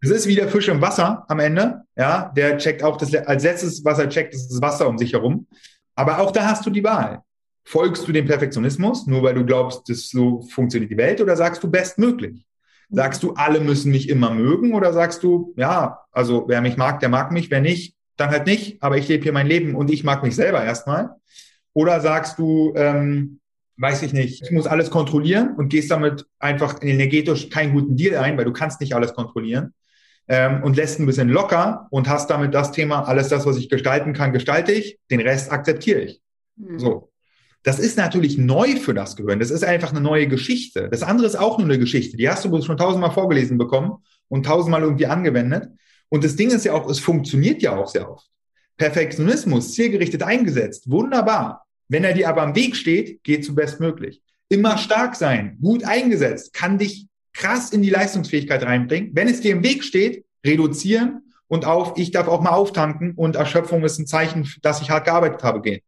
Es 0.00 0.10
ist 0.10 0.26
wie 0.26 0.34
der 0.34 0.48
Fisch 0.48 0.68
im 0.68 0.80
Wasser 0.80 1.24
am 1.28 1.40
Ende. 1.40 1.82
Ja, 1.96 2.32
der 2.36 2.58
checkt 2.58 2.82
auch 2.82 2.96
das, 2.96 3.14
als 3.14 3.42
letztes, 3.42 3.84
was 3.84 3.98
er 3.98 4.08
checkt, 4.08 4.34
ist 4.34 4.48
das 4.48 4.60
Wasser 4.60 4.88
um 4.88 4.98
sich 4.98 5.12
herum. 5.12 5.46
Aber 5.94 6.20
auch 6.20 6.30
da 6.30 6.46
hast 6.46 6.64
du 6.66 6.70
die 6.70 6.84
Wahl. 6.84 7.22
Folgst 7.64 8.06
du 8.06 8.12
dem 8.12 8.26
Perfektionismus, 8.26 9.06
nur 9.06 9.22
weil 9.22 9.34
du 9.34 9.44
glaubst, 9.44 9.88
dass 9.88 10.08
so 10.08 10.42
funktioniert 10.42 10.90
die 10.90 10.96
Welt, 10.96 11.20
oder 11.20 11.36
sagst 11.36 11.62
du 11.62 11.70
bestmöglich? 11.70 12.46
Sagst 12.90 13.22
du, 13.22 13.34
alle 13.34 13.60
müssen 13.60 13.92
mich 13.92 14.08
immer 14.08 14.30
mögen, 14.30 14.72
oder 14.74 14.92
sagst 14.92 15.22
du, 15.22 15.52
ja, 15.56 16.00
also 16.12 16.44
wer 16.48 16.62
mich 16.62 16.76
mag, 16.76 17.00
der 17.00 17.10
mag 17.10 17.30
mich, 17.30 17.50
wer 17.50 17.60
nicht, 17.60 17.94
dann 18.16 18.30
halt 18.30 18.46
nicht, 18.46 18.82
aber 18.82 18.96
ich 18.96 19.08
lebe 19.08 19.22
hier 19.22 19.32
mein 19.32 19.46
Leben 19.46 19.74
und 19.74 19.90
ich 19.90 20.02
mag 20.02 20.22
mich 20.22 20.34
selber 20.34 20.64
erstmal. 20.64 21.10
Oder 21.74 22.00
sagst 22.00 22.38
du, 22.38 22.72
ähm, 22.76 23.40
weiß 23.78 24.02
ich 24.02 24.12
nicht, 24.12 24.42
ich 24.42 24.50
muss 24.50 24.66
alles 24.66 24.90
kontrollieren 24.90 25.54
und 25.56 25.68
gehst 25.68 25.90
damit 25.90 26.26
einfach 26.38 26.82
energetisch 26.82 27.48
keinen 27.48 27.72
guten 27.72 27.96
Deal 27.96 28.16
ein, 28.16 28.36
weil 28.36 28.44
du 28.44 28.52
kannst 28.52 28.80
nicht 28.80 28.94
alles 28.94 29.14
kontrollieren 29.14 29.72
ähm, 30.26 30.62
und 30.62 30.76
lässt 30.76 30.98
ein 30.98 31.06
bisschen 31.06 31.28
locker 31.28 31.86
und 31.90 32.08
hast 32.08 32.30
damit 32.30 32.54
das 32.54 32.72
Thema, 32.72 33.02
alles 33.02 33.28
das, 33.28 33.46
was 33.46 33.56
ich 33.56 33.68
gestalten 33.68 34.12
kann, 34.12 34.32
gestalte 34.32 34.72
ich, 34.72 34.98
den 35.10 35.20
Rest 35.20 35.52
akzeptiere 35.52 36.00
ich. 36.00 36.20
Mhm. 36.56 36.78
So. 36.78 37.12
Das 37.62 37.78
ist 37.78 37.98
natürlich 37.98 38.38
neu 38.38 38.76
für 38.76 38.94
das 38.94 39.16
Gehirn. 39.16 39.40
Das 39.40 39.50
ist 39.50 39.64
einfach 39.64 39.90
eine 39.90 40.00
neue 40.00 40.28
Geschichte. 40.28 40.88
Das 40.90 41.02
andere 41.02 41.26
ist 41.26 41.36
auch 41.36 41.58
nur 41.58 41.66
eine 41.66 41.78
Geschichte. 41.78 42.16
Die 42.16 42.28
hast 42.28 42.44
du 42.44 42.62
schon 42.62 42.76
tausendmal 42.76 43.10
vorgelesen 43.10 43.58
bekommen 43.58 43.98
und 44.28 44.46
tausendmal 44.46 44.82
irgendwie 44.82 45.06
angewendet. 45.06 45.68
Und 46.08 46.24
das 46.24 46.36
Ding 46.36 46.50
ist 46.50 46.64
ja 46.64 46.72
auch, 46.72 46.88
es 46.88 47.00
funktioniert 47.00 47.60
ja 47.60 47.76
auch 47.76 47.88
sehr 47.88 48.10
oft. 48.10 48.26
Perfektionismus, 48.78 49.74
zielgerichtet 49.74 50.22
eingesetzt, 50.22 50.90
wunderbar. 50.90 51.66
Wenn 51.88 52.04
er 52.04 52.14
dir 52.14 52.28
aber 52.28 52.42
am 52.42 52.54
Weg 52.54 52.76
steht, 52.76 53.22
geht 53.24 53.44
zu 53.44 53.54
bestmöglich. 53.54 54.22
Immer 54.48 54.78
stark 54.78 55.16
sein, 55.16 55.58
gut 55.60 55.84
eingesetzt, 55.84 56.54
kann 56.54 56.78
dich 56.78 57.06
krass 57.34 57.70
in 57.70 57.82
die 57.82 57.90
Leistungsfähigkeit 57.90 58.62
reinbringen. 58.62 59.10
Wenn 59.14 59.28
es 59.28 59.40
dir 59.40 59.52
im 59.52 59.62
Weg 59.62 59.84
steht, 59.84 60.24
reduzieren 60.44 61.32
und 61.48 61.64
auf, 61.64 61.98
ich 61.98 62.10
darf 62.10 62.28
auch 62.28 62.40
mal 62.40 62.50
auftanken 62.50 63.12
und 63.14 63.36
Erschöpfung 63.36 63.84
ist 63.84 63.98
ein 63.98 64.06
Zeichen, 64.06 64.48
dass 64.62 64.80
ich 64.80 64.90
hart 64.90 65.04
gearbeitet 65.04 65.42
habe, 65.42 65.60
gehen. 65.60 65.80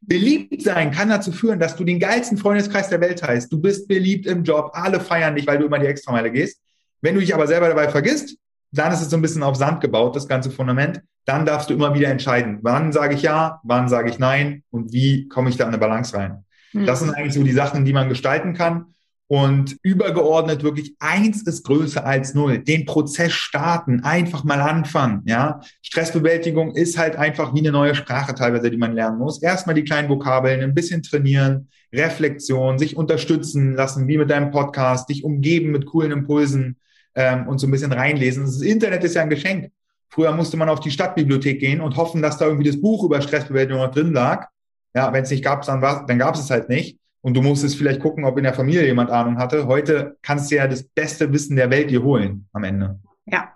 Beliebt 0.00 0.62
sein 0.62 0.90
kann 0.92 1.08
dazu 1.08 1.32
führen, 1.32 1.58
dass 1.58 1.74
du 1.74 1.84
den 1.84 1.98
geilsten 1.98 2.38
Freundeskreis 2.38 2.88
der 2.88 3.00
Welt 3.00 3.22
heißt. 3.22 3.50
Du 3.50 3.60
bist 3.60 3.88
beliebt 3.88 4.26
im 4.26 4.44
Job, 4.44 4.70
alle 4.74 5.00
feiern 5.00 5.34
dich, 5.34 5.46
weil 5.46 5.58
du 5.58 5.66
immer 5.66 5.78
die 5.78 5.86
Extrameile 5.86 6.30
gehst. 6.30 6.60
Wenn 7.00 7.14
du 7.14 7.20
dich 7.20 7.34
aber 7.34 7.46
selber 7.46 7.68
dabei 7.68 7.88
vergisst, 7.88 8.36
dann 8.72 8.92
ist 8.92 9.00
es 9.00 9.10
so 9.10 9.16
ein 9.16 9.22
bisschen 9.22 9.42
auf 9.42 9.56
Sand 9.56 9.80
gebaut, 9.80 10.16
das 10.16 10.28
ganze 10.28 10.50
Fundament. 10.50 11.02
Dann 11.24 11.46
darfst 11.46 11.70
du 11.70 11.74
immer 11.74 11.94
wieder 11.94 12.08
entscheiden, 12.08 12.58
wann 12.62 12.92
sage 12.92 13.14
ich 13.14 13.22
ja, 13.22 13.60
wann 13.64 13.88
sage 13.88 14.10
ich 14.10 14.18
nein 14.18 14.62
und 14.70 14.92
wie 14.92 15.28
komme 15.28 15.50
ich 15.50 15.56
da 15.56 15.64
in 15.64 15.68
eine 15.68 15.78
Balance 15.78 16.16
rein. 16.16 16.44
Mhm. 16.72 16.86
Das 16.86 17.00
sind 17.00 17.10
eigentlich 17.10 17.34
so 17.34 17.42
die 17.42 17.52
Sachen, 17.52 17.84
die 17.84 17.92
man 17.92 18.08
gestalten 18.08 18.54
kann. 18.54 18.86
Und 19.28 19.76
übergeordnet 19.82 20.62
wirklich 20.62 20.94
eins 21.00 21.42
ist 21.42 21.64
größer 21.64 22.06
als 22.06 22.34
null. 22.34 22.60
Den 22.60 22.86
Prozess 22.86 23.32
starten, 23.32 24.04
einfach 24.04 24.44
mal 24.44 24.60
anfangen. 24.60 25.22
Ja, 25.26 25.60
Stressbewältigung 25.82 26.76
ist 26.76 26.96
halt 26.96 27.16
einfach 27.16 27.52
wie 27.52 27.58
eine 27.58 27.72
neue 27.72 27.96
Sprache 27.96 28.36
teilweise, 28.36 28.70
die 28.70 28.76
man 28.76 28.94
lernen 28.94 29.18
muss. 29.18 29.42
Erstmal 29.42 29.74
die 29.74 29.82
kleinen 29.82 30.08
Vokabeln, 30.08 30.62
ein 30.62 30.74
bisschen 30.74 31.02
trainieren, 31.02 31.68
Reflexion, 31.92 32.78
sich 32.78 32.96
unterstützen 32.96 33.74
lassen, 33.74 34.06
wie 34.06 34.18
mit 34.18 34.30
deinem 34.30 34.52
Podcast, 34.52 35.08
dich 35.08 35.24
umgeben 35.24 35.72
mit 35.72 35.86
coolen 35.86 36.12
Impulsen 36.12 36.76
ähm, 37.16 37.48
und 37.48 37.58
so 37.58 37.66
ein 37.66 37.70
bisschen 37.70 37.92
reinlesen. 37.92 38.44
Das 38.44 38.60
Internet 38.60 39.02
ist 39.02 39.14
ja 39.14 39.22
ein 39.22 39.30
Geschenk. 39.30 39.72
Früher 40.08 40.32
musste 40.32 40.56
man 40.56 40.68
auf 40.68 40.80
die 40.80 40.90
Stadtbibliothek 40.90 41.58
gehen 41.58 41.80
und 41.80 41.96
hoffen, 41.96 42.22
dass 42.22 42.38
da 42.38 42.46
irgendwie 42.46 42.68
das 42.68 42.80
Buch 42.80 43.02
über 43.02 43.20
Stressbewältigung 43.20 43.82
noch 43.82 43.90
drin 43.90 44.12
lag. 44.12 44.48
Ja, 44.94 45.12
wenn 45.12 45.24
es 45.24 45.30
nicht 45.30 45.42
gab, 45.42 45.64
dann, 45.66 45.80
dann 45.80 46.18
gab 46.18 46.34
es 46.34 46.42
es 46.42 46.50
halt 46.50 46.68
nicht. 46.68 46.98
Und 47.22 47.34
du 47.34 47.42
musstest 47.42 47.76
vielleicht 47.76 48.00
gucken, 48.00 48.24
ob 48.24 48.38
in 48.38 48.44
der 48.44 48.54
Familie 48.54 48.86
jemand 48.86 49.10
Ahnung 49.10 49.38
hatte. 49.38 49.66
Heute 49.66 50.16
kannst 50.22 50.50
du 50.50 50.56
ja 50.56 50.68
das 50.68 50.84
beste 50.84 51.32
Wissen 51.32 51.56
der 51.56 51.70
Welt 51.70 51.90
dir 51.90 52.02
holen 52.02 52.48
am 52.52 52.62
Ende. 52.62 53.00
Ja, 53.24 53.52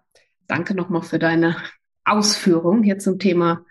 danke 0.48 0.74
nochmal 0.74 1.02
für 1.02 1.20
deine 1.20 1.56
Ausführung 2.04 2.82
hier 2.82 2.98
zum 2.98 3.18
Thema 3.18 3.64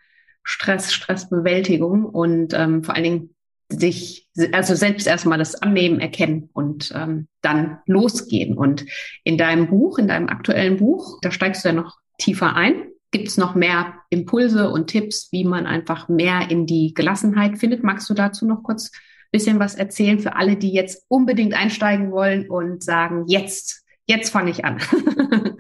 Stress, 0.44 0.94
Stressbewältigung 0.94 2.06
und 2.06 2.54
ähm, 2.54 2.84
vor 2.84 2.96
allen 2.96 3.04
Dingen 3.04 3.36
sich, 3.72 4.28
also 4.52 4.76
selbst 4.76 5.08
erstmal 5.08 5.38
das 5.38 5.62
Annehmen, 5.62 6.00
erkennen 6.00 6.50
und 6.54 6.92
ähm, 6.96 7.28
dann 7.42 7.80
losgehen. 7.86 8.58
Und 8.58 8.86
in 9.24 9.38
deinem 9.38 9.68
Buch, 9.68 9.98
in 10.00 10.08
deinem 10.08 10.30
aktuellen 10.30 10.78
Buch, 10.78 11.20
da 11.22 11.32
steigst 11.32 11.64
du 11.64 11.70
ja 11.70 11.76
noch 11.76 11.98
tiefer 12.18 12.56
ein. 12.56 12.88
Gibt 13.12 13.28
es 13.28 13.38
noch 13.38 13.56
mehr 13.56 13.96
Impulse 14.10 14.70
und 14.70 14.88
Tipps, 14.88 15.30
wie 15.32 15.44
man 15.44 15.66
einfach 15.66 16.10
mehr 16.10 16.50
in 16.50 16.66
die 16.66 16.94
Gelassenheit 16.94 17.58
findet? 17.58 17.84
Magst 17.84 18.10
du 18.10 18.14
dazu 18.14 18.46
noch 18.46 18.64
kurz 18.64 18.92
ein 18.92 19.32
bisschen 19.32 19.60
was 19.60 19.76
erzählen 19.76 20.20
für 20.20 20.36
alle, 20.36 20.56
die 20.56 20.72
jetzt 20.72 21.06
unbedingt 21.08 21.54
einsteigen 21.54 22.12
wollen 22.12 22.50
und 22.50 22.84
sagen, 22.84 23.26
jetzt, 23.28 23.84
jetzt 24.06 24.30
fange 24.30 24.52
ich 24.52 24.66
an? 24.66 24.80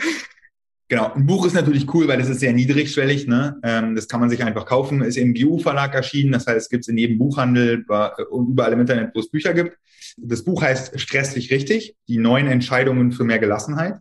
Genau, 0.90 1.14
ein 1.14 1.28
Buch 1.28 1.46
ist 1.46 1.54
natürlich 1.54 1.94
cool, 1.94 2.08
weil 2.08 2.20
es 2.20 2.30
ist 2.30 2.40
sehr 2.40 2.52
niedrigschwellig. 2.52 3.28
Ne? 3.28 3.60
Ähm, 3.62 3.96
das 3.96 4.08
kann 4.08 4.20
man 4.20 4.30
sich 4.32 4.44
einfach 4.44 4.66
kaufen. 4.66 5.04
Ist 5.04 5.18
im 5.18 5.36
GU-Verlag 5.36 5.94
erschienen, 5.94 6.32
das 6.32 6.48
heißt, 6.48 6.58
es 6.58 6.70
gibt 6.70 6.84
es 6.84 6.88
in 6.88 6.98
jedem 6.98 7.20
Buchhandel 7.20 7.86
und 8.32 8.50
überall 8.50 8.74
im 8.74 8.82
Internet, 8.82 9.12
wo 9.14 9.20
es 9.20 9.30
Bücher 9.30 9.54
gibt. 9.54 9.78
Das 10.18 10.44
Buch 10.44 10.64
heißt 10.64 11.00
Stress 11.00 11.36
dich 11.36 11.52
richtig, 11.52 11.96
die 12.08 12.18
neuen 12.18 12.48
Entscheidungen 12.48 13.12
für 13.12 13.24
mehr 13.24 13.38
Gelassenheit. 13.38 14.00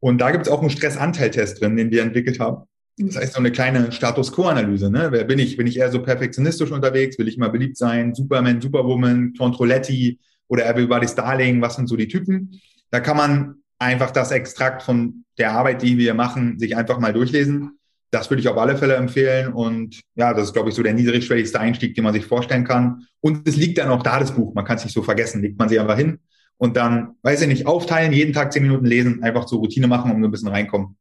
Und 0.00 0.22
da 0.22 0.30
gibt 0.30 0.46
es 0.46 0.52
auch 0.52 0.62
einen 0.62 0.70
Stressanteiltest 0.70 1.60
drin, 1.60 1.76
den 1.76 1.90
wir 1.90 2.02
entwickelt 2.02 2.40
haben. 2.40 2.64
Das 2.96 3.16
heißt, 3.16 3.34
so 3.34 3.38
eine 3.38 3.52
kleine 3.52 3.92
Status 3.92 4.32
Quo-Analyse. 4.32 4.90
Ne? 4.90 5.08
Wer 5.10 5.24
bin 5.24 5.38
ich? 5.38 5.58
Bin 5.58 5.66
ich 5.66 5.78
eher 5.78 5.90
so 5.90 6.02
perfektionistisch 6.02 6.70
unterwegs? 6.70 7.18
Will 7.18 7.28
ich 7.28 7.36
immer 7.36 7.50
beliebt 7.50 7.76
sein? 7.76 8.14
Superman, 8.14 8.60
Superwoman, 8.60 9.34
Controletti 9.36 10.18
oder 10.48 10.64
Everybody's 10.66 11.14
Darling? 11.14 11.60
Was 11.60 11.76
sind 11.76 11.88
so 11.88 11.96
die 11.96 12.08
Typen? 12.08 12.58
Da 12.90 13.00
kann 13.00 13.18
man 13.18 13.56
einfach 13.78 14.10
das 14.10 14.30
Extrakt 14.30 14.82
von 14.82 15.21
der 15.38 15.52
Arbeit, 15.52 15.82
die 15.82 15.98
wir 15.98 16.14
machen, 16.14 16.58
sich 16.58 16.76
einfach 16.76 16.98
mal 16.98 17.12
durchlesen. 17.12 17.78
Das 18.10 18.30
würde 18.30 18.42
ich 18.42 18.48
auf 18.48 18.58
alle 18.58 18.76
Fälle 18.76 18.96
empfehlen. 18.96 19.52
Und 19.52 20.00
ja, 20.14 20.34
das 20.34 20.48
ist, 20.48 20.52
glaube 20.52 20.68
ich, 20.68 20.74
so 20.74 20.82
der 20.82 20.92
niedrigschwelligste 20.92 21.58
Einstieg, 21.58 21.94
den 21.94 22.04
man 22.04 22.12
sich 22.12 22.26
vorstellen 22.26 22.64
kann. 22.64 23.06
Und 23.20 23.48
es 23.48 23.56
liegt 23.56 23.78
dann 23.78 23.88
auch 23.88 24.02
da, 24.02 24.18
das 24.18 24.34
Buch. 24.34 24.54
Man 24.54 24.64
kann 24.64 24.76
es 24.76 24.84
nicht 24.84 24.92
so 24.92 25.02
vergessen. 25.02 25.40
Legt 25.40 25.58
man 25.58 25.68
sich 25.68 25.80
einfach 25.80 25.96
hin 25.96 26.18
und 26.62 26.76
dann, 26.76 27.16
weiß 27.22 27.42
ich 27.42 27.48
nicht, 27.48 27.66
aufteilen, 27.66 28.12
jeden 28.12 28.32
Tag 28.32 28.52
zehn 28.52 28.62
Minuten 28.62 28.86
lesen, 28.86 29.20
einfach 29.24 29.46
zur 29.46 29.58
Routine 29.58 29.88
machen, 29.88 30.12
um 30.12 30.22
ein 30.22 30.30
bisschen 30.30 30.46
reinkommen. 30.46 30.96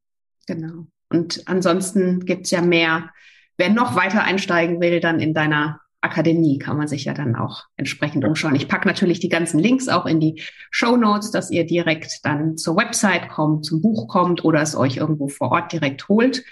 Genau. 0.48 0.88
Und 1.10 1.44
ansonsten 1.46 2.26
gibt 2.26 2.46
es 2.46 2.52
ja 2.52 2.64
mehr. 2.64 3.12
Wer 3.58 3.70
noch 3.70 3.96
weiter 3.96 4.24
einsteigen 4.24 4.82
will, 4.82 5.00
dann 5.02 5.20
in 5.20 5.36
deiner 5.36 5.81
Akademie 6.02 6.58
kann 6.58 6.78
man 6.78 6.88
sich 6.88 7.06
ja 7.06 7.14
dann 7.14 7.36
auch 7.36 7.66
entsprechend 7.78 8.26
umschauen. 8.26 8.56
Ich 8.56 8.68
packe 8.68 8.88
natürlich 8.88 9.20
die 9.20 9.30
ganzen 9.30 9.60
Links 9.60 9.88
auch 9.88 10.06
in 10.06 10.20
die 10.20 10.42
Show 10.72 10.98
Notes, 10.98 11.32
dass 11.32 11.52
ihr 11.52 11.66
direkt 11.66 12.26
dann 12.26 12.58
zur 12.58 12.76
Website 12.76 13.30
kommt, 13.30 13.66
zum 13.66 13.82
Buch 13.82 14.08
kommt 14.08 14.44
oder 14.44 14.62
es 14.62 14.76
euch 14.76 14.98
irgendwo 14.98 15.28
vor 15.28 15.52
Ort 15.52 15.72
direkt 15.72 16.10
holt. 16.10 16.44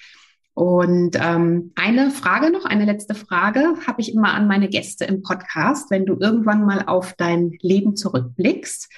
Und 0.54 1.16
ähm, 1.20 1.72
eine 1.76 2.12
Frage 2.12 2.52
noch, 2.52 2.66
eine 2.66 2.86
letzte 2.86 3.16
Frage 3.16 3.76
habe 3.88 4.02
ich 4.02 4.14
immer 4.14 4.34
an 4.34 4.48
meine 4.48 4.70
Gäste 4.70 5.06
im 5.06 5.24
Podcast. 5.24 5.90
Wenn 5.90 6.06
du 6.06 6.18
irgendwann 6.20 6.66
mal 6.66 6.84
auf 6.86 7.14
dein 7.14 7.58
Leben 7.62 7.96
zurückblickst, 7.96 8.90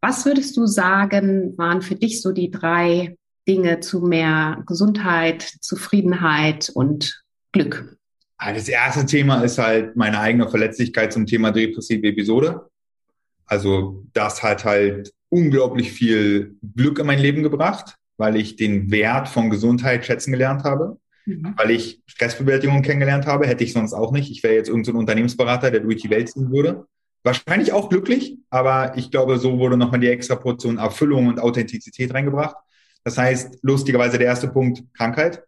was 0.00 0.24
würdest 0.26 0.56
du 0.56 0.66
sagen, 0.66 1.56
waren 1.56 1.82
für 1.82 1.94
dich 1.94 2.20
so 2.20 2.32
die 2.32 2.50
drei 2.50 3.16
Dinge 3.46 3.80
zu 3.80 4.00
mehr 4.00 4.62
Gesundheit, 4.66 5.42
Zufriedenheit 5.42 6.70
und 6.74 7.22
Glück? 7.52 7.96
Das 8.52 8.68
erste 8.68 9.06
Thema 9.06 9.42
ist 9.42 9.58
halt 9.58 9.96
meine 9.96 10.18
eigene 10.18 10.48
Verletzlichkeit 10.48 11.12
zum 11.12 11.26
Thema 11.26 11.50
depressive 11.50 12.06
Episode. 12.06 12.68
Also 13.46 14.04
das 14.12 14.42
hat 14.42 14.64
halt 14.64 15.12
unglaublich 15.28 15.92
viel 15.92 16.56
Glück 16.76 16.98
in 16.98 17.06
mein 17.06 17.18
Leben 17.18 17.42
gebracht, 17.42 17.96
weil 18.16 18.36
ich 18.36 18.56
den 18.56 18.90
Wert 18.90 19.28
von 19.28 19.50
Gesundheit 19.50 20.04
schätzen 20.04 20.32
gelernt 20.32 20.64
habe, 20.64 20.98
mhm. 21.26 21.54
weil 21.56 21.70
ich 21.70 22.02
Stressbewältigung 22.06 22.82
kennengelernt 22.82 23.26
habe, 23.26 23.46
hätte 23.46 23.64
ich 23.64 23.72
sonst 23.72 23.94
auch 23.94 24.12
nicht. 24.12 24.30
Ich 24.30 24.42
wäre 24.42 24.54
jetzt 24.54 24.68
irgendein 24.68 24.94
so 24.94 24.98
Unternehmensberater, 24.98 25.70
der 25.70 25.80
durch 25.80 26.02
die 26.02 26.10
Welt 26.10 26.28
ziehen 26.28 26.50
würde. 26.50 26.86
Wahrscheinlich 27.22 27.72
auch 27.72 27.88
glücklich, 27.88 28.36
aber 28.50 28.96
ich 28.96 29.10
glaube, 29.10 29.38
so 29.38 29.58
wurde 29.58 29.78
nochmal 29.78 30.00
die 30.00 30.08
extra 30.08 30.36
Portion 30.36 30.76
Erfüllung 30.76 31.26
und 31.26 31.40
Authentizität 31.40 32.12
reingebracht. 32.12 32.56
Das 33.02 33.16
heißt, 33.18 33.58
lustigerweise 33.62 34.18
der 34.18 34.26
erste 34.28 34.48
Punkt, 34.48 34.82
Krankheit. 34.94 35.42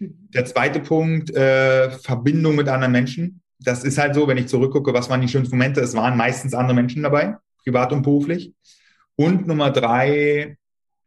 Der 0.00 0.44
zweite 0.44 0.80
Punkt, 0.80 1.34
äh, 1.34 1.90
Verbindung 1.90 2.56
mit 2.56 2.68
anderen 2.68 2.92
Menschen. 2.92 3.40
Das 3.58 3.84
ist 3.84 3.98
halt 3.98 4.14
so, 4.14 4.28
wenn 4.28 4.36
ich 4.36 4.48
zurückgucke, 4.48 4.92
was 4.92 5.08
waren 5.08 5.20
die 5.20 5.28
schönsten 5.28 5.56
Momente? 5.56 5.80
Es 5.80 5.94
waren 5.94 6.16
meistens 6.16 6.54
andere 6.54 6.74
Menschen 6.74 7.02
dabei, 7.02 7.36
privat 7.64 7.92
und 7.92 8.02
beruflich. 8.02 8.52
Und 9.16 9.46
Nummer 9.46 9.70
drei, 9.70 10.58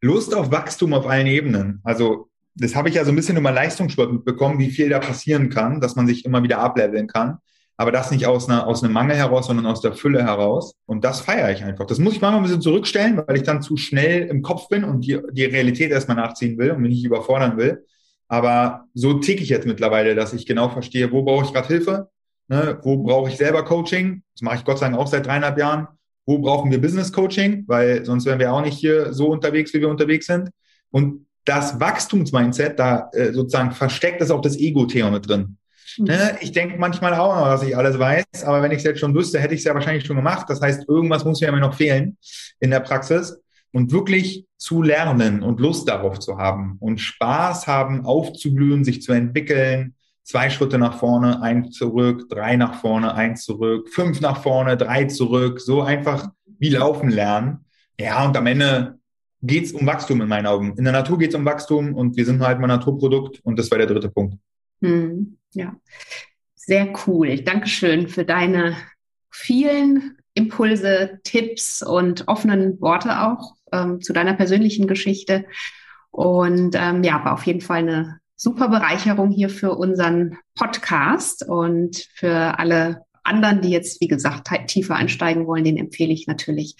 Lust 0.01 0.33
auf 0.33 0.51
Wachstum 0.51 0.93
auf 0.93 1.07
allen 1.07 1.27
Ebenen. 1.27 1.81
Also 1.83 2.29
das 2.55 2.75
habe 2.75 2.89
ich 2.89 2.95
ja 2.95 3.05
so 3.05 3.11
ein 3.11 3.15
bisschen 3.15 3.37
über 3.37 3.51
Leistungssport 3.51 4.11
mitbekommen, 4.11 4.59
wie 4.59 4.71
viel 4.71 4.89
da 4.89 4.99
passieren 4.99 5.49
kann, 5.49 5.79
dass 5.79 5.95
man 5.95 6.07
sich 6.07 6.25
immer 6.25 6.43
wieder 6.43 6.59
ableveln 6.59 7.07
kann. 7.07 7.37
Aber 7.77 7.93
das 7.93 8.11
nicht 8.11 8.25
aus, 8.25 8.49
einer, 8.49 8.67
aus 8.67 8.83
einem 8.83 8.91
Mangel 8.91 9.15
heraus, 9.15 9.47
sondern 9.47 9.65
aus 9.65 9.79
der 9.79 9.93
Fülle 9.93 10.21
heraus. 10.21 10.73
Und 10.85 11.05
das 11.05 11.21
feiere 11.21 11.51
ich 11.51 11.63
einfach. 11.63 11.85
Das 11.85 11.99
muss 11.99 12.13
ich 12.13 12.19
manchmal 12.19 12.41
ein 12.41 12.43
bisschen 12.43 12.61
zurückstellen, 12.61 13.21
weil 13.25 13.37
ich 13.37 13.43
dann 13.43 13.61
zu 13.61 13.77
schnell 13.77 14.27
im 14.27 14.41
Kopf 14.41 14.67
bin 14.67 14.83
und 14.83 15.05
die, 15.05 15.17
die 15.31 15.45
Realität 15.45 15.91
erstmal 15.91 16.17
nachziehen 16.17 16.57
will 16.57 16.71
und 16.71 16.81
mich 16.81 16.91
nicht 16.91 17.05
überfordern 17.05 17.55
will. 17.55 17.85
Aber 18.29 18.85
so 18.93 19.15
ticke 19.15 19.43
ich 19.43 19.49
jetzt 19.49 19.65
mittlerweile, 19.65 20.15
dass 20.15 20.33
ich 20.33 20.45
genau 20.45 20.69
verstehe, 20.69 21.11
wo 21.11 21.23
brauche 21.23 21.45
ich 21.45 21.53
gerade 21.53 21.67
Hilfe, 21.67 22.09
ne? 22.47 22.79
wo 22.83 22.97
brauche 22.97 23.29
ich 23.29 23.37
selber 23.37 23.65
Coaching. 23.65 24.23
Das 24.35 24.43
mache 24.43 24.57
ich 24.57 24.63
Gott 24.63 24.79
sei 24.79 24.87
Dank 24.87 24.97
auch 24.97 25.07
seit 25.07 25.25
dreieinhalb 25.25 25.57
Jahren. 25.57 25.87
Wo 26.25 26.37
brauchen 26.37 26.69
wir 26.69 26.79
Business 26.79 27.11
Coaching? 27.11 27.63
Weil 27.67 28.05
sonst 28.05 28.25
wären 28.25 28.39
wir 28.39 28.53
auch 28.53 28.61
nicht 28.61 28.77
hier 28.77 29.13
so 29.13 29.27
unterwegs, 29.29 29.73
wie 29.73 29.81
wir 29.81 29.89
unterwegs 29.89 30.27
sind. 30.27 30.51
Und 30.91 31.25
das 31.43 31.79
Wachstumsmindset, 31.79 32.77
da 32.77 33.09
äh, 33.13 33.33
sozusagen 33.33 33.71
versteckt 33.71 34.21
ist 34.21 34.29
auch 34.29 34.41
das 34.41 34.57
Ego-Thema 34.57 35.09
mit 35.09 35.27
drin. 35.27 35.57
Ne? 35.97 36.37
Ich 36.41 36.51
denke 36.51 36.77
manchmal 36.77 37.15
auch, 37.15 37.45
dass 37.45 37.63
ich 37.63 37.75
alles 37.75 37.97
weiß, 37.97 38.43
aber 38.45 38.61
wenn 38.61 38.71
ich 38.71 38.77
es 38.77 38.83
jetzt 38.83 38.99
schon 38.99 39.15
wüsste, 39.15 39.39
hätte 39.39 39.55
ich 39.55 39.61
es 39.61 39.65
ja 39.65 39.73
wahrscheinlich 39.73 40.05
schon 40.05 40.15
gemacht. 40.15 40.45
Das 40.49 40.61
heißt, 40.61 40.87
irgendwas 40.87 41.25
muss 41.25 41.41
mir 41.41 41.47
immer 41.47 41.59
noch 41.59 41.73
fehlen 41.73 42.17
in 42.59 42.69
der 42.69 42.79
Praxis. 42.81 43.41
Und 43.71 43.91
wirklich 43.91 44.45
zu 44.57 44.81
lernen 44.81 45.41
und 45.43 45.59
Lust 45.59 45.87
darauf 45.87 46.19
zu 46.19 46.37
haben 46.37 46.77
und 46.79 46.99
Spaß 46.99 47.67
haben, 47.67 48.05
aufzublühen, 48.05 48.83
sich 48.83 49.01
zu 49.01 49.13
entwickeln, 49.13 49.95
zwei 50.23 50.49
Schritte 50.49 50.77
nach 50.77 50.99
vorne, 50.99 51.41
ein 51.41 51.71
zurück, 51.71 52.29
drei 52.29 52.55
nach 52.55 52.81
vorne, 52.81 53.13
eins 53.13 53.45
zurück, 53.45 53.89
fünf 53.89 54.21
nach 54.21 54.41
vorne, 54.41 54.77
drei 54.77 55.05
zurück, 55.05 55.59
so 55.59 55.81
einfach 55.81 56.29
wie 56.59 56.69
laufen 56.69 57.09
lernen. 57.09 57.65
Ja, 57.99 58.25
und 58.25 58.37
am 58.37 58.45
Ende 58.45 58.99
geht's 59.41 59.71
um 59.71 59.87
Wachstum 59.87 60.21
in 60.21 60.27
meinen 60.27 60.45
Augen. 60.45 60.75
In 60.77 60.83
der 60.83 60.93
Natur 60.93 61.17
geht's 61.17 61.35
um 61.35 61.45
Wachstum 61.45 61.95
und 61.95 62.17
wir 62.17 62.25
sind 62.25 62.41
halt 62.41 62.59
mal 62.59 62.67
Naturprodukt 62.67 63.39
und 63.43 63.57
das 63.57 63.71
war 63.71 63.77
der 63.77 63.87
dritte 63.87 64.09
Punkt. 64.09 64.37
Hm, 64.81 65.37
ja, 65.53 65.75
sehr 66.55 66.93
cool. 67.07 67.41
Dankeschön 67.41 68.07
für 68.07 68.25
deine 68.25 68.75
vielen 69.31 70.17
Impulse, 70.33 71.19
Tipps 71.23 71.81
und 71.81 72.27
offenen 72.27 72.79
Worte 72.81 73.21
auch 73.21 73.55
ähm, 73.71 74.01
zu 74.01 74.13
deiner 74.13 74.33
persönlichen 74.33 74.87
Geschichte. 74.87 75.45
Und 76.11 76.75
ähm, 76.75 77.03
ja, 77.03 77.23
war 77.23 77.33
auf 77.33 77.43
jeden 77.43 77.61
Fall 77.61 77.79
eine 77.79 78.19
super 78.35 78.69
Bereicherung 78.69 79.31
hier 79.31 79.49
für 79.49 79.75
unseren 79.75 80.37
Podcast 80.55 81.47
und 81.47 82.07
für 82.15 82.57
alle 82.57 83.03
anderen, 83.23 83.61
die 83.61 83.69
jetzt, 83.69 84.01
wie 84.01 84.07
gesagt, 84.07 84.49
tiefer 84.67 84.95
einsteigen 84.95 85.45
wollen, 85.45 85.63
den 85.63 85.77
empfehle 85.77 86.13
ich 86.13 86.25
natürlich 86.25 86.75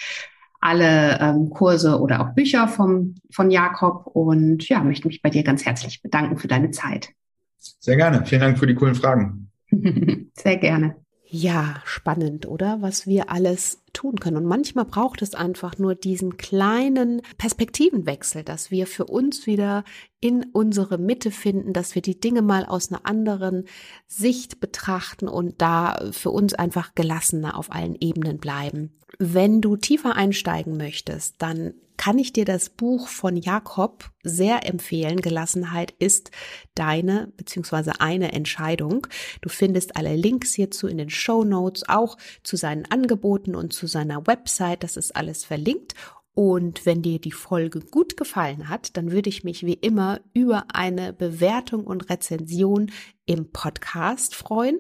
alle 0.62 1.20
ähm, 1.20 1.50
Kurse 1.50 2.00
oder 2.00 2.22
auch 2.22 2.34
Bücher 2.34 2.68
vom, 2.68 3.16
von 3.32 3.50
Jakob 3.50 4.08
und 4.08 4.68
ja, 4.68 4.84
möchte 4.84 5.08
mich 5.08 5.22
bei 5.22 5.30
dir 5.30 5.44
ganz 5.44 5.66
herzlich 5.66 6.02
bedanken 6.02 6.38
für 6.38 6.48
deine 6.48 6.72
Zeit. 6.72 7.10
Sehr 7.58 7.96
gerne. 7.96 8.26
Vielen 8.26 8.42
Dank 8.42 8.60
für 8.60 8.68
die 8.68 8.76
coolen 8.76 8.96
Fragen. 8.96 9.52
Sehr 10.34 10.58
gerne. 10.58 10.96
Ja, 11.26 11.82
spannend, 11.86 12.48
oder? 12.48 12.82
Was 12.82 13.06
wir 13.06 13.32
alles 13.32 13.82
tun 13.94 14.20
können. 14.20 14.38
Und 14.38 14.46
manchmal 14.46 14.86
braucht 14.86 15.22
es 15.22 15.34
einfach 15.34 15.78
nur 15.78 15.96
diesen 15.96 16.38
kleinen 16.38 17.22
Perspektivenwechsel, 17.38 18.44
dass 18.44 18.72
wir 18.72 18.88
für 18.88 19.06
uns 19.06 19.48
wieder 19.48 19.84
in 20.22 20.46
unsere 20.52 20.98
Mitte 20.98 21.32
finden, 21.32 21.74
dass 21.74 21.96
wir 21.96 22.02
die 22.02 22.20
Dinge 22.20 22.42
mal 22.42 22.66
aus 22.66 22.92
einer 22.92 23.06
anderen 23.06 23.66
Sicht 24.08 24.60
betrachten 24.60 25.28
und 25.28 25.62
da 25.62 26.10
für 26.12 26.32
uns 26.32 26.54
einfach 26.54 26.94
gelassener 26.96 27.58
auf 27.58 27.72
allen 27.72 27.96
Ebenen 28.00 28.38
bleiben. 28.38 28.98
Wenn 29.18 29.62
du 29.62 29.76
tiefer 29.78 30.16
einsteigen 30.16 30.78
möchtest, 30.78 31.36
dann 31.42 31.74
kann 32.00 32.18
ich 32.18 32.32
dir 32.32 32.46
das 32.46 32.70
Buch 32.70 33.10
von 33.10 33.36
Jakob 33.36 34.10
sehr 34.24 34.66
empfehlen. 34.66 35.20
Gelassenheit 35.20 35.92
ist 36.00 36.32
deine 36.74 37.34
bzw. 37.36 37.92
eine 38.00 38.32
Entscheidung. 38.32 39.06
Du 39.42 39.50
findest 39.50 39.98
alle 39.98 40.16
Links 40.16 40.54
hierzu 40.54 40.88
in 40.88 40.98
den 40.98 41.10
Show 41.10 41.44
Notes, 41.44 41.90
auch 41.90 42.18
zu 42.42 42.56
seinen 42.56 42.86
Angeboten 42.86 43.54
und 43.54 43.74
zu 43.80 43.88
seiner 43.88 44.27
Website. 44.27 44.84
Das 44.84 44.97
ist 44.97 45.15
alles 45.15 45.45
verlinkt. 45.45 45.95
Und 46.34 46.86
wenn 46.86 47.01
dir 47.01 47.19
die 47.19 47.32
Folge 47.32 47.80
gut 47.80 48.17
gefallen 48.17 48.69
hat, 48.69 48.95
dann 48.97 49.11
würde 49.11 49.30
ich 49.30 49.43
mich 49.43 49.65
wie 49.65 49.73
immer 49.73 50.19
über 50.34 50.65
eine 50.73 51.13
Bewertung 51.13 51.86
und 51.86 52.09
Rezension 52.09 52.91
im 53.25 53.51
Podcast 53.51 54.36
freuen 54.36 54.80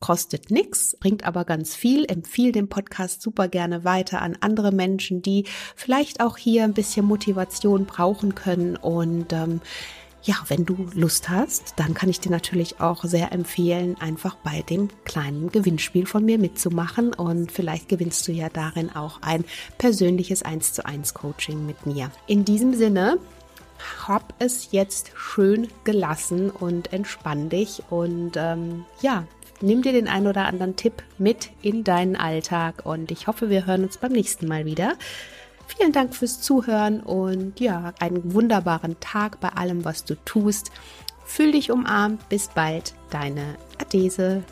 kostet 0.00 0.50
nichts, 0.50 0.96
bringt 0.98 1.24
aber 1.24 1.44
ganz 1.44 1.76
viel. 1.76 2.06
Empfiehl 2.10 2.52
den 2.52 2.68
Podcast 2.68 3.22
super 3.22 3.48
gerne 3.48 3.84
weiter 3.84 4.22
an 4.22 4.36
andere 4.40 4.72
Menschen, 4.72 5.22
die 5.22 5.44
vielleicht 5.76 6.20
auch 6.20 6.36
hier 6.36 6.64
ein 6.64 6.72
bisschen 6.72 7.06
Motivation 7.06 7.84
brauchen 7.84 8.34
können. 8.34 8.76
Und 8.76 9.32
ähm, 9.32 9.60
ja, 10.22 10.36
wenn 10.48 10.66
du 10.66 10.88
Lust 10.94 11.28
hast, 11.28 11.74
dann 11.76 11.94
kann 11.94 12.08
ich 12.08 12.20
dir 12.20 12.30
natürlich 12.30 12.80
auch 12.80 13.04
sehr 13.04 13.32
empfehlen, 13.32 13.96
einfach 14.00 14.36
bei 14.36 14.62
dem 14.62 14.88
kleinen 15.04 15.50
Gewinnspiel 15.50 16.06
von 16.06 16.24
mir 16.24 16.38
mitzumachen. 16.38 17.14
Und 17.14 17.50
vielleicht 17.50 17.88
gewinnst 17.88 18.28
du 18.28 18.32
ja 18.32 18.48
darin 18.48 18.94
auch 18.94 19.22
ein 19.22 19.44
persönliches 19.78 20.42
1 20.42 20.74
zu 20.74 20.84
1 20.84 21.14
Coaching 21.14 21.64
mit 21.66 21.86
mir. 21.86 22.10
In 22.26 22.44
diesem 22.44 22.74
Sinne, 22.74 23.18
hab 24.06 24.34
es 24.38 24.72
jetzt 24.72 25.12
schön 25.16 25.68
gelassen 25.84 26.50
und 26.50 26.92
entspann 26.92 27.48
dich 27.48 27.82
und 27.88 28.32
ähm, 28.36 28.84
ja, 29.00 29.24
nimm 29.62 29.82
dir 29.82 29.92
den 29.92 30.08
ein 30.08 30.26
oder 30.26 30.46
anderen 30.46 30.76
Tipp 30.76 31.02
mit 31.18 31.50
in 31.62 31.84
deinen 31.84 32.16
Alltag 32.16 32.84
und 32.84 33.10
ich 33.10 33.26
hoffe, 33.26 33.48
wir 33.48 33.66
hören 33.66 33.84
uns 33.84 33.98
beim 33.98 34.12
nächsten 34.12 34.46
Mal 34.46 34.64
wieder. 34.66 34.94
Vielen 35.76 35.92
Dank 35.92 36.16
fürs 36.16 36.40
Zuhören 36.40 37.00
und 37.00 37.60
ja, 37.60 37.92
einen 38.00 38.34
wunderbaren 38.34 38.98
Tag 38.98 39.38
bei 39.40 39.50
allem, 39.50 39.84
was 39.84 40.04
du 40.04 40.16
tust. 40.24 40.72
Fühl 41.24 41.52
dich 41.52 41.70
umarmt. 41.70 42.28
Bis 42.28 42.48
bald, 42.48 42.94
deine 43.10 43.56
Adese. 43.78 44.42